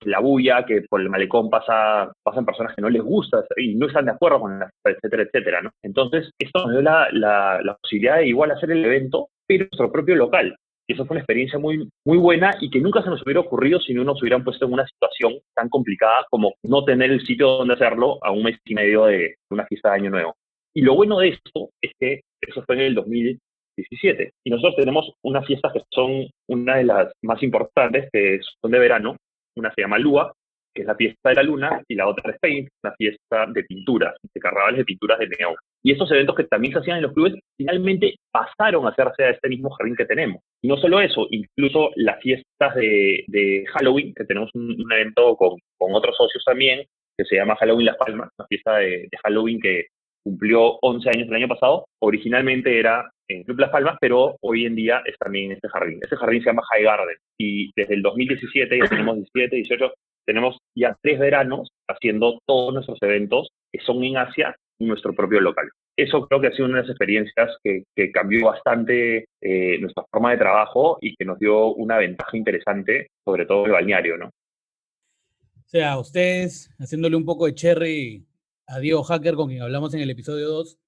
la 0.00 0.18
bulla, 0.18 0.66
que 0.66 0.82
por 0.90 1.00
el 1.00 1.08
malecón 1.08 1.48
pasa, 1.48 2.10
pasan 2.24 2.44
personas 2.44 2.74
que 2.74 2.82
no 2.82 2.90
les 2.90 3.02
gusta 3.02 3.44
y 3.56 3.76
no 3.76 3.86
están 3.86 4.06
de 4.06 4.10
acuerdo 4.10 4.40
con 4.40 4.58
la 4.58 4.68
etcétera, 4.84 5.22
etcétera, 5.22 5.62
¿no? 5.62 5.70
Entonces, 5.84 6.28
esto 6.40 6.64
nos 6.64 6.72
dio 6.72 6.82
la, 6.82 7.06
la, 7.12 7.76
posibilidad 7.80 8.16
de 8.16 8.26
igual 8.26 8.50
hacer 8.50 8.72
el 8.72 8.84
evento, 8.84 9.28
pero 9.46 9.62
en 9.62 9.68
nuestro 9.70 9.92
propio 9.92 10.16
local. 10.16 10.56
Y 10.88 10.94
eso 10.94 11.04
fue 11.04 11.14
una 11.14 11.20
experiencia 11.20 11.58
muy, 11.58 11.88
muy 12.06 12.18
buena 12.18 12.56
y 12.60 12.70
que 12.70 12.80
nunca 12.80 13.02
se 13.02 13.10
nos 13.10 13.22
hubiera 13.22 13.40
ocurrido 13.40 13.78
si 13.78 13.92
no 13.92 14.04
nos 14.04 14.20
hubieran 14.22 14.42
puesto 14.42 14.64
en 14.64 14.72
una 14.72 14.86
situación 14.86 15.34
tan 15.54 15.68
complicada 15.68 16.26
como 16.30 16.54
no 16.62 16.84
tener 16.84 17.10
el 17.10 17.24
sitio 17.26 17.48
donde 17.48 17.74
hacerlo 17.74 18.18
a 18.22 18.32
un 18.32 18.42
mes 18.42 18.58
y 18.64 18.74
medio 18.74 19.04
de 19.04 19.36
una 19.50 19.66
fiesta 19.66 19.90
de 19.90 19.96
Año 19.96 20.10
Nuevo. 20.10 20.34
Y 20.74 20.80
lo 20.80 20.94
bueno 20.94 21.18
de 21.18 21.28
esto 21.28 21.70
es 21.82 21.92
que 22.00 22.22
eso 22.40 22.62
fue 22.66 22.76
en 22.76 22.82
el 22.82 22.94
2000 22.94 23.38
2017. 23.78 24.32
Y 24.44 24.50
nosotros 24.50 24.76
tenemos 24.76 25.12
unas 25.22 25.46
fiestas 25.46 25.72
que 25.72 25.82
son 25.90 26.28
una 26.48 26.76
de 26.76 26.84
las 26.84 27.12
más 27.22 27.42
importantes, 27.42 28.08
que 28.12 28.40
son 28.60 28.70
de 28.70 28.78
verano. 28.78 29.16
Una 29.56 29.72
se 29.74 29.82
llama 29.82 29.98
Lua, 29.98 30.32
es 30.82 30.86
la 30.86 30.94
fiesta 30.94 31.30
de 31.30 31.34
la 31.34 31.42
luna, 31.42 31.82
y 31.88 31.94
la 31.94 32.08
otra 32.08 32.32
es 32.32 32.38
Paint, 32.40 32.68
la 32.82 32.94
fiesta 32.94 33.46
de 33.46 33.64
pinturas, 33.64 34.14
de 34.34 34.40
carnavales 34.40 34.78
de 34.78 34.84
pinturas 34.84 35.18
de 35.18 35.28
neón. 35.28 35.54
Y 35.82 35.92
estos 35.92 36.10
eventos 36.10 36.36
que 36.36 36.44
también 36.44 36.72
se 36.72 36.80
hacían 36.80 36.98
en 36.98 37.04
los 37.04 37.12
clubes, 37.12 37.34
finalmente 37.56 38.16
pasaron 38.30 38.86
a 38.86 38.90
hacerse 38.90 39.24
a 39.24 39.30
este 39.30 39.48
mismo 39.48 39.70
jardín 39.70 39.96
que 39.96 40.04
tenemos. 40.04 40.42
Y 40.62 40.68
no 40.68 40.76
solo 40.76 41.00
eso, 41.00 41.26
incluso 41.30 41.90
las 41.96 42.20
fiestas 42.20 42.74
de, 42.74 43.64
Halloween, 43.74 44.12
que 44.14 44.24
tenemos 44.24 44.50
un, 44.54 44.76
evento 44.92 45.36
con, 45.36 45.58
con, 45.78 45.94
otros 45.94 46.16
socios 46.16 46.44
también, 46.44 46.84
que 47.16 47.24
se 47.24 47.36
llama 47.36 47.56
Halloween 47.56 47.86
Las 47.86 47.96
Palmas, 47.96 48.30
una 48.38 48.46
fiesta 48.46 48.76
de, 48.76 49.08
Halloween 49.24 49.60
que 49.60 49.86
cumplió 50.24 50.78
11 50.82 51.10
años 51.10 51.28
el 51.28 51.34
año 51.34 51.48
pasado. 51.48 51.86
Originalmente 52.00 52.78
era 52.78 53.10
en 53.28 53.42
Club 53.44 53.60
Las 53.60 53.70
Palmas, 53.70 53.96
pero 54.00 54.36
hoy 54.40 54.66
en 54.66 54.74
día 54.74 55.02
es 55.04 55.16
también 55.18 55.46
en 55.46 55.52
este 55.52 55.68
jardín. 55.68 55.98
Este 56.02 56.16
jardín 56.16 56.42
se 56.42 56.50
llama 56.50 56.62
High 56.70 56.84
Garden 56.84 57.16
y 57.38 57.70
desde 57.76 57.94
el 57.94 58.02
2017, 58.02 58.78
ya 58.78 58.88
tenemos 58.88 59.16
17, 59.16 59.56
18, 59.56 59.92
tenemos 60.28 60.58
ya 60.74 60.94
tres 61.00 61.18
veranos 61.18 61.70
haciendo 61.88 62.38
todos 62.44 62.74
nuestros 62.74 62.98
eventos 63.00 63.48
que 63.72 63.80
son 63.80 64.04
en 64.04 64.18
Asia 64.18 64.54
en 64.78 64.88
nuestro 64.88 65.14
propio 65.14 65.40
local. 65.40 65.70
Eso 65.96 66.28
creo 66.28 66.38
que 66.38 66.48
ha 66.48 66.52
sido 66.52 66.66
una 66.66 66.76
de 66.76 66.82
las 66.82 66.90
experiencias 66.90 67.56
que, 67.64 67.84
cambió 68.12 68.44
bastante 68.44 69.26
eh, 69.40 69.78
nuestra 69.80 70.04
forma 70.10 70.32
de 70.32 70.36
trabajo 70.36 70.98
y 71.00 71.16
que 71.16 71.24
nos 71.24 71.38
dio 71.38 71.68
una 71.68 71.96
ventaja 71.96 72.36
interesante, 72.36 73.08
sobre 73.24 73.46
todo 73.46 73.64
el 73.64 73.72
balneario, 73.72 74.18
¿no? 74.18 74.26
O 74.26 75.70
sea, 75.70 75.98
ustedes, 75.98 76.70
haciéndole 76.78 77.16
un 77.16 77.24
poco 77.24 77.46
de 77.46 77.54
cherry 77.54 78.26
a 78.66 78.78
Diego 78.80 79.04
Hacker, 79.04 79.34
con 79.34 79.48
quien 79.48 79.62
hablamos 79.62 79.94
en 79.94 80.00
el 80.00 80.10
episodio 80.10 80.46
2, 80.48 80.78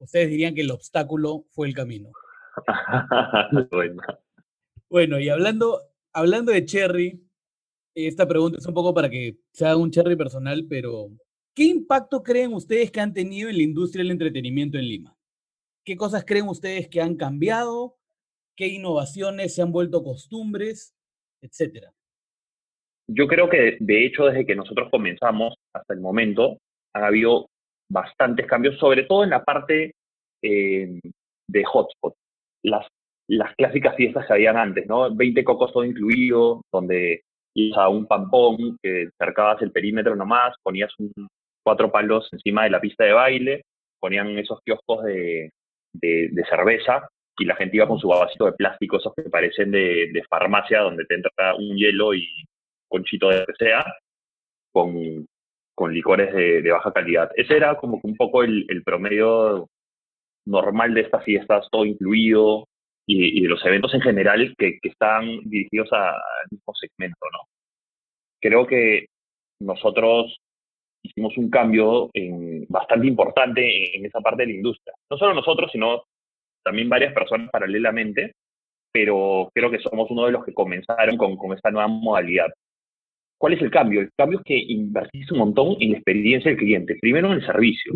ustedes 0.00 0.30
dirían 0.30 0.54
que 0.54 0.62
el 0.62 0.70
obstáculo 0.70 1.44
fue 1.50 1.68
el 1.68 1.74
camino. 1.74 2.10
bueno. 3.70 4.02
bueno, 4.88 5.20
y 5.20 5.28
hablando, 5.28 5.82
hablando 6.14 6.52
de 6.52 6.64
cherry, 6.64 7.27
esta 8.06 8.28
pregunta 8.28 8.58
es 8.58 8.66
un 8.66 8.74
poco 8.74 8.94
para 8.94 9.10
que 9.10 9.38
se 9.52 9.66
haga 9.66 9.76
un 9.76 9.90
cherry 9.90 10.16
personal, 10.16 10.66
pero 10.68 11.08
¿qué 11.54 11.64
impacto 11.64 12.22
creen 12.22 12.52
ustedes 12.52 12.90
que 12.90 13.00
han 13.00 13.12
tenido 13.12 13.48
en 13.48 13.56
la 13.56 13.62
industria 13.62 14.02
del 14.02 14.12
entretenimiento 14.12 14.78
en 14.78 14.86
Lima? 14.86 15.16
¿Qué 15.84 15.96
cosas 15.96 16.24
creen 16.24 16.48
ustedes 16.48 16.88
que 16.88 17.00
han 17.00 17.16
cambiado? 17.16 17.96
¿Qué 18.56 18.68
innovaciones 18.68 19.54
se 19.54 19.62
han 19.62 19.72
vuelto 19.72 20.04
costumbres? 20.04 20.94
Etcétera. 21.42 21.92
Yo 23.10 23.26
creo 23.26 23.48
que, 23.48 23.78
de 23.80 24.04
hecho, 24.04 24.26
desde 24.26 24.44
que 24.44 24.54
nosotros 24.54 24.88
comenzamos 24.90 25.54
hasta 25.72 25.94
el 25.94 26.00
momento, 26.00 26.58
ha 26.94 27.06
habido 27.06 27.46
bastantes 27.90 28.46
cambios, 28.46 28.78
sobre 28.78 29.04
todo 29.04 29.24
en 29.24 29.30
la 29.30 29.44
parte 29.44 29.92
eh, 30.42 31.00
de 31.48 31.64
hotspot. 31.64 32.14
Las, 32.62 32.86
las 33.28 33.54
clásicas 33.56 33.96
fiestas 33.96 34.26
que 34.26 34.32
habían 34.34 34.56
antes, 34.56 34.86
¿no? 34.86 35.14
20 35.14 35.42
cocos 35.42 35.72
todo 35.72 35.84
incluido, 35.84 36.62
donde 36.72 37.22
a 37.76 37.88
un 37.88 38.06
pampón, 38.06 38.78
que 38.82 39.08
cercabas 39.18 39.60
el 39.62 39.72
perímetro 39.72 40.16
nomás, 40.16 40.54
ponías 40.62 40.92
un, 40.98 41.12
cuatro 41.62 41.90
palos 41.90 42.28
encima 42.32 42.64
de 42.64 42.70
la 42.70 42.80
pista 42.80 43.04
de 43.04 43.12
baile, 43.12 43.62
ponían 44.00 44.38
esos 44.38 44.60
kioscos 44.64 45.04
de, 45.04 45.50
de, 45.92 46.44
cerveza 46.48 47.08
y 47.38 47.44
la 47.44 47.56
gente 47.56 47.76
iba 47.76 47.86
con 47.86 47.98
su 47.98 48.08
vasito 48.08 48.46
de 48.46 48.52
plástico, 48.52 48.96
esos 48.96 49.12
que 49.14 49.22
parecen 49.30 49.70
de, 49.70 50.10
de 50.12 50.24
farmacia, 50.28 50.80
donde 50.80 51.04
te 51.04 51.14
entra 51.14 51.54
un 51.56 51.76
hielo 51.76 52.14
y 52.14 52.26
conchito 52.88 53.28
de 53.28 53.44
sea, 53.58 53.84
con, 54.72 55.26
con 55.74 55.92
licores 55.92 56.34
de, 56.34 56.70
baja 56.70 56.92
calidad. 56.92 57.30
Ese 57.36 57.56
era 57.56 57.76
como 57.76 58.00
que 58.00 58.08
un 58.08 58.16
poco 58.16 58.42
el, 58.42 58.66
el 58.68 58.82
promedio 58.82 59.68
normal 60.46 60.94
de 60.94 61.02
estas 61.02 61.24
fiestas, 61.24 61.68
todo 61.70 61.84
incluido, 61.84 62.66
y, 63.08 63.40
de 63.40 63.48
los 63.48 63.64
eventos 63.64 63.94
en 63.94 64.02
general 64.02 64.54
que, 64.58 64.78
que 64.80 64.88
están 64.90 65.40
dirigidos 65.44 65.88
al 65.92 66.20
mismo 66.50 66.74
segmento, 66.74 67.26
¿no? 67.32 67.38
Creo 68.40 68.66
que 68.66 69.06
nosotros 69.60 70.36
hicimos 71.02 71.36
un 71.38 71.50
cambio 71.50 72.10
bastante 72.68 73.06
importante 73.06 73.96
en 73.96 74.06
esa 74.06 74.20
parte 74.20 74.42
de 74.42 74.48
la 74.48 74.56
industria. 74.56 74.94
No 75.10 75.16
solo 75.16 75.34
nosotros, 75.34 75.70
sino 75.72 76.04
también 76.62 76.88
varias 76.88 77.14
personas 77.14 77.50
paralelamente, 77.50 78.32
pero 78.92 79.50
creo 79.54 79.70
que 79.70 79.78
somos 79.78 80.10
uno 80.10 80.26
de 80.26 80.32
los 80.32 80.44
que 80.44 80.54
comenzaron 80.54 81.16
con, 81.16 81.36
con 81.36 81.54
esta 81.54 81.70
nueva 81.70 81.88
modalidad. 81.88 82.48
¿Cuál 83.38 83.54
es 83.54 83.62
el 83.62 83.70
cambio? 83.70 84.00
El 84.00 84.10
cambio 84.16 84.40
es 84.40 84.44
que 84.44 84.58
invertís 84.58 85.30
un 85.32 85.38
montón 85.38 85.76
en 85.80 85.92
la 85.92 85.96
experiencia 85.96 86.50
del 86.50 86.58
cliente. 86.58 86.98
Primero 87.00 87.28
en 87.28 87.34
el 87.34 87.46
servicio. 87.46 87.94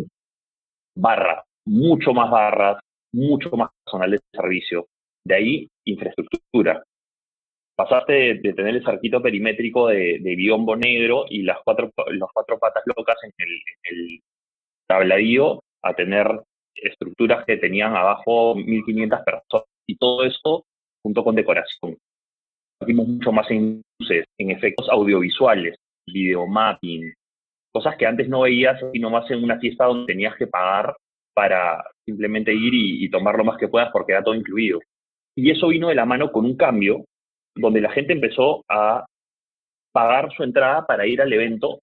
Barra, 0.94 1.44
mucho 1.66 2.14
más 2.14 2.30
barras, 2.30 2.78
mucho 3.12 3.50
más 3.50 3.70
personal 3.84 4.12
de 4.12 4.20
servicio. 4.32 4.86
De 5.24 5.34
ahí, 5.34 5.68
infraestructura. 5.84 6.82
Pasaste 7.76 8.34
de, 8.34 8.52
tener 8.52 8.76
el 8.76 8.84
sarquito 8.84 9.22
perimétrico 9.22 9.88
de, 9.88 10.18
biombo 10.36 10.76
negro 10.76 11.24
y 11.28 11.42
las 11.42 11.58
cuatro, 11.64 11.90
las 12.08 12.28
cuatro 12.32 12.58
patas 12.58 12.82
locas 12.86 13.16
en 13.22 13.32
el, 13.38 13.60
el 13.84 14.20
tabladío 14.86 15.62
a 15.82 15.94
tener 15.94 16.28
estructuras 16.74 17.44
que 17.46 17.56
tenían 17.56 17.96
abajo 17.96 18.54
1500 18.54 19.20
personas. 19.20 19.66
Y 19.86 19.96
todo 19.96 20.24
eso 20.24 20.64
junto 21.02 21.24
con 21.24 21.34
decoración. 21.34 21.96
Hicimos 22.80 23.08
mucho 23.08 23.32
más 23.32 23.50
en 23.50 23.82
luces, 23.98 24.24
en 24.38 24.50
efectos 24.50 24.88
audiovisuales, 24.88 25.76
videomapping, 26.06 27.12
cosas 27.72 27.96
que 27.96 28.06
antes 28.06 28.28
no 28.28 28.42
veías 28.42 28.80
sino 28.92 29.10
más 29.10 29.30
en 29.30 29.42
una 29.42 29.58
fiesta 29.58 29.84
donde 29.84 30.12
tenías 30.12 30.36
que 30.36 30.46
pagar 30.46 30.94
para 31.34 31.82
simplemente 32.04 32.52
ir 32.52 32.74
y, 32.74 33.04
y 33.04 33.10
tomar 33.10 33.36
lo 33.36 33.44
más 33.44 33.56
que 33.58 33.68
puedas 33.68 33.90
porque 33.92 34.12
era 34.12 34.22
todo 34.22 34.34
incluido. 34.34 34.80
Y 35.34 35.50
eso 35.50 35.68
vino 35.68 35.88
de 35.88 35.94
la 35.94 36.04
mano 36.04 36.30
con 36.30 36.44
un 36.44 36.56
cambio 36.56 37.04
donde 37.54 37.80
la 37.80 37.90
gente 37.90 38.12
empezó 38.12 38.64
a 38.68 39.04
pagar 39.92 40.32
su 40.32 40.42
entrada 40.42 40.86
para 40.86 41.06
ir 41.06 41.20
al 41.20 41.32
evento 41.32 41.80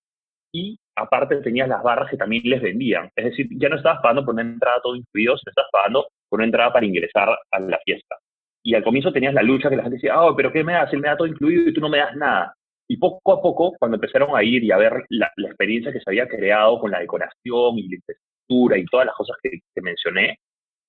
y 0.51 0.79
aparte 0.95 1.37
tenías 1.37 1.67
las 1.67 1.83
barras 1.83 2.09
que 2.09 2.17
también 2.17 2.43
les 2.45 2.61
vendían. 2.61 3.09
Es 3.15 3.25
decir, 3.25 3.47
ya 3.51 3.69
no 3.69 3.77
estabas 3.77 4.01
pagando 4.01 4.25
por 4.25 4.33
una 4.33 4.41
entrada 4.41 4.81
todo 4.81 4.95
incluido, 4.95 5.37
sino 5.37 5.51
estabas 5.51 5.71
pagando 5.71 6.07
por 6.27 6.39
una 6.39 6.45
entrada 6.45 6.73
para 6.73 6.85
ingresar 6.85 7.29
a 7.51 7.59
la 7.59 7.79
fiesta. 7.85 8.15
Y 8.63 8.75
al 8.75 8.83
comienzo 8.83 9.13
tenías 9.13 9.33
la 9.33 9.43
lucha 9.43 9.69
que 9.69 9.77
la 9.77 9.83
gente 9.83 9.97
decía, 9.97 10.19
oh, 10.21 10.35
pero 10.35 10.51
¿qué 10.51 10.63
me 10.63 10.73
das? 10.73 10.91
Él 10.91 10.99
me 10.99 11.07
da 11.07 11.17
todo 11.17 11.27
incluido 11.27 11.69
y 11.69 11.73
tú 11.73 11.81
no 11.81 11.89
me 11.89 11.99
das 11.99 12.15
nada. 12.15 12.53
Y 12.87 12.97
poco 12.97 13.33
a 13.33 13.41
poco, 13.41 13.75
cuando 13.79 13.95
empezaron 13.95 14.35
a 14.35 14.43
ir 14.43 14.63
y 14.63 14.71
a 14.71 14.77
ver 14.77 15.05
la, 15.09 15.31
experiencia 15.37 15.93
que 15.93 15.99
se 15.99 16.09
había 16.09 16.27
creado 16.27 16.79
con 16.79 16.91
la 16.91 16.99
decoración 16.99 17.77
y 17.77 17.87
la 17.87 17.95
infraestructura 17.95 18.77
y 18.77 18.85
todas 18.85 19.05
las 19.05 19.15
cosas 19.15 19.37
que, 19.41 19.51
que 19.73 19.81
mencioné, 19.81 20.39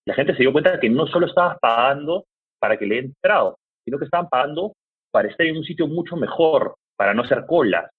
la 0.07 0.15
gente 0.15 0.33
se 0.33 0.41
dio 0.41 0.53
cuenta 0.53 0.73
de 0.73 0.81
que 0.81 0.89
no 0.89 1.07
solo 1.07 1.27
estabas 1.27 1.59
pagando 1.61 2.25
para 2.61 2.77
que 2.77 2.87
le 2.87 2.97
den 2.97 3.05
entrado, 3.07 3.57
sino 3.85 3.99
que 3.99 4.05
estaban 4.05 4.29
pagando 4.29 4.73
para 5.11 5.29
estar 5.29 5.47
en 5.47 5.57
un 5.57 5.65
sitio 5.65 5.87
mucho 5.89 6.17
mejor, 6.17 6.75
para 6.97 7.15
no 7.15 7.23
hacer 7.23 7.45
colas, 7.47 7.91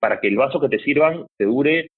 para 0.00 0.20
que 0.20 0.28
el 0.28 0.36
vaso 0.36 0.60
que 0.60 0.68
te 0.68 0.78
sirvan 0.80 1.26
te 1.38 1.46
dure 1.46 1.88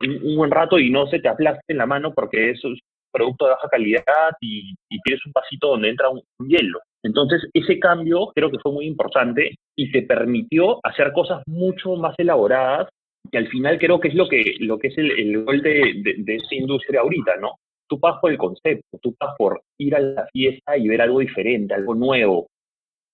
un, 0.00 0.36
buen 0.36 0.50
rato 0.50 0.78
y 0.78 0.90
no 0.90 1.06
se 1.06 1.18
te 1.18 1.28
aplaste 1.28 1.62
en 1.68 1.78
la 1.78 1.86
mano 1.86 2.12
porque 2.14 2.50
eso 2.50 2.68
es 2.68 2.78
producto 3.10 3.46
de 3.46 3.52
baja 3.52 3.68
calidad 3.68 4.32
y, 4.40 4.74
tienes 5.04 5.24
un 5.26 5.32
vasito 5.32 5.68
donde 5.68 5.88
entra 5.88 6.10
un, 6.10 6.22
hielo. 6.46 6.80
Entonces, 7.02 7.48
ese 7.54 7.78
cambio 7.78 8.32
creo 8.34 8.50
que 8.50 8.58
fue 8.58 8.72
muy 8.72 8.86
importante 8.86 9.54
y 9.76 9.90
te 9.90 10.02
permitió 10.02 10.80
hacer 10.82 11.12
cosas 11.12 11.42
mucho 11.46 11.96
más 11.96 12.14
elaboradas 12.18 12.88
que 13.30 13.38
al 13.38 13.48
final 13.48 13.78
creo 13.78 14.00
que 14.00 14.08
es 14.08 14.14
lo 14.14 14.28
que, 14.28 14.56
lo 14.60 14.78
que 14.78 14.88
es 14.88 14.98
el, 14.98 15.10
el 15.10 15.62
de, 15.62 16.02
de, 16.02 16.14
de 16.18 16.36
esa 16.36 16.54
industria 16.54 17.00
ahorita, 17.00 17.36
¿no? 17.36 17.56
Tú 17.88 17.98
pasas 17.98 18.20
por 18.20 18.30
el 18.30 18.38
concepto, 18.38 18.98
tú 19.02 19.14
pasas 19.14 19.36
por 19.36 19.62
ir 19.78 19.94
a 19.94 20.00
la 20.00 20.26
fiesta 20.32 20.76
y 20.76 20.88
ver 20.88 21.00
algo 21.00 21.20
diferente, 21.20 21.74
algo 21.74 21.94
nuevo. 21.94 22.48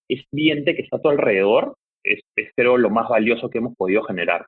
Ese 0.09 0.25
ambiente 0.33 0.75
que 0.75 0.83
está 0.83 0.97
a 0.97 1.03
tu 1.03 1.09
alrededor 1.09 1.75
es, 2.05 2.21
es 2.37 2.51
lo 2.57 2.91
más 2.91 3.09
valioso 3.09 3.49
que 3.49 3.59
hemos 3.59 3.75
podido 3.77 4.03
generar. 4.03 4.45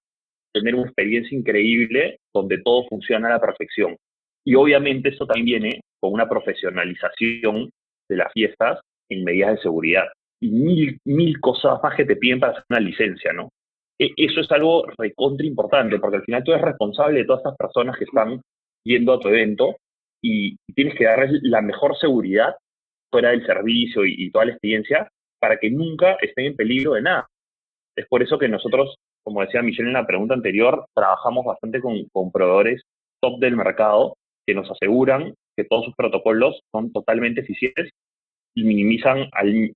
Tener 0.53 0.75
una 0.75 0.85
experiencia 0.85 1.37
increíble 1.37 2.19
donde 2.35 2.59
todo 2.63 2.87
funciona 2.89 3.29
a 3.29 3.33
la 3.33 3.41
perfección. 3.41 3.97
Y 4.45 4.55
obviamente 4.55 5.09
eso 5.09 5.27
también 5.27 5.61
viene 5.61 5.81
con 6.01 6.13
una 6.13 6.29
profesionalización 6.29 7.71
de 8.09 8.17
las 8.17 8.33
fiestas 8.33 8.81
en 9.11 9.25
medidas 9.25 9.57
de 9.57 9.63
seguridad. 9.63 10.07
Y 10.41 10.51
mil, 10.51 10.99
mil 11.05 11.41
cosas 11.41 11.81
más 11.83 11.97
que 11.97 12.05
te 12.05 12.17
piden 12.17 12.41
para 12.41 12.53
hacer 12.53 12.65
una 12.71 12.81
licencia, 12.81 13.33
¿no? 13.33 13.49
E, 13.99 14.11
eso 14.17 14.41
es 14.41 14.51
algo 14.53 14.87
recontra 14.99 15.47
importante, 15.47 15.99
porque 15.99 16.19
al 16.19 16.25
final 16.25 16.45
tú 16.45 16.53
eres 16.53 16.65
responsable 16.65 17.21
de 17.21 17.25
todas 17.25 17.41
estas 17.41 17.57
personas 17.57 17.97
que 17.97 18.05
están 18.05 18.41
yendo 18.85 19.15
a 19.15 19.19
tu 19.19 19.29
evento 19.29 19.77
y 20.23 20.57
tienes 20.75 20.95
que 20.97 21.05
darles 21.05 21.41
la 21.43 21.63
mejor 21.63 21.97
seguridad 21.99 22.57
fuera 23.11 23.31
del 23.31 23.47
servicio 23.47 24.05
y, 24.05 24.31
toda 24.31 24.47
la 24.47 24.53
experiencia 24.53 25.09
para 25.39 25.59
que 25.59 25.71
nunca 25.71 26.17
estén 26.21 26.47
en 26.47 26.57
peligro 26.57 26.95
de 26.95 27.03
nada. 27.03 27.27
Es 27.97 28.07
por 28.09 28.23
eso 28.23 28.39
que 28.39 28.49
nosotros, 28.49 28.97
como 29.25 29.43
decía 29.43 29.63
Michelle 29.63 29.89
en 29.89 29.95
la 29.95 30.07
pregunta 30.07 30.35
anterior, 30.35 30.87
trabajamos 30.95 31.45
bastante 31.45 31.81
con, 31.81 32.05
con 32.13 32.33
proveedores 32.33 32.83
top 33.21 33.39
del 33.39 33.57
mercado 33.57 34.17
que 34.47 34.55
nos 34.55 34.71
aseguran 34.71 35.35
que 35.57 35.65
todos 35.65 35.87
sus 35.87 35.95
protocolos 35.95 36.61
son 36.71 36.93
totalmente 36.93 37.41
eficientes 37.41 37.91
y 38.55 38.65
minimizan 38.65 39.29
al, 39.33 39.73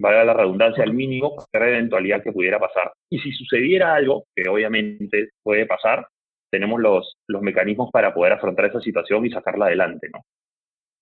valga 0.00 0.24
la 0.24 0.34
redundancia, 0.34 0.84
al 0.84 0.92
mínimo 0.92 1.34
cualquier 1.34 1.74
eventualidad 1.74 2.22
que 2.22 2.32
pudiera 2.32 2.58
pasar. 2.58 2.92
Y 3.10 3.18
si 3.20 3.32
sucediera 3.32 3.94
algo, 3.94 4.24
que 4.34 4.48
obviamente 4.48 5.30
puede 5.42 5.66
pasar, 5.66 6.06
tenemos 6.54 6.80
los, 6.80 7.16
los 7.26 7.42
mecanismos 7.42 7.90
para 7.90 8.14
poder 8.14 8.34
afrontar 8.34 8.66
esa 8.66 8.80
situación 8.80 9.26
y 9.26 9.30
sacarla 9.30 9.66
adelante, 9.66 10.08
¿no? 10.12 10.20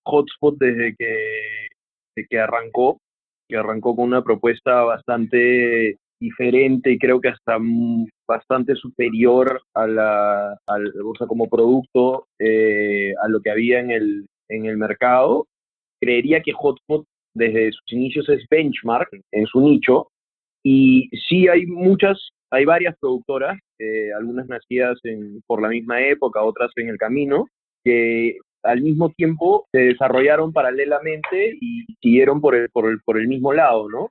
Hotspot 0.06 0.56
desde 0.58 0.96
que, 0.96 1.68
desde 2.16 2.26
que 2.26 2.38
arrancó, 2.38 3.02
que 3.46 3.58
arrancó 3.58 3.94
con 3.94 4.06
una 4.06 4.24
propuesta 4.24 4.82
bastante 4.84 5.98
diferente 6.18 6.90
y 6.90 6.98
creo 6.98 7.20
que 7.20 7.28
hasta 7.28 7.58
bastante 8.26 8.74
superior 8.76 9.60
a 9.74 9.86
la, 9.86 10.56
al, 10.66 10.86
o 11.04 11.14
sea, 11.18 11.26
como 11.26 11.50
producto 11.50 12.28
eh, 12.38 13.12
a 13.22 13.28
lo 13.28 13.42
que 13.42 13.50
había 13.50 13.78
en 13.80 13.90
el, 13.90 14.26
en 14.48 14.64
el 14.64 14.78
mercado. 14.78 15.48
Creería 16.00 16.40
que 16.40 16.52
Hotspot 16.52 17.04
desde 17.34 17.72
sus 17.72 17.92
inicios 17.92 18.26
es 18.30 18.46
benchmark 18.48 19.10
en 19.30 19.46
su 19.46 19.60
nicho 19.60 20.11
y 20.62 21.08
sí 21.28 21.48
hay 21.48 21.66
muchas, 21.66 22.30
hay 22.50 22.64
varias 22.64 22.96
productoras, 23.00 23.58
eh, 23.78 24.12
algunas 24.16 24.46
nacidas 24.48 24.98
en, 25.04 25.42
por 25.46 25.60
la 25.60 25.68
misma 25.68 26.00
época, 26.06 26.42
otras 26.42 26.70
en 26.76 26.88
el 26.88 26.98
camino, 26.98 27.46
que 27.84 28.38
al 28.62 28.80
mismo 28.80 29.10
tiempo 29.10 29.66
se 29.72 29.78
desarrollaron 29.78 30.52
paralelamente 30.52 31.56
y 31.60 31.84
siguieron 32.00 32.40
por 32.40 32.54
el, 32.54 32.68
por 32.70 32.88
el, 32.88 33.00
por 33.04 33.18
el 33.18 33.26
mismo 33.28 33.52
lado, 33.52 33.88
¿no? 33.88 34.10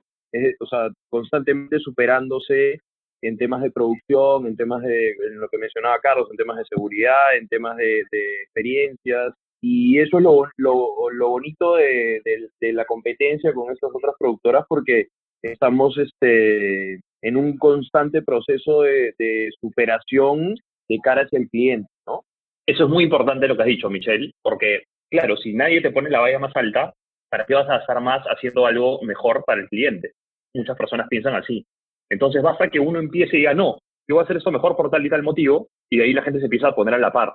o 0.60 0.66
sea, 0.66 0.88
constantemente 1.10 1.78
superándose 1.78 2.80
en 3.22 3.36
temas 3.36 3.62
de 3.62 3.70
producción, 3.70 4.46
en 4.46 4.56
temas 4.56 4.82
de 4.82 5.10
en 5.10 5.40
lo 5.40 5.48
que 5.48 5.58
mencionaba 5.58 6.00
Carlos, 6.00 6.28
en 6.30 6.36
temas 6.36 6.58
de 6.58 6.64
seguridad, 6.64 7.36
en 7.36 7.48
temas 7.48 7.76
de, 7.76 8.00
experiencias. 8.42 9.34
Y 9.60 10.00
eso 10.00 10.18
es 10.18 10.24
lo, 10.24 10.44
lo, 10.56 11.10
lo 11.12 11.28
bonito 11.28 11.76
de, 11.76 12.20
de, 12.60 12.72
la 12.72 12.84
competencia 12.84 13.52
con 13.52 13.72
estas 13.72 13.90
otras 13.94 14.16
productoras 14.18 14.64
porque 14.68 15.06
estamos 15.42 15.98
este, 15.98 17.00
en 17.22 17.36
un 17.36 17.58
constante 17.58 18.22
proceso 18.22 18.82
de, 18.82 19.50
superación 19.60 20.54
de 20.88 20.98
cara 20.98 21.22
hacia 21.22 21.38
el 21.38 21.48
cliente, 21.48 21.88
¿no? 22.06 22.24
Eso 22.66 22.84
es 22.84 22.90
muy 22.90 23.04
importante 23.04 23.48
lo 23.48 23.56
que 23.56 23.62
has 23.62 23.68
dicho, 23.68 23.90
Michelle, 23.90 24.32
porque, 24.42 24.82
claro, 25.10 25.36
si 25.36 25.52
nadie 25.52 25.80
te 25.80 25.90
pone 25.90 26.10
la 26.10 26.20
valla 26.20 26.38
más 26.38 26.54
alta, 26.54 26.92
¿para 27.30 27.44
qué 27.46 27.54
vas 27.54 27.68
a 27.68 27.78
estar 27.78 28.00
más 28.00 28.24
haciendo 28.26 28.66
algo 28.66 29.00
mejor 29.02 29.44
para 29.44 29.60
el 29.60 29.68
cliente? 29.68 30.12
Muchas 30.54 30.76
personas 30.76 31.08
piensan 31.08 31.34
así. 31.34 31.64
Entonces 32.10 32.42
basta 32.42 32.68
que 32.68 32.78
uno 32.78 32.98
empiece 32.98 33.36
y 33.36 33.40
diga, 33.40 33.54
no, 33.54 33.78
yo 34.08 34.16
voy 34.16 34.20
a 34.20 34.24
hacer 34.24 34.36
esto 34.36 34.50
mejor 34.50 34.76
por 34.76 34.90
tal 34.90 35.04
y 35.04 35.10
tal 35.10 35.22
motivo, 35.22 35.68
y 35.90 35.98
de 35.98 36.04
ahí 36.04 36.12
la 36.12 36.22
gente 36.22 36.40
se 36.40 36.46
empieza 36.46 36.68
a 36.68 36.74
poner 36.74 36.94
a 36.94 36.98
la 36.98 37.12
par, 37.12 37.34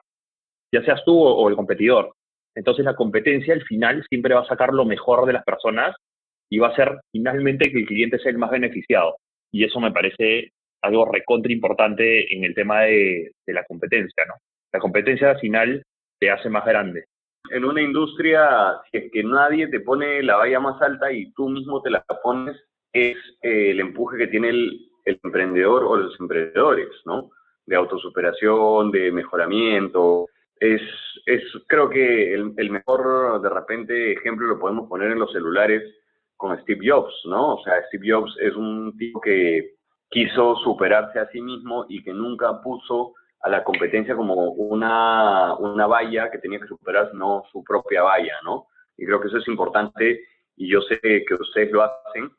ya 0.73 0.83
seas 0.83 1.03
tú 1.05 1.17
o, 1.19 1.49
el 1.49 1.55
competidor. 1.55 2.13
Entonces 2.55 2.85
la 2.85 2.95
competencia 2.95 3.53
al 3.53 3.63
final 3.63 4.03
siempre 4.09 4.33
va 4.33 4.41
a 4.41 4.47
sacar 4.47 4.73
lo 4.73 4.85
mejor 4.85 5.25
de 5.25 5.33
las 5.33 5.43
personas 5.43 5.95
y 6.49 6.59
va 6.59 6.69
a 6.69 6.75
ser 6.75 6.99
finalmente 7.11 7.71
que 7.71 7.79
el 7.79 7.85
cliente 7.85 8.19
sea 8.19 8.31
el 8.31 8.37
más 8.37 8.51
beneficiado. 8.51 9.17
Y 9.51 9.63
eso 9.63 9.79
me 9.79 9.91
parece 9.91 10.51
algo 10.81 11.11
recontra 11.11 11.51
importante 11.51 12.33
en 12.33 12.43
el 12.43 12.53
tema 12.53 12.81
de, 12.81 13.31
de 13.45 13.53
la 13.53 13.63
competencia, 13.65 14.25
¿no? 14.25 14.35
La 14.71 14.79
competencia 14.79 15.31
al 15.31 15.39
final 15.39 15.83
te 16.19 16.29
hace 16.29 16.49
más 16.49 16.65
grande. 16.65 17.05
En 17.49 17.63
una 17.63 17.81
industria, 17.81 18.79
si 18.91 18.97
es 18.97 19.11
que 19.11 19.23
nadie 19.23 19.67
te 19.67 19.79
pone 19.79 20.21
la 20.21 20.35
valla 20.35 20.59
más 20.59 20.81
alta 20.81 21.11
y 21.11 21.31
tú 21.31 21.49
mismo 21.49 21.81
te 21.81 21.89
la 21.89 22.03
pones, 22.21 22.57
es 22.91 23.17
eh, 23.41 23.71
el 23.71 23.79
empuje 23.79 24.17
que 24.17 24.27
tiene 24.27 24.49
el, 24.49 24.83
emprendedor 25.05 25.85
o 25.85 25.95
los 25.95 26.19
emprendedores, 26.19 26.89
¿no? 27.05 27.29
De 27.65 27.77
autosuperación, 27.77 28.91
de 28.91 29.09
mejoramiento. 29.09 30.25
Es, 30.59 30.81
es 31.25 31.41
creo 31.67 31.89
que 31.89 32.33
el, 32.33 32.53
el, 32.57 32.69
mejor, 32.69 33.41
de 33.41 33.49
repente, 33.49 34.11
ejemplo 34.11 34.47
lo 34.47 34.59
podemos 34.59 34.89
poner 34.89 35.11
en 35.11 35.19
los 35.19 35.31
celulares 35.31 35.81
con 36.37 36.57
Steve 36.61 36.87
Jobs, 36.87 37.13
¿no? 37.25 37.55
O 37.55 37.63
sea, 37.63 37.83
Steve 37.87 38.11
Jobs 38.11 38.35
es 38.39 38.55
un 38.55 38.95
tipo 38.97 39.19
que 39.19 39.75
quiso 40.09 40.55
superarse 40.57 41.19
a 41.19 41.29
sí 41.31 41.41
mismo 41.41 41.85
y 41.89 42.03
que 42.03 42.13
nunca 42.13 42.61
puso 42.61 43.13
a 43.41 43.49
la 43.49 43.63
competencia 43.63 44.15
como 44.15 44.51
una, 44.51 45.55
una 45.55 45.87
valla 45.87 46.31
que 46.31 46.37
tenía 46.37 46.59
que 46.59 46.67
superar, 46.67 47.13
no 47.13 47.43
su 47.51 47.63
propia 47.63 48.03
valla, 48.03 48.35
¿no? 48.43 48.67
Y 48.97 49.05
creo 49.05 49.19
que 49.19 49.27
eso 49.27 49.37
es 49.37 49.47
importante 49.47 50.21
y 50.55 50.71
yo 50.71 50.81
sé 50.81 50.99
que 51.01 51.33
ustedes 51.33 51.71
lo 51.71 51.83
hacen 51.83 52.31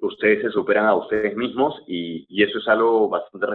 ustedes 0.00 0.42
se 0.42 0.50
superan 0.50 0.86
a 0.86 0.94
ustedes 0.94 1.36
mismos 1.36 1.82
y, 1.86 2.26
eso 2.42 2.58
es 2.58 2.68
algo 2.68 3.08
bastante 3.08 3.46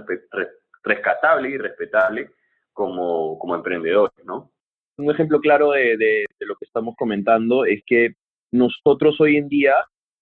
rescatable 0.84 1.50
y 1.50 1.58
respetable 1.58 2.32
como, 2.74 3.38
como 3.38 3.56
emprendedores, 3.56 4.26
¿no? 4.26 4.52
Un 4.98 5.12
ejemplo 5.12 5.40
claro 5.40 5.72
de, 5.72 5.98
de, 5.98 6.26
lo 6.40 6.56
que 6.56 6.66
estamos 6.66 6.96
comentando 6.98 7.66
es 7.66 7.82
que 7.86 8.16
nosotros 8.52 9.20
hoy 9.20 9.38
en 9.38 9.48
día 9.48 9.74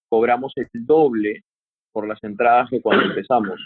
cobramos 0.10 0.54
el 0.56 0.68
doble 0.74 1.42
por 1.92 2.08
las 2.08 2.24
entradas 2.24 2.70
que 2.70 2.82
cuando 2.82 3.06
empezamos, 3.06 3.60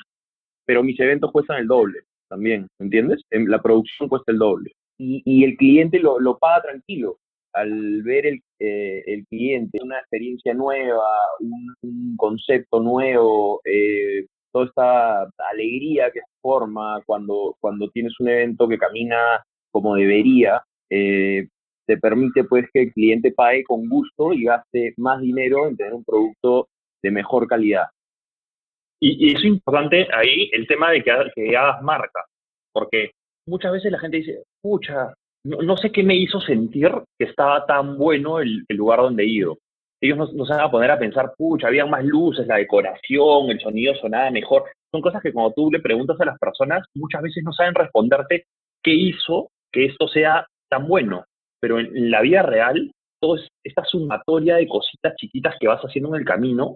pero 0.65 0.83
mis 0.83 0.99
eventos 0.99 1.31
cuestan 1.31 1.57
el 1.59 1.67
doble 1.67 1.99
también, 2.29 2.67
¿entiendes? 2.79 3.21
La 3.29 3.61
producción 3.61 4.09
cuesta 4.09 4.31
el 4.31 4.39
doble. 4.39 4.71
Y, 4.97 5.21
y 5.25 5.43
el 5.43 5.55
cliente 5.55 5.99
lo, 5.99 6.19
lo 6.19 6.37
paga 6.37 6.63
tranquilo, 6.63 7.17
al 7.53 8.01
ver 8.03 8.25
el, 8.25 8.41
eh, 8.59 9.03
el 9.05 9.25
cliente 9.27 9.79
una 9.81 9.99
experiencia 9.99 10.53
nueva, 10.53 11.03
un, 11.39 12.15
concepto 12.17 12.79
nuevo, 12.79 13.61
eh, 13.65 14.25
toda 14.51 14.65
esta 14.65 15.29
alegría 15.51 16.11
que 16.11 16.21
forma 16.41 17.01
cuando, 17.05 17.55
cuando 17.59 17.89
tienes 17.89 18.13
un 18.19 18.29
evento 18.29 18.67
que 18.67 18.77
camina 18.77 19.43
como 19.71 19.95
debería, 19.95 20.61
eh, 20.89 21.47
te 21.87 21.97
permite 21.97 22.43
pues 22.43 22.65
que 22.71 22.83
el 22.83 22.93
cliente 22.93 23.31
pague 23.31 23.63
con 23.63 23.87
gusto 23.87 24.33
y 24.33 24.45
gaste 24.45 24.93
más 24.97 25.21
dinero 25.21 25.67
en 25.67 25.77
tener 25.77 25.93
un 25.93 26.03
producto 26.03 26.67
de 27.03 27.11
mejor 27.11 27.47
calidad. 27.47 27.87
Y, 29.01 29.27
y 29.27 29.35
es 29.35 29.43
importante 29.43 30.07
ahí 30.13 30.49
el 30.53 30.65
tema 30.67 30.91
de 30.91 31.03
que, 31.03 31.11
que 31.35 31.57
hagas 31.57 31.81
marca, 31.81 32.23
porque 32.71 33.11
muchas 33.45 33.73
veces 33.73 33.91
la 33.91 33.99
gente 33.99 34.17
dice, 34.17 34.43
pucha, 34.61 35.13
no, 35.45 35.75
sé 35.77 35.91
qué 35.91 36.03
me 36.03 36.15
hizo 36.15 36.39
sentir 36.39 36.89
que 37.19 37.25
estaba 37.25 37.65
tan 37.65 37.97
bueno 37.97 38.39
el, 38.39 38.65
lugar 38.69 38.99
donde 38.99 39.23
he 39.23 39.27
ido. 39.27 39.57
Ellos 40.01 40.17
nos, 40.17 40.33
nos, 40.33 40.49
van 40.49 40.61
a 40.61 40.71
poner 40.71 40.91
a 40.91 40.99
pensar, 40.99 41.33
pucha, 41.37 41.67
había 41.67 41.85
más 41.85 42.03
luces, 42.05 42.47
la 42.47 42.57
decoración, 42.57 43.49
el 43.49 43.59
sonido 43.59 43.93
sonaba 43.95 44.31
mejor. 44.31 44.63
Son 44.91 45.01
cosas 45.01 45.21
que 45.21 45.33
cuando 45.33 45.53
tú 45.53 45.69
le 45.71 45.79
preguntas 45.79 46.19
a 46.19 46.25
las 46.25 46.39
personas, 46.39 46.85
muchas 46.95 47.21
veces 47.21 47.43
no 47.43 47.51
saben 47.51 47.75
responderte 47.75 48.45
qué 48.81 48.93
hizo 48.93 49.49
que 49.71 49.85
esto 49.85 50.07
sea 50.07 50.47
tan 50.69 50.87
bueno. 50.87 51.25
Pero 51.63 51.79
en, 51.79 52.11
la 52.11 52.19
vida 52.19 52.41
real, 52.41 52.91
toda 53.21 53.39
esta 53.63 53.85
sumatoria 53.85 54.57
de 54.57 54.67
cositas 54.67 55.15
chiquitas 55.15 55.55
que 55.57 55.69
vas 55.69 55.81
haciendo 55.81 56.13
en 56.13 56.19
el 56.19 56.27
camino, 56.27 56.75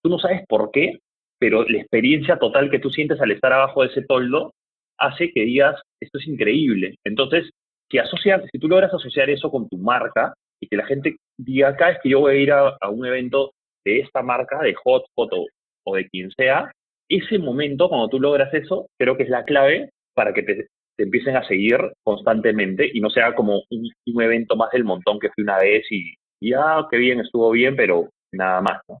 tú 0.00 0.10
no 0.10 0.20
sabes 0.20 0.42
por 0.48 0.70
qué, 0.70 1.00
pero 1.40 1.64
la 1.64 1.78
experiencia 1.78 2.38
total 2.38 2.70
que 2.70 2.78
tú 2.78 2.88
sientes 2.88 3.20
al 3.20 3.32
estar 3.32 3.52
abajo 3.52 3.82
de 3.82 3.88
ese 3.88 4.02
toldo 4.02 4.52
hace 4.96 5.32
que 5.32 5.40
digas, 5.40 5.74
esto 6.00 6.18
es 6.18 6.28
increíble. 6.28 6.94
Entonces, 7.04 7.50
que 7.90 7.98
asociar, 7.98 8.44
si 8.52 8.60
tú 8.60 8.68
logras 8.68 8.94
asociar 8.94 9.28
eso 9.28 9.50
con 9.50 9.68
tu 9.68 9.76
marca 9.76 10.34
y 10.60 10.68
que 10.68 10.76
la 10.76 10.86
gente 10.86 11.16
diga, 11.36 11.70
acá 11.70 11.90
es 11.90 11.98
que 12.00 12.10
yo 12.10 12.20
voy 12.20 12.34
a 12.34 12.40
ir 12.40 12.52
a, 12.52 12.76
un 12.90 13.06
evento 13.06 13.50
de 13.84 13.98
esta 13.98 14.22
marca, 14.22 14.60
de 14.60 14.74
Hot 14.84 15.02
Photo 15.16 15.46
o 15.84 15.96
de 15.96 16.08
quien 16.08 16.30
sea, 16.30 16.70
ese 17.10 17.40
momento, 17.40 17.88
cuando 17.88 18.08
tú 18.08 18.20
logras 18.20 18.54
eso, 18.54 18.86
creo 19.00 19.16
que 19.16 19.24
es 19.24 19.30
la 19.30 19.44
clave 19.44 19.90
para 20.14 20.32
que 20.32 20.44
te, 20.44 20.68
empiecen 20.98 21.36
a 21.36 21.46
seguir 21.46 21.78
constantemente 22.02 22.90
y 22.92 23.00
no 23.00 23.10
sea 23.10 23.34
como 23.34 23.62
un, 23.70 24.22
evento 24.22 24.56
más 24.56 24.70
del 24.72 24.84
montón 24.84 25.18
que 25.18 25.30
fui 25.30 25.44
una 25.44 25.58
vez 25.58 25.84
y, 25.90 26.14
ya, 26.40 26.60
ah, 26.60 26.88
qué 26.90 26.96
bien, 26.96 27.20
estuvo 27.20 27.50
bien, 27.50 27.76
pero 27.76 28.08
nada 28.32 28.60
más, 28.60 28.80
¿no? 28.88 28.98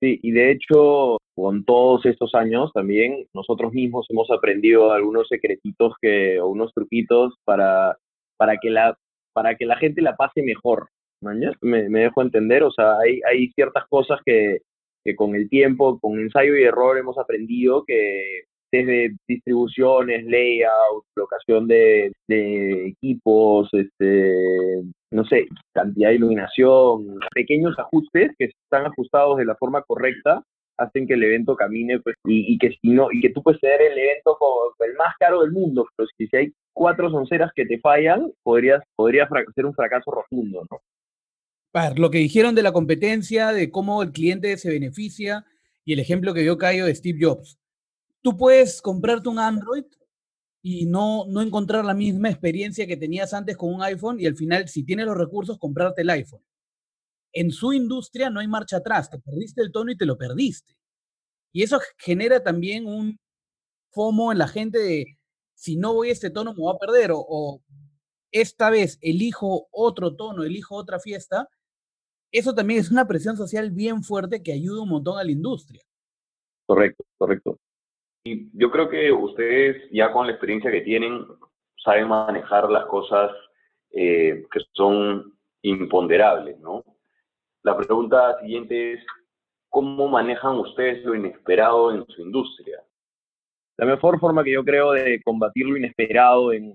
Sí, 0.00 0.18
y 0.22 0.30
de 0.32 0.52
hecho, 0.52 1.18
con 1.34 1.64
todos 1.64 2.06
estos 2.06 2.34
años 2.34 2.70
también 2.72 3.26
nosotros 3.34 3.72
mismos 3.72 4.06
hemos 4.08 4.30
aprendido 4.30 4.92
algunos 4.92 5.28
secretitos 5.28 5.94
que, 6.00 6.40
o 6.40 6.48
unos 6.48 6.72
truquitos 6.72 7.34
para 7.44 7.96
para 8.40 8.56
que 8.56 8.70
la, 8.70 8.96
para 9.34 9.54
que 9.56 9.66
la 9.66 9.76
gente 9.76 10.00
la 10.00 10.16
pase 10.16 10.42
mejor. 10.42 10.88
Me, 11.20 11.90
me 11.90 12.00
dejo 12.00 12.22
entender, 12.22 12.62
o 12.62 12.72
sea, 12.72 12.96
hay, 12.98 13.20
hay 13.30 13.50
ciertas 13.50 13.84
cosas 13.90 14.18
que, 14.24 14.60
que 15.04 15.14
con 15.14 15.34
el 15.34 15.50
tiempo, 15.50 16.00
con 16.00 16.18
ensayo 16.18 16.56
y 16.56 16.62
error 16.62 16.96
hemos 16.96 17.18
aprendido 17.18 17.84
que 17.86 18.44
desde 18.72 19.16
distribuciones, 19.26 20.24
layout, 20.24 21.04
locación 21.16 21.66
de, 21.66 22.12
equipos, 22.28 23.68
este, 23.72 24.82
no 25.10 25.24
sé, 25.24 25.46
cantidad 25.72 26.10
de 26.10 26.16
iluminación, 26.16 27.18
pequeños 27.34 27.78
ajustes 27.78 28.32
que 28.38 28.46
están 28.46 28.86
ajustados 28.86 29.38
de 29.38 29.44
la 29.44 29.56
forma 29.56 29.82
correcta 29.82 30.42
hacen 30.80 31.06
que 31.06 31.14
el 31.14 31.22
evento 31.22 31.56
camine 31.56 32.00
pues, 32.00 32.16
y, 32.24 32.56
que 32.58 32.70
si 32.70 32.88
no 32.88 33.08
y 33.12 33.20
que 33.20 33.30
tú 33.30 33.42
puedes 33.42 33.60
tener 33.60 33.82
el 33.82 33.98
evento 33.98 34.36
como 34.38 34.54
el 34.80 34.94
más 34.94 35.14
caro 35.18 35.42
del 35.42 35.52
mundo 35.52 35.86
pero 35.94 36.08
si, 36.16 36.28
hay 36.34 36.52
cuatro 36.72 37.10
sonceras 37.10 37.50
que 37.54 37.66
te 37.66 37.78
fallan 37.80 38.32
podrías 38.42 38.82
podría 38.96 39.28
ser 39.54 39.66
un 39.66 39.74
fracaso 39.74 40.10
rotundo 40.10 40.66
no 40.70 40.80
ver, 41.74 41.98
lo 41.98 42.10
que 42.10 42.18
dijeron 42.18 42.54
de 42.54 42.62
la 42.62 42.72
competencia 42.72 43.48
de 43.48 43.70
cómo 43.70 44.02
el 44.02 44.12
cliente 44.12 44.56
se 44.56 44.70
beneficia 44.70 45.44
y 45.84 45.92
el 45.92 46.00
ejemplo 46.00 46.32
que 46.32 46.40
dio 46.40 46.56
Cayo 46.56 46.86
de 46.86 46.94
Steve 46.94 47.18
Jobs 47.20 47.59
tú 48.22 48.36
puedes 48.36 48.82
comprarte 48.82 49.28
un 49.28 49.38
Android 49.38 49.84
y 50.62 50.86
no, 50.86 51.24
no 51.26 51.40
encontrar 51.40 51.84
la 51.84 51.94
misma 51.94 52.30
experiencia 52.30 52.86
que 52.86 52.96
tenías 52.96 53.32
antes 53.32 53.56
con 53.56 53.72
un 53.72 53.82
iPhone 53.82 54.20
y 54.20 54.26
al 54.26 54.36
final, 54.36 54.68
si 54.68 54.84
tienes 54.84 55.06
los 55.06 55.16
recursos, 55.16 55.58
comprarte 55.58 56.02
el 56.02 56.10
iPhone 56.10 56.42
en 57.32 57.50
su 57.50 57.72
industria 57.72 58.30
no 58.30 58.40
hay 58.40 58.48
marcha 58.48 58.78
atrás, 58.78 59.10
te 59.10 59.18
perdiste 59.18 59.62
el 59.62 59.72
tono 59.72 59.90
y 59.90 59.96
te 59.96 60.06
lo 60.06 60.16
perdiste. 60.16 60.76
Y 61.52 61.62
eso 61.62 61.80
genera 61.98 62.42
también 62.42 62.86
un 62.86 63.18
FOMO 63.90 64.32
en 64.32 64.38
la 64.38 64.48
gente 64.48 64.78
de, 64.78 65.18
si 65.54 65.76
no 65.76 65.94
voy 65.94 66.10
a 66.10 66.12
este 66.12 66.30
tono 66.30 66.52
me 66.52 66.60
voy 66.60 66.74
a 66.74 66.78
perder, 66.78 67.10
o, 67.12 67.62
esta 68.32 68.70
vez 68.70 68.98
elijo 69.00 69.66
otro 69.72 70.14
tono, 70.14 70.44
elijo 70.44 70.76
otra 70.76 71.00
fiesta, 71.00 71.48
eso 72.32 72.54
también 72.54 72.78
es 72.78 72.90
una 72.90 73.08
presión 73.08 73.36
social 73.36 73.72
bien 73.72 74.04
fuerte 74.04 74.42
que 74.42 74.52
ayuda 74.52 74.82
un 74.82 74.88
montón 74.88 75.18
a 75.18 75.24
la 75.24 75.32
industria. 75.32 75.82
Correcto, 76.66 77.04
correcto. 77.18 77.58
Yo 78.24 78.70
creo 78.70 78.88
que 78.88 79.10
ustedes 79.12 79.88
ya 79.90 80.12
con 80.12 80.26
la 80.26 80.32
experiencia 80.32 80.70
que 80.70 80.82
tienen 80.82 81.26
saben 81.82 82.08
manejar 82.08 82.70
las 82.70 82.84
cosas 82.86 83.30
eh, 83.92 84.44
que 84.52 84.60
son 84.72 85.34
imponderables, 85.62 86.58
¿no? 86.60 86.84
La 87.62 87.76
pregunta 87.76 88.38
siguiente 88.40 88.94
es, 88.94 89.04
¿cómo 89.68 90.08
manejan 90.08 90.56
ustedes 90.58 91.04
lo 91.04 91.14
inesperado 91.14 91.92
en 91.92 92.06
su 92.06 92.22
industria? 92.22 92.82
La 93.78 93.86
mejor 93.86 94.20
forma 94.20 94.44
que 94.44 94.52
yo 94.52 94.64
creo 94.64 94.92
de 94.92 95.22
combatir 95.22 95.66
lo 95.66 95.76
inesperado 95.76 96.52
en, 96.52 96.74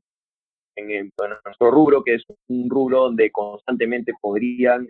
en, 0.76 1.12
nuestro 1.46 1.72
rubro, 1.72 2.04
que 2.04 2.16
es 2.16 2.24
un 2.48 2.70
rubro 2.70 3.04
donde 3.04 3.32
constantemente 3.32 4.14
podrían 4.20 4.88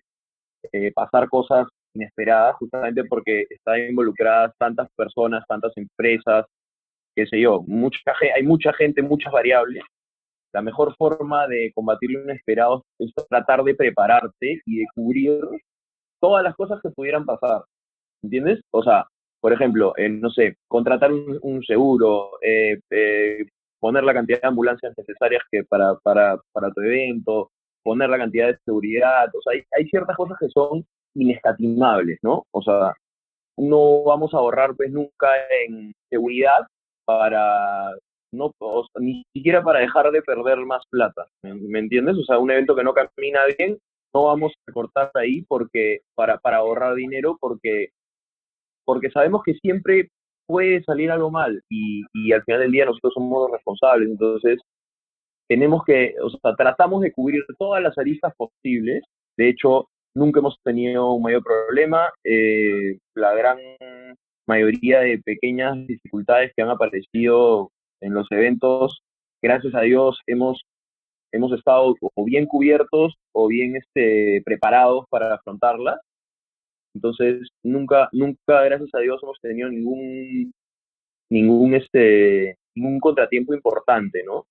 eh, 0.71 0.91
pasar 0.93 1.29
cosas 1.29 1.67
inesperadas, 1.95 2.55
justamente 2.57 3.03
porque 3.05 3.45
están 3.49 3.79
involucradas 3.89 4.53
tantas 4.57 4.89
personas, 4.95 5.43
tantas 5.47 5.71
empresas, 5.77 6.45
qué 7.15 7.25
sé 7.27 7.39
yo, 7.39 7.63
mucha, 7.67 7.99
hay 8.35 8.43
mucha 8.43 8.73
gente, 8.73 9.01
muchas 9.01 9.31
variables. 9.31 9.83
La 10.53 10.61
mejor 10.61 10.95
forma 10.95 11.47
de 11.47 11.71
combatir 11.73 12.11
lo 12.11 12.23
inesperado 12.23 12.85
es 12.99 13.13
tratar 13.29 13.63
de 13.63 13.75
prepararte 13.75 14.61
y 14.65 14.79
de 14.79 14.85
cubrir 14.95 15.41
todas 16.21 16.43
las 16.43 16.55
cosas 16.55 16.79
que 16.81 16.89
pudieran 16.91 17.25
pasar. 17.25 17.63
¿Entiendes? 18.23 18.61
O 18.71 18.83
sea, 18.83 19.05
por 19.41 19.53
ejemplo, 19.53 19.93
no 19.97 20.29
sé, 20.31 20.57
contratar 20.67 21.11
un, 21.11 21.63
seguro, 21.63 22.31
eh, 22.41 22.79
eh, 22.89 23.45
poner 23.79 24.03
la 24.03 24.13
cantidad 24.13 24.41
de 24.41 24.47
ambulancias 24.47 24.93
necesarias 24.97 25.43
que 25.51 25.63
para, 25.63 25.95
para, 26.03 26.39
para 26.51 26.71
tu 26.71 26.81
evento, 26.81 27.51
poner 27.83 28.09
la 28.09 28.17
cantidad 28.17 28.47
de 28.47 28.57
seguridad, 28.65 29.27
o 29.27 29.41
sea, 29.43 29.53
hay, 29.53 29.63
hay 29.77 29.87
ciertas 29.87 30.17
cosas 30.17 30.37
que 30.39 30.49
son 30.49 30.83
inescatimables, 31.15 32.19
¿no? 32.21 32.45
O 32.51 32.61
sea, 32.61 32.93
no 33.57 34.03
vamos 34.03 34.33
a 34.33 34.37
ahorrar 34.37 34.75
pues 34.75 34.91
nunca 34.91 35.29
en 35.65 35.93
seguridad 36.09 36.67
para 37.05 37.91
no 38.31 38.51
ni 38.99 39.23
siquiera 39.33 39.63
para 39.63 39.79
dejar 39.79 40.11
de 40.11 40.21
perder 40.21 40.59
más 40.65 40.83
plata, 40.89 41.25
¿me, 41.43 41.79
entiendes? 41.79 42.17
O 42.17 42.23
sea, 42.23 42.37
un 42.37 42.51
evento 42.51 42.75
que 42.75 42.83
no 42.83 42.93
camina 42.93 43.41
bien, 43.57 43.77
no 44.13 44.25
vamos 44.25 44.53
a 44.67 44.71
cortar 44.73 45.11
ahí 45.13 45.43
porque 45.43 45.99
para, 46.15 46.37
para 46.39 46.57
ahorrar 46.57 46.95
dinero 46.95 47.37
porque 47.39 47.89
porque 48.85 49.09
sabemos 49.09 49.41
que 49.43 49.53
siempre 49.55 50.09
puede 50.47 50.83
salir 50.83 51.09
algo 51.11 51.31
mal 51.31 51.61
y, 51.69 52.03
y 52.13 52.33
al 52.33 52.43
final 52.43 52.61
del 52.61 52.71
día 52.71 52.85
nosotros 52.85 53.13
somos 53.15 53.49
responsables, 53.51 54.09
entonces 54.09 54.59
tenemos 55.47 55.83
que, 55.85 56.15
o 56.21 56.29
sea, 56.29 56.55
tratamos 56.55 57.01
de 57.01 57.11
cubrir 57.11 57.43
todas 57.57 57.81
las 57.81 57.97
aristas 57.97 58.33
posibles. 58.35 59.03
De 59.37 59.49
hecho, 59.49 59.87
nunca 60.15 60.39
hemos 60.39 60.59
tenido 60.63 61.11
un 61.11 61.21
mayor 61.21 61.43
problema. 61.43 62.11
Eh, 62.23 62.97
la 63.13 63.33
gran 63.33 63.57
mayoría 64.47 65.01
de 65.01 65.19
pequeñas 65.19 65.75
dificultades 65.87 66.51
que 66.55 66.63
han 66.63 66.69
aparecido 66.69 67.71
en 68.01 68.13
los 68.13 68.27
eventos, 68.31 69.01
gracias 69.41 69.75
a 69.75 69.81
Dios, 69.81 70.21
hemos, 70.27 70.63
hemos 71.31 71.51
estado 71.53 71.95
o 72.01 72.25
bien 72.25 72.45
cubiertos 72.45 73.15
o 73.33 73.47
bien 73.47 73.75
este, 73.75 74.41
preparados 74.45 75.05
para 75.09 75.35
afrontarlas. 75.35 75.99
Entonces, 76.93 77.49
nunca, 77.63 78.09
nunca, 78.13 78.63
gracias 78.63 78.89
a 78.93 78.99
Dios, 78.99 79.21
hemos 79.21 79.39
tenido 79.41 79.69
ningún, 79.69 80.53
ningún, 81.29 81.73
este, 81.73 82.57
ningún 82.73 82.99
contratiempo 82.99 83.53
importante, 83.53 84.23
¿no? 84.23 84.45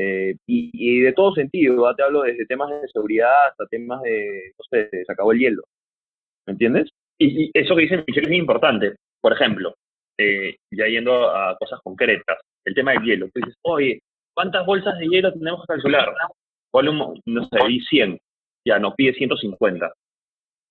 Eh, 0.00 0.36
y, 0.46 1.00
de 1.00 1.12
todo 1.12 1.34
sentido, 1.34 1.92
te 1.96 2.04
hablo 2.04 2.22
desde 2.22 2.46
temas 2.46 2.70
de 2.70 2.86
seguridad 2.86 3.48
hasta 3.50 3.66
temas 3.66 4.00
de, 4.02 4.52
no 4.56 4.64
sé, 4.70 4.88
se 4.90 5.12
acabó 5.12 5.32
el 5.32 5.40
hielo. 5.40 5.64
¿Me 6.46 6.52
entiendes? 6.52 6.88
Y, 7.18 7.50
eso 7.52 7.74
que 7.74 7.82
dice 7.82 8.04
Michelle 8.06 8.28
es 8.28 8.38
importante. 8.38 8.94
Por 9.20 9.32
ejemplo, 9.32 9.74
eh, 10.16 10.56
ya 10.70 10.86
yendo 10.86 11.28
a 11.30 11.56
cosas 11.58 11.80
concretas, 11.82 12.38
el 12.64 12.74
tema 12.74 12.92
del 12.92 13.02
hielo. 13.02 13.28
Dices, 13.34 13.56
oye, 13.62 14.00
¿cuántas 14.34 14.64
bolsas 14.64 14.96
de 15.00 15.08
hielo 15.08 15.32
tenemos 15.32 15.62
que 15.62 15.74
calcular? 15.74 16.14
no 17.26 17.48
sé, 17.48 17.66
di 17.66 17.80
100. 17.80 18.18
Ya, 18.64 18.78
nos 18.78 18.94
pide 18.94 19.14
150. 19.14 19.92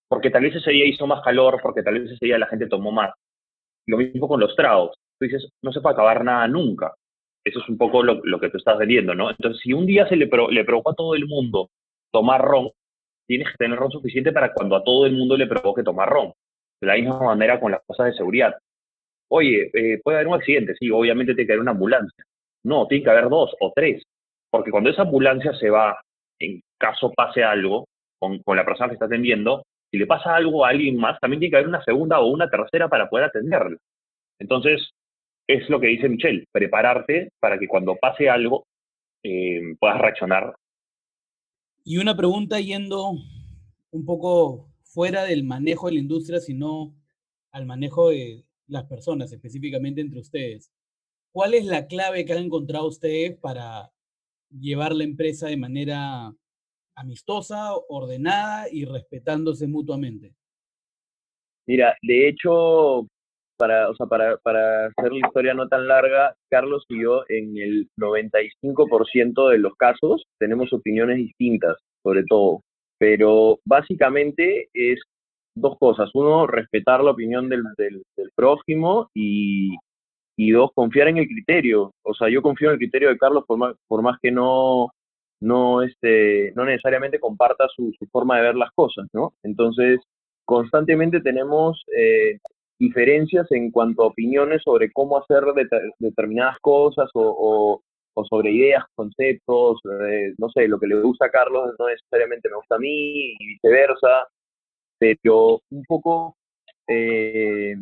Porque 0.07 0.29
tal 0.29 0.43
vez 0.43 0.55
ese 0.55 0.71
día 0.71 0.85
hizo 0.85 1.05
más 1.05 1.21
calor, 1.21 1.59
porque 1.61 1.83
tal 1.83 1.99
vez 1.99 2.11
ese 2.11 2.25
día 2.25 2.37
la 2.37 2.47
gente 2.47 2.67
tomó 2.67 2.93
más. 2.93 3.13
Lo 3.87 3.97
mismo 3.97 4.29
con 4.29 4.39
los 4.39 4.55
tragos. 4.55 4.95
Tú 5.19 5.25
dices, 5.25 5.49
no 5.61 5.73
se 5.73 5.81
puede 5.81 5.95
acabar 5.95 6.23
nada 6.23 6.47
nunca. 6.47 6.93
Eso 7.47 7.59
es 7.59 7.69
un 7.69 7.77
poco 7.77 8.03
lo, 8.03 8.39
que 8.39 8.49
tú 8.49 8.57
estás 8.57 8.77
vendiendo, 8.77 9.15
¿no? 9.15 9.29
Entonces, 9.29 9.61
si 9.61 9.73
un 9.73 9.85
día 9.85 10.07
se 10.07 10.15
le, 10.15 10.29
le 10.51 10.65
provocó 10.65 10.91
a 10.91 10.95
todo 10.95 11.15
el 11.15 11.25
mundo 11.27 11.69
tomar 12.11 12.41
ron, 12.41 12.69
tienes 13.27 13.47
que 13.49 13.57
tener 13.57 13.77
ron 13.77 13.91
suficiente 13.91 14.31
para 14.31 14.53
cuando 14.53 14.75
a 14.75 14.83
todo 14.83 15.05
el 15.05 15.13
mundo 15.13 15.37
le 15.37 15.47
provoque 15.47 15.83
tomar 15.83 16.09
ron. 16.09 16.33
De 16.81 16.87
la 16.87 16.95
misma 16.95 17.19
manera 17.19 17.59
con 17.59 17.71
las 17.71 17.81
cosas 17.85 18.07
de 18.07 18.13
seguridad. 18.13 18.55
Oye, 19.29 19.71
eh, 19.73 19.99
puede 20.03 20.17
haber 20.17 20.27
un 20.27 20.35
accidente, 20.35 20.75
sí, 20.79 20.89
obviamente 20.91 21.33
tiene 21.33 21.47
que 21.47 21.53
haber 21.53 21.61
una 21.61 21.71
ambulancia. 21.71 22.23
No, 22.63 22.87
tiene 22.87 23.03
que 23.03 23.09
haber 23.09 23.29
dos 23.29 23.55
o 23.59 23.71
tres. 23.75 24.03
Porque 24.49 24.71
cuando 24.71 24.89
esa 24.89 25.03
ambulancia 25.03 25.53
se 25.53 25.69
va, 25.69 25.99
en 26.39 26.61
caso 26.77 27.11
pase 27.13 27.43
algo 27.43 27.85
con, 28.19 28.39
con 28.43 28.57
la 28.57 28.65
persona 28.65 28.89
que 28.89 28.93
está 28.93 29.05
atendiendo, 29.05 29.63
si 29.91 29.97
le 29.97 30.05
pasa 30.05 30.35
algo 30.35 30.65
a 30.65 30.69
alguien 30.69 30.97
más, 30.97 31.19
también 31.19 31.39
tiene 31.39 31.51
que 31.51 31.57
haber 31.57 31.69
una 31.69 31.83
segunda 31.83 32.19
o 32.19 32.27
una 32.27 32.49
tercera 32.49 32.87
para 32.87 33.09
poder 33.09 33.25
atenderlo. 33.25 33.77
Entonces, 34.39 34.91
es 35.47 35.69
lo 35.69 35.79
que 35.79 35.87
dice 35.87 36.09
Michelle, 36.09 36.45
prepararte 36.51 37.29
para 37.39 37.57
que 37.57 37.67
cuando 37.67 37.95
pase 37.95 38.29
algo 38.29 38.67
eh, 39.23 39.75
puedas 39.79 39.99
reaccionar. 39.99 40.55
Y 41.83 41.97
una 41.97 42.15
pregunta 42.15 42.59
yendo 42.59 43.13
un 43.91 44.05
poco 44.05 44.69
fuera 44.83 45.23
del 45.23 45.43
manejo 45.43 45.87
de 45.87 45.93
la 45.93 45.99
industria, 45.99 46.39
sino 46.39 46.93
al 47.51 47.65
manejo 47.65 48.09
de 48.09 48.43
las 48.67 48.83
personas, 48.85 49.31
específicamente 49.31 50.01
entre 50.01 50.19
ustedes. 50.19 50.71
¿Cuál 51.31 51.53
es 51.53 51.65
la 51.65 51.87
clave 51.87 52.25
que 52.25 52.33
han 52.33 52.43
encontrado 52.43 52.87
ustedes 52.87 53.37
para 53.37 53.91
llevar 54.49 54.93
la 54.93 55.03
empresa 55.03 55.47
de 55.47 55.57
manera 55.57 56.33
amistosa, 56.95 57.75
ordenada 57.87 58.67
y 58.71 58.85
respetándose 58.85 59.67
mutuamente? 59.67 60.33
Mira, 61.65 61.95
de 62.01 62.29
hecho, 62.29 63.07
para, 63.57 63.89
o 63.89 63.95
sea, 63.95 64.07
para, 64.07 64.37
para 64.37 64.87
hacer 64.87 65.11
la 65.11 65.27
historia 65.27 65.53
no 65.53 65.67
tan 65.67 65.87
larga, 65.87 66.35
Carlos 66.49 66.85
y 66.89 67.01
yo 67.01 67.23
en 67.29 67.57
el 67.57 67.89
95% 67.97 69.49
de 69.49 69.57
los 69.57 69.75
casos 69.75 70.25
tenemos 70.39 70.71
opiniones 70.73 71.17
distintas, 71.17 71.77
sobre 72.03 72.23
todo. 72.23 72.61
Pero 72.99 73.59
básicamente 73.65 74.69
es 74.73 74.99
dos 75.55 75.77
cosas. 75.79 76.09
Uno, 76.13 76.47
respetar 76.47 77.03
la 77.03 77.11
opinión 77.11 77.49
del, 77.49 77.63
del, 77.77 78.03
prójimo 78.35 79.09
y, 79.13 79.75
y, 80.37 80.51
dos, 80.51 80.71
confiar 80.73 81.09
en 81.09 81.17
el 81.17 81.27
criterio. 81.27 81.91
O 82.03 82.13
sea, 82.13 82.29
yo 82.29 82.41
confío 82.41 82.69
en 82.69 82.73
el 82.73 82.79
criterio 82.79 83.09
de 83.09 83.17
Carlos 83.17 83.43
por 83.47 83.57
más, 83.57 83.75
por 83.87 84.01
más 84.01 84.17
que 84.21 84.31
no, 84.31 84.91
no, 85.41 85.81
este, 85.81 86.53
no 86.55 86.65
necesariamente 86.65 87.19
comparta 87.19 87.67
su, 87.75 87.93
su 87.97 88.05
forma 88.07 88.37
de 88.37 88.43
ver 88.43 88.55
las 88.55 88.71
cosas, 88.71 89.07
¿no? 89.13 89.33
Entonces, 89.43 89.99
constantemente 90.45 91.21
tenemos 91.21 91.83
eh, 91.95 92.39
diferencias 92.79 93.51
en 93.51 93.71
cuanto 93.71 94.03
a 94.03 94.07
opiniones 94.07 94.61
sobre 94.63 94.91
cómo 94.91 95.17
hacer 95.17 95.43
determinadas 95.99 96.57
cosas 96.61 97.09
o, 97.13 97.81
o, 98.13 98.25
sobre 98.25 98.51
ideas, 98.51 98.83
conceptos, 98.95 99.79
eh, 100.09 100.33
no 100.37 100.49
sé, 100.49 100.67
lo 100.67 100.79
que 100.79 100.87
le 100.87 101.01
gusta 101.01 101.27
a 101.27 101.31
Carlos 101.31 101.75
no 101.77 101.87
necesariamente 101.87 102.49
me 102.49 102.57
gusta 102.57 102.75
a 102.75 102.79
mí 102.79 103.35
y 103.39 103.47
viceversa, 103.47 104.27
pero 104.99 105.61
un 105.69 105.83
poco 105.87 106.35
eh, 106.87 107.75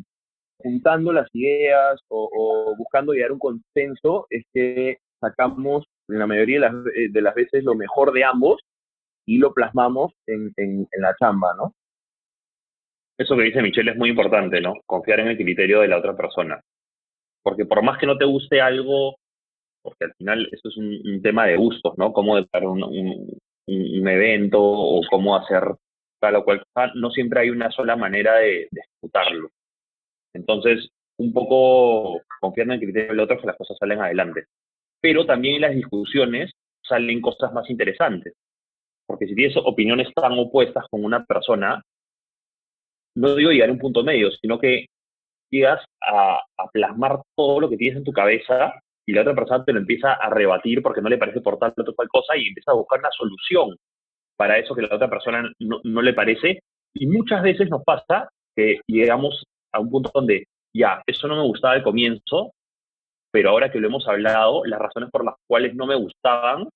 juntando 0.57 1.13
las 1.13 1.29
ideas 1.33 1.99
o, 2.09 2.75
buscando 2.77 3.13
llegar 3.13 3.31
a 3.31 3.33
un 3.33 3.39
consenso 3.39 4.27
es 4.29 4.43
que 4.53 4.97
sacamos 5.21 5.85
en 6.09 6.19
la 6.19 6.27
mayoría 6.27 6.59
de 6.59 6.61
las, 6.61 6.75
eh, 6.95 7.09
de 7.11 7.21
las 7.21 7.35
veces 7.35 7.63
lo 7.63 7.75
mejor 7.75 8.11
de 8.11 8.23
ambos 8.23 8.61
y 9.25 9.37
lo 9.37 9.53
plasmamos 9.53 10.13
en, 10.27 10.53
en, 10.57 10.87
en 10.91 11.01
la 11.01 11.15
chamba, 11.19 11.53
¿no? 11.57 11.73
Eso 13.17 13.35
que 13.35 13.43
dice 13.43 13.61
Michelle 13.61 13.91
es 13.91 13.97
muy 13.97 14.09
importante, 14.09 14.59
¿no? 14.59 14.73
Confiar 14.85 15.21
en 15.21 15.29
el 15.29 15.37
criterio 15.37 15.81
de 15.81 15.87
la 15.87 15.97
otra 15.97 16.15
persona. 16.15 16.61
Porque 17.43 17.65
por 17.65 17.81
más 17.81 17.97
que 17.97 18.07
no 18.07 18.17
te 18.17 18.25
guste 18.25 18.59
algo, 18.59 19.15
porque 19.81 20.05
al 20.05 20.13
final 20.15 20.49
eso 20.51 20.69
es 20.69 20.77
un, 20.77 21.21
tema 21.21 21.45
de 21.45 21.55
gustos, 21.55 21.93
¿no? 21.97 22.11
Cómo 22.11 22.41
dar 22.41 22.65
un, 22.65 22.83
un, 22.83 24.07
evento 24.07 24.61
o 24.61 25.01
cómo 25.09 25.35
hacer 25.35 25.63
tal 26.19 26.35
o 26.37 26.43
cual 26.43 26.63
no 26.95 27.11
siempre 27.11 27.41
hay 27.41 27.49
una 27.49 27.71
sola 27.71 27.95
manera 27.95 28.37
de, 28.37 28.67
de. 28.71 28.81
Entonces, 30.33 30.89
un 31.17 31.31
poco 31.31 32.21
confiar 32.41 32.67
en 32.67 32.73
el 32.73 32.79
criterio 32.79 33.09
del 33.09 33.19
otro 33.19 33.39
que 33.39 33.47
las 33.47 33.57
cosas 33.57 33.77
salen 33.77 34.01
adelante. 34.01 34.45
Pero 34.99 35.25
también 35.25 35.55
en 35.55 35.61
las 35.61 35.75
discusiones 35.75 36.51
salen 36.81 37.21
cosas 37.21 37.53
más 37.53 37.69
interesantes. 37.69 38.33
Porque 39.05 39.27
si 39.27 39.35
tienes 39.35 39.55
opiniones 39.57 40.11
tan 40.13 40.33
opuestas 40.33 40.85
con 40.89 41.05
una 41.05 41.23
persona, 41.25 41.81
no 43.15 43.35
digo 43.35 43.51
llegar 43.51 43.69
a 43.69 43.73
un 43.73 43.79
punto 43.79 44.03
medio, 44.03 44.31
sino 44.31 44.59
que 44.59 44.85
llegas 45.51 45.83
a, 46.01 46.41
plasmar 46.73 47.21
todo 47.35 47.59
lo 47.59 47.69
que 47.69 47.77
tienes 47.77 47.97
en 47.97 48.03
tu 48.03 48.11
cabeza 48.11 48.73
y 49.05 49.13
la 49.13 49.21
otra 49.21 49.35
persona 49.35 49.63
te 49.63 49.73
lo 49.73 49.79
empieza 49.79 50.13
a 50.13 50.29
rebatir 50.29 50.81
porque 50.81 51.01
no 51.01 51.09
le 51.09 51.17
parece 51.17 51.41
por 51.41 51.57
tal 51.57 51.73
o 51.77 51.93
tal 51.93 52.07
cosa 52.09 52.35
y 52.35 52.47
empieza 52.47 52.71
a 52.71 52.75
buscar 52.75 52.99
una 52.99 53.11
solución 53.11 53.75
para 54.37 54.57
eso 54.57 54.75
que 54.75 54.81
la 54.81 54.95
otra 54.95 55.09
persona 55.09 55.49
no, 55.59 55.79
no 55.83 56.01
le 56.01 56.13
parece. 56.13 56.59
Y 56.93 57.07
muchas 57.07 57.43
veces 57.43 57.69
nos 57.69 57.83
pasa 57.83 58.29
que 58.55 58.81
llegamos 58.87 59.43
a 59.71 59.79
un 59.79 59.89
punto 59.89 60.11
donde 60.13 60.45
ya, 60.75 61.01
eso 61.07 61.27
no 61.27 61.35
me 61.37 61.47
gustaba 61.47 61.75
al 61.75 61.83
comienzo, 61.83 62.51
pero 63.31 63.49
ahora 63.49 63.71
que 63.71 63.79
lo 63.79 63.87
hemos 63.87 64.07
hablado, 64.07 64.65
las 64.65 64.79
razones 64.79 65.09
por 65.11 65.23
las 65.23 65.35
cuales 65.47 65.75
no 65.75 65.85
me 65.85 65.95
gustaban, 65.95 66.67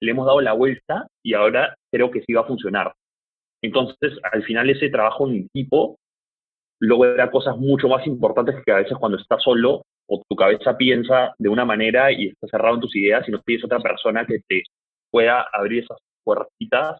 le 0.00 0.10
hemos 0.10 0.26
dado 0.26 0.40
la 0.40 0.52
vuelta 0.52 1.06
y 1.22 1.34
ahora 1.34 1.74
creo 1.92 2.10
que 2.10 2.22
sí 2.22 2.32
va 2.32 2.42
a 2.42 2.46
funcionar. 2.46 2.92
Entonces, 3.62 4.12
al 4.32 4.42
final 4.44 4.70
ese 4.70 4.88
trabajo 4.90 5.28
en 5.28 5.46
equipo 5.46 5.98
logra 6.80 7.30
cosas 7.30 7.56
mucho 7.56 7.88
más 7.88 8.06
importantes 8.06 8.56
que 8.64 8.72
a 8.72 8.76
veces 8.76 8.96
cuando 8.98 9.18
estás 9.18 9.42
solo 9.42 9.82
o 10.06 10.22
tu 10.28 10.36
cabeza 10.36 10.76
piensa 10.76 11.34
de 11.38 11.48
una 11.48 11.64
manera 11.64 12.12
y 12.12 12.28
estás 12.28 12.50
cerrado 12.50 12.76
en 12.76 12.80
tus 12.80 12.94
ideas 12.96 13.28
y 13.28 13.32
no 13.32 13.40
tienes 13.42 13.64
otra 13.64 13.80
persona 13.80 14.24
que 14.24 14.38
te 14.46 14.62
pueda 15.10 15.46
abrir 15.52 15.84
esas 15.84 15.98
puertitas 16.24 16.98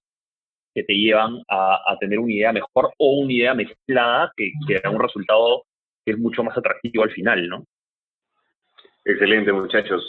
que 0.75 0.83
te 0.83 0.95
llevan 0.95 1.43
a, 1.49 1.97
tener 2.01 2.19
una 2.19 2.33
idea 2.33 2.53
mejor 2.53 2.93
o 2.99 3.19
una 3.21 3.33
idea 3.33 3.55
mezclada 3.55 4.33
que, 4.37 4.53
que 4.67 4.81
da 4.81 4.91
un 4.91 5.01
resultado 5.01 5.63
que 6.05 6.13
es 6.13 6.19
mucho 6.19 6.43
más 6.43 6.57
atractivo 6.57 7.05
al 7.05 7.11
final, 7.11 7.49
¿no? 7.49 7.65
Excelente, 9.05 9.53
muchachos. 9.53 10.03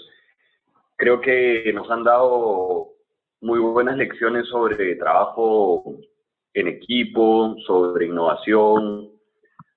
Creo 0.98 1.22
que 1.22 1.72
nos 1.74 1.90
han 1.90 2.04
dado 2.04 2.90
muy 3.42 3.60
buenas 3.60 3.98
lecciones 3.98 4.48
sobre 4.48 4.96
trabajo 4.96 5.96
en 6.54 6.68
equipo, 6.68 7.56
sobre 7.66 8.08
innovación, 8.08 9.12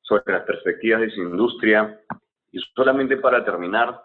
sobre 0.02 0.34
las 0.34 0.44
perspectivas 0.44 1.00
de 1.02 1.10
su 1.10 1.22
industria. 1.22 2.00
Y 2.50 2.58
solamente 2.74 3.16
para 3.16 3.44
terminar, 3.44 4.02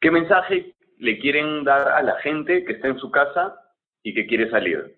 ¿qué 0.00 0.10
mensaje 0.10 0.74
le 0.98 1.18
quieren 1.18 1.64
dar 1.64 1.88
a 1.88 2.02
la 2.02 2.20
gente 2.20 2.64
que 2.64 2.74
está 2.74 2.88
en 2.88 2.98
su 2.98 3.10
casa 3.10 3.54
y 4.02 4.14
que 4.14 4.26
quiere 4.26 4.50
salir? 4.50 4.96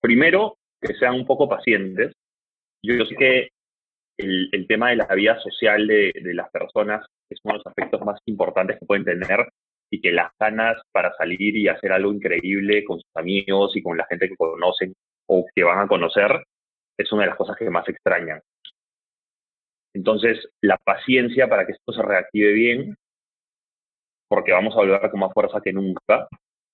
Primero, 0.00 0.58
que 0.80 0.94
sean 0.94 1.14
un 1.14 1.26
poco 1.26 1.48
pacientes. 1.48 2.12
Yo 2.82 3.04
sé 3.06 3.14
que 3.14 3.48
el, 4.18 4.66
tema 4.66 4.90
de 4.90 4.96
la 4.96 5.06
vida 5.14 5.38
social 5.40 5.86
de, 5.86 6.12
de, 6.22 6.34
las 6.34 6.50
personas 6.50 7.06
es 7.30 7.38
uno 7.44 7.54
de 7.54 7.58
los 7.58 7.66
aspectos 7.66 8.00
más 8.02 8.20
importantes 8.26 8.78
que 8.78 8.86
pueden 8.86 9.04
tener 9.04 9.48
y 9.92 10.00
que 10.00 10.10
las 10.10 10.32
ganas 10.40 10.82
para 10.90 11.14
salir 11.16 11.54
y 11.54 11.68
hacer 11.68 11.92
algo 11.92 12.14
increíble 12.14 12.82
con 12.82 12.98
sus 12.98 13.10
amigos 13.14 13.76
y 13.76 13.82
con 13.82 13.98
la 13.98 14.06
gente 14.06 14.26
que 14.26 14.36
conocen 14.36 14.94
o 15.26 15.44
que 15.54 15.62
van 15.62 15.80
a 15.80 15.86
conocer 15.86 16.44
es 16.96 17.12
una 17.12 17.24
de 17.24 17.28
las 17.28 17.36
cosas 17.36 17.56
que 17.58 17.68
más 17.68 17.86
extrañan. 17.86 18.40
Entonces, 19.94 20.48
la 20.62 20.78
paciencia 20.78 21.46
para 21.46 21.66
que 21.66 21.72
esto 21.72 21.92
se 21.92 22.02
reactive 22.02 22.52
bien, 22.52 22.96
porque 24.28 24.52
vamos 24.52 24.72
a 24.72 24.78
volver 24.78 25.10
con 25.10 25.20
más 25.20 25.32
fuerza 25.34 25.60
que 25.60 25.74
nunca, 25.74 26.26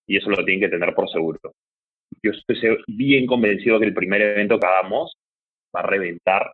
y 0.06 0.16
eso 0.16 0.30
lo 0.30 0.44
tienen 0.44 0.60
que 0.60 0.76
tener 0.76 0.94
por 0.94 1.10
seguro. 1.10 1.40
Yo 2.22 2.30
estoy 2.30 2.78
bien 2.86 3.26
convencido 3.26 3.80
que 3.80 3.86
el 3.86 3.94
primer 3.94 4.22
evento 4.22 4.60
que 4.60 4.66
hagamos 4.66 5.16
va 5.74 5.80
a 5.80 5.86
reventar 5.86 6.52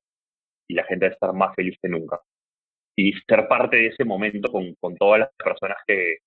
y 0.67 0.75
la 0.75 0.85
gente 0.85 1.07
va 1.07 1.11
a 1.11 1.15
estar 1.15 1.33
más 1.35 1.55
feliz 1.55 1.77
que 1.83 1.91
nunca. 1.91 2.19
Y 2.97 3.13
ser 3.29 3.47
parte 3.49 3.77
de 3.77 3.87
ese 3.89 4.05
momento 4.07 4.51
con, 4.51 4.75
con 4.81 4.97
todas 4.97 5.21
las 5.21 5.31
personas 5.37 5.77
que, 5.87 6.19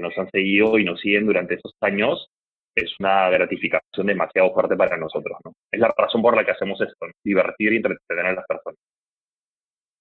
nos 0.00 0.16
han 0.18 0.30
seguido 0.30 0.78
y 0.78 0.84
nos 0.84 1.00
siguen 1.00 1.26
durante 1.26 1.54
estos 1.54 1.74
años 1.80 2.30
es 2.74 2.92
una 2.98 3.28
gratificación 3.30 4.06
demasiado 4.06 4.52
fuerte 4.52 4.76
para 4.76 4.96
nosotros. 4.96 5.38
¿no? 5.44 5.52
Es 5.70 5.80
la 5.80 5.92
razón 5.96 6.22
por 6.22 6.36
la 6.36 6.44
que 6.44 6.52
hacemos 6.52 6.80
esto, 6.80 7.06
divertir 7.24 7.72
y 7.72 7.76
entretener 7.76 8.26
a 8.26 8.34
las 8.34 8.46
personas. 8.46 8.78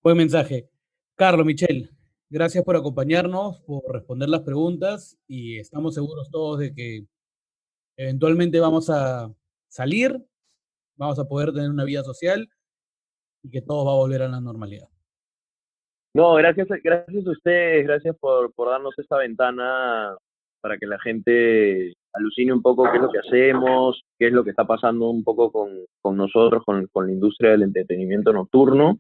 Buen 0.01 0.17
mensaje. 0.17 0.69
Carlos, 1.15 1.45
Michelle, 1.45 1.89
gracias 2.29 2.63
por 2.63 2.75
acompañarnos, 2.75 3.61
por 3.61 3.83
responder 3.91 4.29
las 4.29 4.41
preguntas 4.41 5.17
y 5.27 5.59
estamos 5.59 5.95
seguros 5.95 6.29
todos 6.31 6.59
de 6.59 6.73
que 6.73 7.05
eventualmente 7.97 8.59
vamos 8.59 8.89
a 8.89 9.33
salir, 9.67 10.25
vamos 10.95 11.19
a 11.19 11.25
poder 11.25 11.51
tener 11.51 11.69
una 11.69 11.83
vida 11.83 12.03
social 12.03 12.49
y 13.43 13.49
que 13.49 13.61
todo 13.61 13.85
va 13.85 13.91
a 13.91 13.97
volver 13.97 14.21
a 14.21 14.29
la 14.29 14.39
normalidad. 14.39 14.87
No, 16.13 16.33
gracias, 16.35 16.67
gracias 16.83 17.27
a 17.27 17.31
ustedes, 17.31 17.85
gracias 17.85 18.15
por, 18.19 18.51
por 18.53 18.69
darnos 18.69 18.97
esta 18.97 19.17
ventana 19.17 20.15
para 20.61 20.77
que 20.77 20.87
la 20.87 20.99
gente 20.99 21.93
alucine 22.13 22.51
un 22.51 22.61
poco 22.61 22.83
qué 22.83 22.97
es 22.97 23.03
lo 23.03 23.11
que 23.11 23.19
hacemos, 23.19 24.01
qué 24.17 24.27
es 24.27 24.33
lo 24.33 24.43
que 24.43 24.49
está 24.49 24.65
pasando 24.65 25.09
un 25.09 25.23
poco 25.23 25.51
con, 25.51 25.69
con 26.01 26.17
nosotros, 26.17 26.63
con, 26.65 26.87
con, 26.87 27.07
la 27.07 27.13
industria 27.13 27.51
del 27.51 27.63
entretenimiento 27.63 28.33
nocturno. 28.33 28.97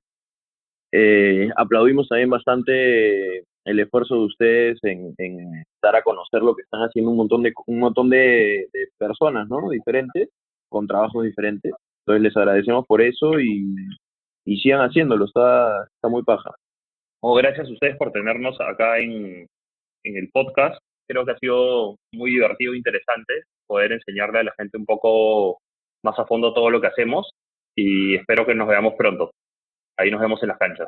Eh, 0.91 1.49
aplaudimos 1.57 2.07
también 2.07 2.29
bastante 2.29 3.39
el 3.65 3.79
esfuerzo 3.79 4.15
de 4.15 4.25
ustedes 4.25 4.79
en, 4.83 5.13
en, 5.17 5.63
dar 5.81 5.95
a 5.95 6.03
conocer 6.03 6.41
lo 6.41 6.55
que 6.55 6.63
están 6.63 6.81
haciendo 6.81 7.11
un 7.11 7.17
montón 7.17 7.43
de 7.43 7.53
un 7.67 7.79
montón 7.79 8.09
de, 8.09 8.67
de, 8.73 8.87
personas, 8.97 9.47
¿no? 9.49 9.69
Diferentes, 9.69 10.29
con 10.69 10.87
trabajos 10.87 11.25
diferentes. 11.25 11.73
Entonces 12.05 12.23
les 12.23 12.37
agradecemos 12.37 12.85
por 12.87 13.01
eso 13.01 13.39
y, 13.39 13.75
y 14.45 14.57
sigan 14.59 14.81
haciéndolo, 14.81 15.25
está, 15.25 15.83
está 15.85 16.07
muy 16.07 16.23
paja. 16.23 16.51
Oh, 17.21 17.35
gracias 17.35 17.67
a 17.67 17.71
ustedes 17.71 17.97
por 17.97 18.11
tenernos 18.11 18.59
acá 18.61 18.99
en, 18.99 19.45
en 20.03 20.17
el 20.17 20.29
podcast 20.31 20.79
creo 21.09 21.25
que 21.25 21.31
ha 21.31 21.37
sido 21.39 21.97
muy 22.13 22.31
divertido 22.31 22.73
e 22.73 22.77
interesante 22.77 23.33
poder 23.67 23.93
enseñarle 23.93 24.39
a 24.39 24.43
la 24.43 24.53
gente 24.57 24.77
un 24.77 24.85
poco 24.85 25.59
más 26.03 26.17
a 26.19 26.25
fondo 26.25 26.53
todo 26.53 26.69
lo 26.69 26.79
que 26.79 26.87
hacemos 26.87 27.31
y 27.75 28.15
espero 28.15 28.45
que 28.45 28.53
nos 28.53 28.67
veamos 28.67 28.93
pronto. 28.97 29.31
Ahí 29.97 30.11
nos 30.11 30.21
vemos 30.21 30.41
en 30.43 30.49
las 30.49 30.57
canchas. 30.57 30.87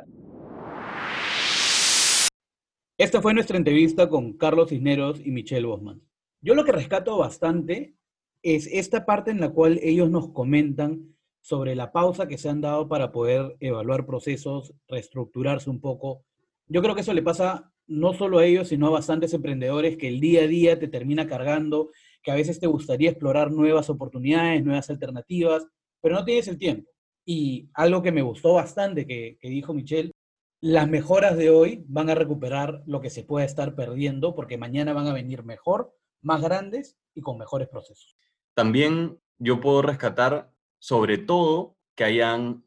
Esta 2.98 3.20
fue 3.20 3.34
nuestra 3.34 3.56
entrevista 3.56 4.08
con 4.08 4.36
Carlos 4.36 4.70
Cisneros 4.70 5.20
y 5.24 5.32
Michelle 5.32 5.66
Bosman. 5.66 6.00
Yo 6.40 6.54
lo 6.54 6.64
que 6.64 6.72
rescato 6.72 7.18
bastante 7.18 7.94
es 8.42 8.68
esta 8.72 9.04
parte 9.04 9.30
en 9.30 9.40
la 9.40 9.50
cual 9.50 9.80
ellos 9.82 10.08
nos 10.08 10.32
comentan 10.32 11.11
sobre 11.42 11.74
la 11.74 11.92
pausa 11.92 12.28
que 12.28 12.38
se 12.38 12.48
han 12.48 12.60
dado 12.60 12.88
para 12.88 13.12
poder 13.12 13.56
evaluar 13.60 14.06
procesos, 14.06 14.72
reestructurarse 14.88 15.68
un 15.68 15.80
poco. 15.80 16.24
Yo 16.68 16.80
creo 16.80 16.94
que 16.94 17.02
eso 17.02 17.12
le 17.12 17.22
pasa 17.22 17.72
no 17.88 18.14
solo 18.14 18.38
a 18.38 18.46
ellos, 18.46 18.68
sino 18.68 18.86
a 18.86 18.90
bastantes 18.90 19.34
emprendedores 19.34 19.96
que 19.96 20.08
el 20.08 20.20
día 20.20 20.42
a 20.42 20.46
día 20.46 20.78
te 20.78 20.86
termina 20.86 21.26
cargando, 21.26 21.90
que 22.22 22.30
a 22.30 22.36
veces 22.36 22.60
te 22.60 22.68
gustaría 22.68 23.10
explorar 23.10 23.50
nuevas 23.50 23.90
oportunidades, 23.90 24.64
nuevas 24.64 24.88
alternativas, 24.88 25.66
pero 26.00 26.14
no 26.14 26.24
tienes 26.24 26.46
el 26.46 26.58
tiempo. 26.58 26.88
Y 27.26 27.68
algo 27.74 28.02
que 28.02 28.12
me 28.12 28.22
gustó 28.22 28.54
bastante 28.54 29.04
que, 29.04 29.36
dijo 29.42 29.74
Michelle, 29.74 30.12
las 30.60 30.88
mejoras 30.88 31.36
de 31.36 31.50
hoy 31.50 31.84
van 31.88 32.08
a 32.08 32.14
recuperar 32.14 32.84
lo 32.86 33.00
que 33.00 33.10
se 33.10 33.24
puede 33.24 33.46
estar 33.46 33.74
perdiendo 33.74 34.36
porque 34.36 34.58
mañana 34.58 34.92
van 34.92 35.08
a 35.08 35.12
venir 35.12 35.42
mejor, 35.42 35.92
más 36.20 36.40
grandes 36.40 36.96
y 37.14 37.20
con 37.20 37.36
mejores 37.36 37.68
procesos. 37.68 38.16
También 38.54 39.18
yo 39.38 39.60
puedo 39.60 39.82
rescatar 39.82 40.51
sobre 40.82 41.16
todo 41.16 41.76
que 41.94 42.02
hayan 42.02 42.64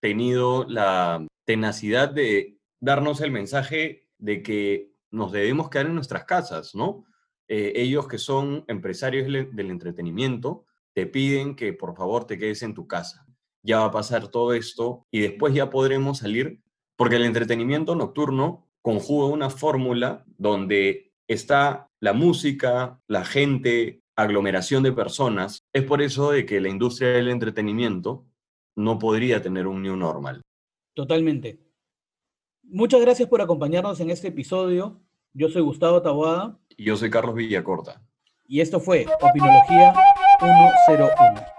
tenido 0.00 0.64
la 0.68 1.26
tenacidad 1.44 2.08
de 2.08 2.60
darnos 2.80 3.20
el 3.20 3.32
mensaje 3.32 4.06
de 4.18 4.44
que 4.44 4.92
nos 5.10 5.32
debemos 5.32 5.68
quedar 5.68 5.86
en 5.86 5.96
nuestras 5.96 6.26
casas, 6.26 6.76
¿no? 6.76 7.04
Eh, 7.48 7.72
ellos 7.74 8.06
que 8.06 8.18
son 8.18 8.64
empresarios 8.68 9.26
del 9.26 9.70
entretenimiento 9.70 10.64
te 10.94 11.06
piden 11.06 11.56
que 11.56 11.72
por 11.72 11.96
favor 11.96 12.24
te 12.24 12.38
quedes 12.38 12.62
en 12.62 12.72
tu 12.72 12.86
casa. 12.86 13.26
Ya 13.64 13.80
va 13.80 13.86
a 13.86 13.90
pasar 13.90 14.28
todo 14.28 14.52
esto 14.52 15.04
y 15.10 15.18
después 15.18 15.52
ya 15.52 15.68
podremos 15.68 16.18
salir 16.18 16.60
porque 16.94 17.16
el 17.16 17.24
entretenimiento 17.24 17.96
nocturno 17.96 18.68
conjuga 18.80 19.26
una 19.26 19.50
fórmula 19.50 20.24
donde 20.38 21.12
está 21.26 21.90
la 21.98 22.12
música, 22.12 23.00
la 23.08 23.24
gente, 23.24 24.04
aglomeración 24.16 24.82
de 24.82 24.92
personas. 24.92 25.60
Es 25.72 25.84
por 25.84 26.02
eso 26.02 26.32
de 26.32 26.46
que 26.46 26.60
la 26.60 26.68
industria 26.68 27.10
del 27.10 27.28
entretenimiento 27.28 28.24
no 28.74 28.98
podría 28.98 29.40
tener 29.42 29.66
un 29.66 29.82
new 29.82 29.96
normal. 29.96 30.42
Totalmente. 30.94 31.60
Muchas 32.62 33.00
gracias 33.00 33.28
por 33.28 33.40
acompañarnos 33.40 34.00
en 34.00 34.10
este 34.10 34.28
episodio. 34.28 35.00
Yo 35.32 35.48
soy 35.48 35.62
Gustavo 35.62 36.02
Taboada. 36.02 36.58
Y 36.76 36.84
yo 36.84 36.96
soy 36.96 37.10
Carlos 37.10 37.34
Villacorta. 37.34 38.02
Y 38.48 38.60
esto 38.60 38.80
fue 38.80 39.06
Opinología 39.20 39.94
101. 40.86 41.55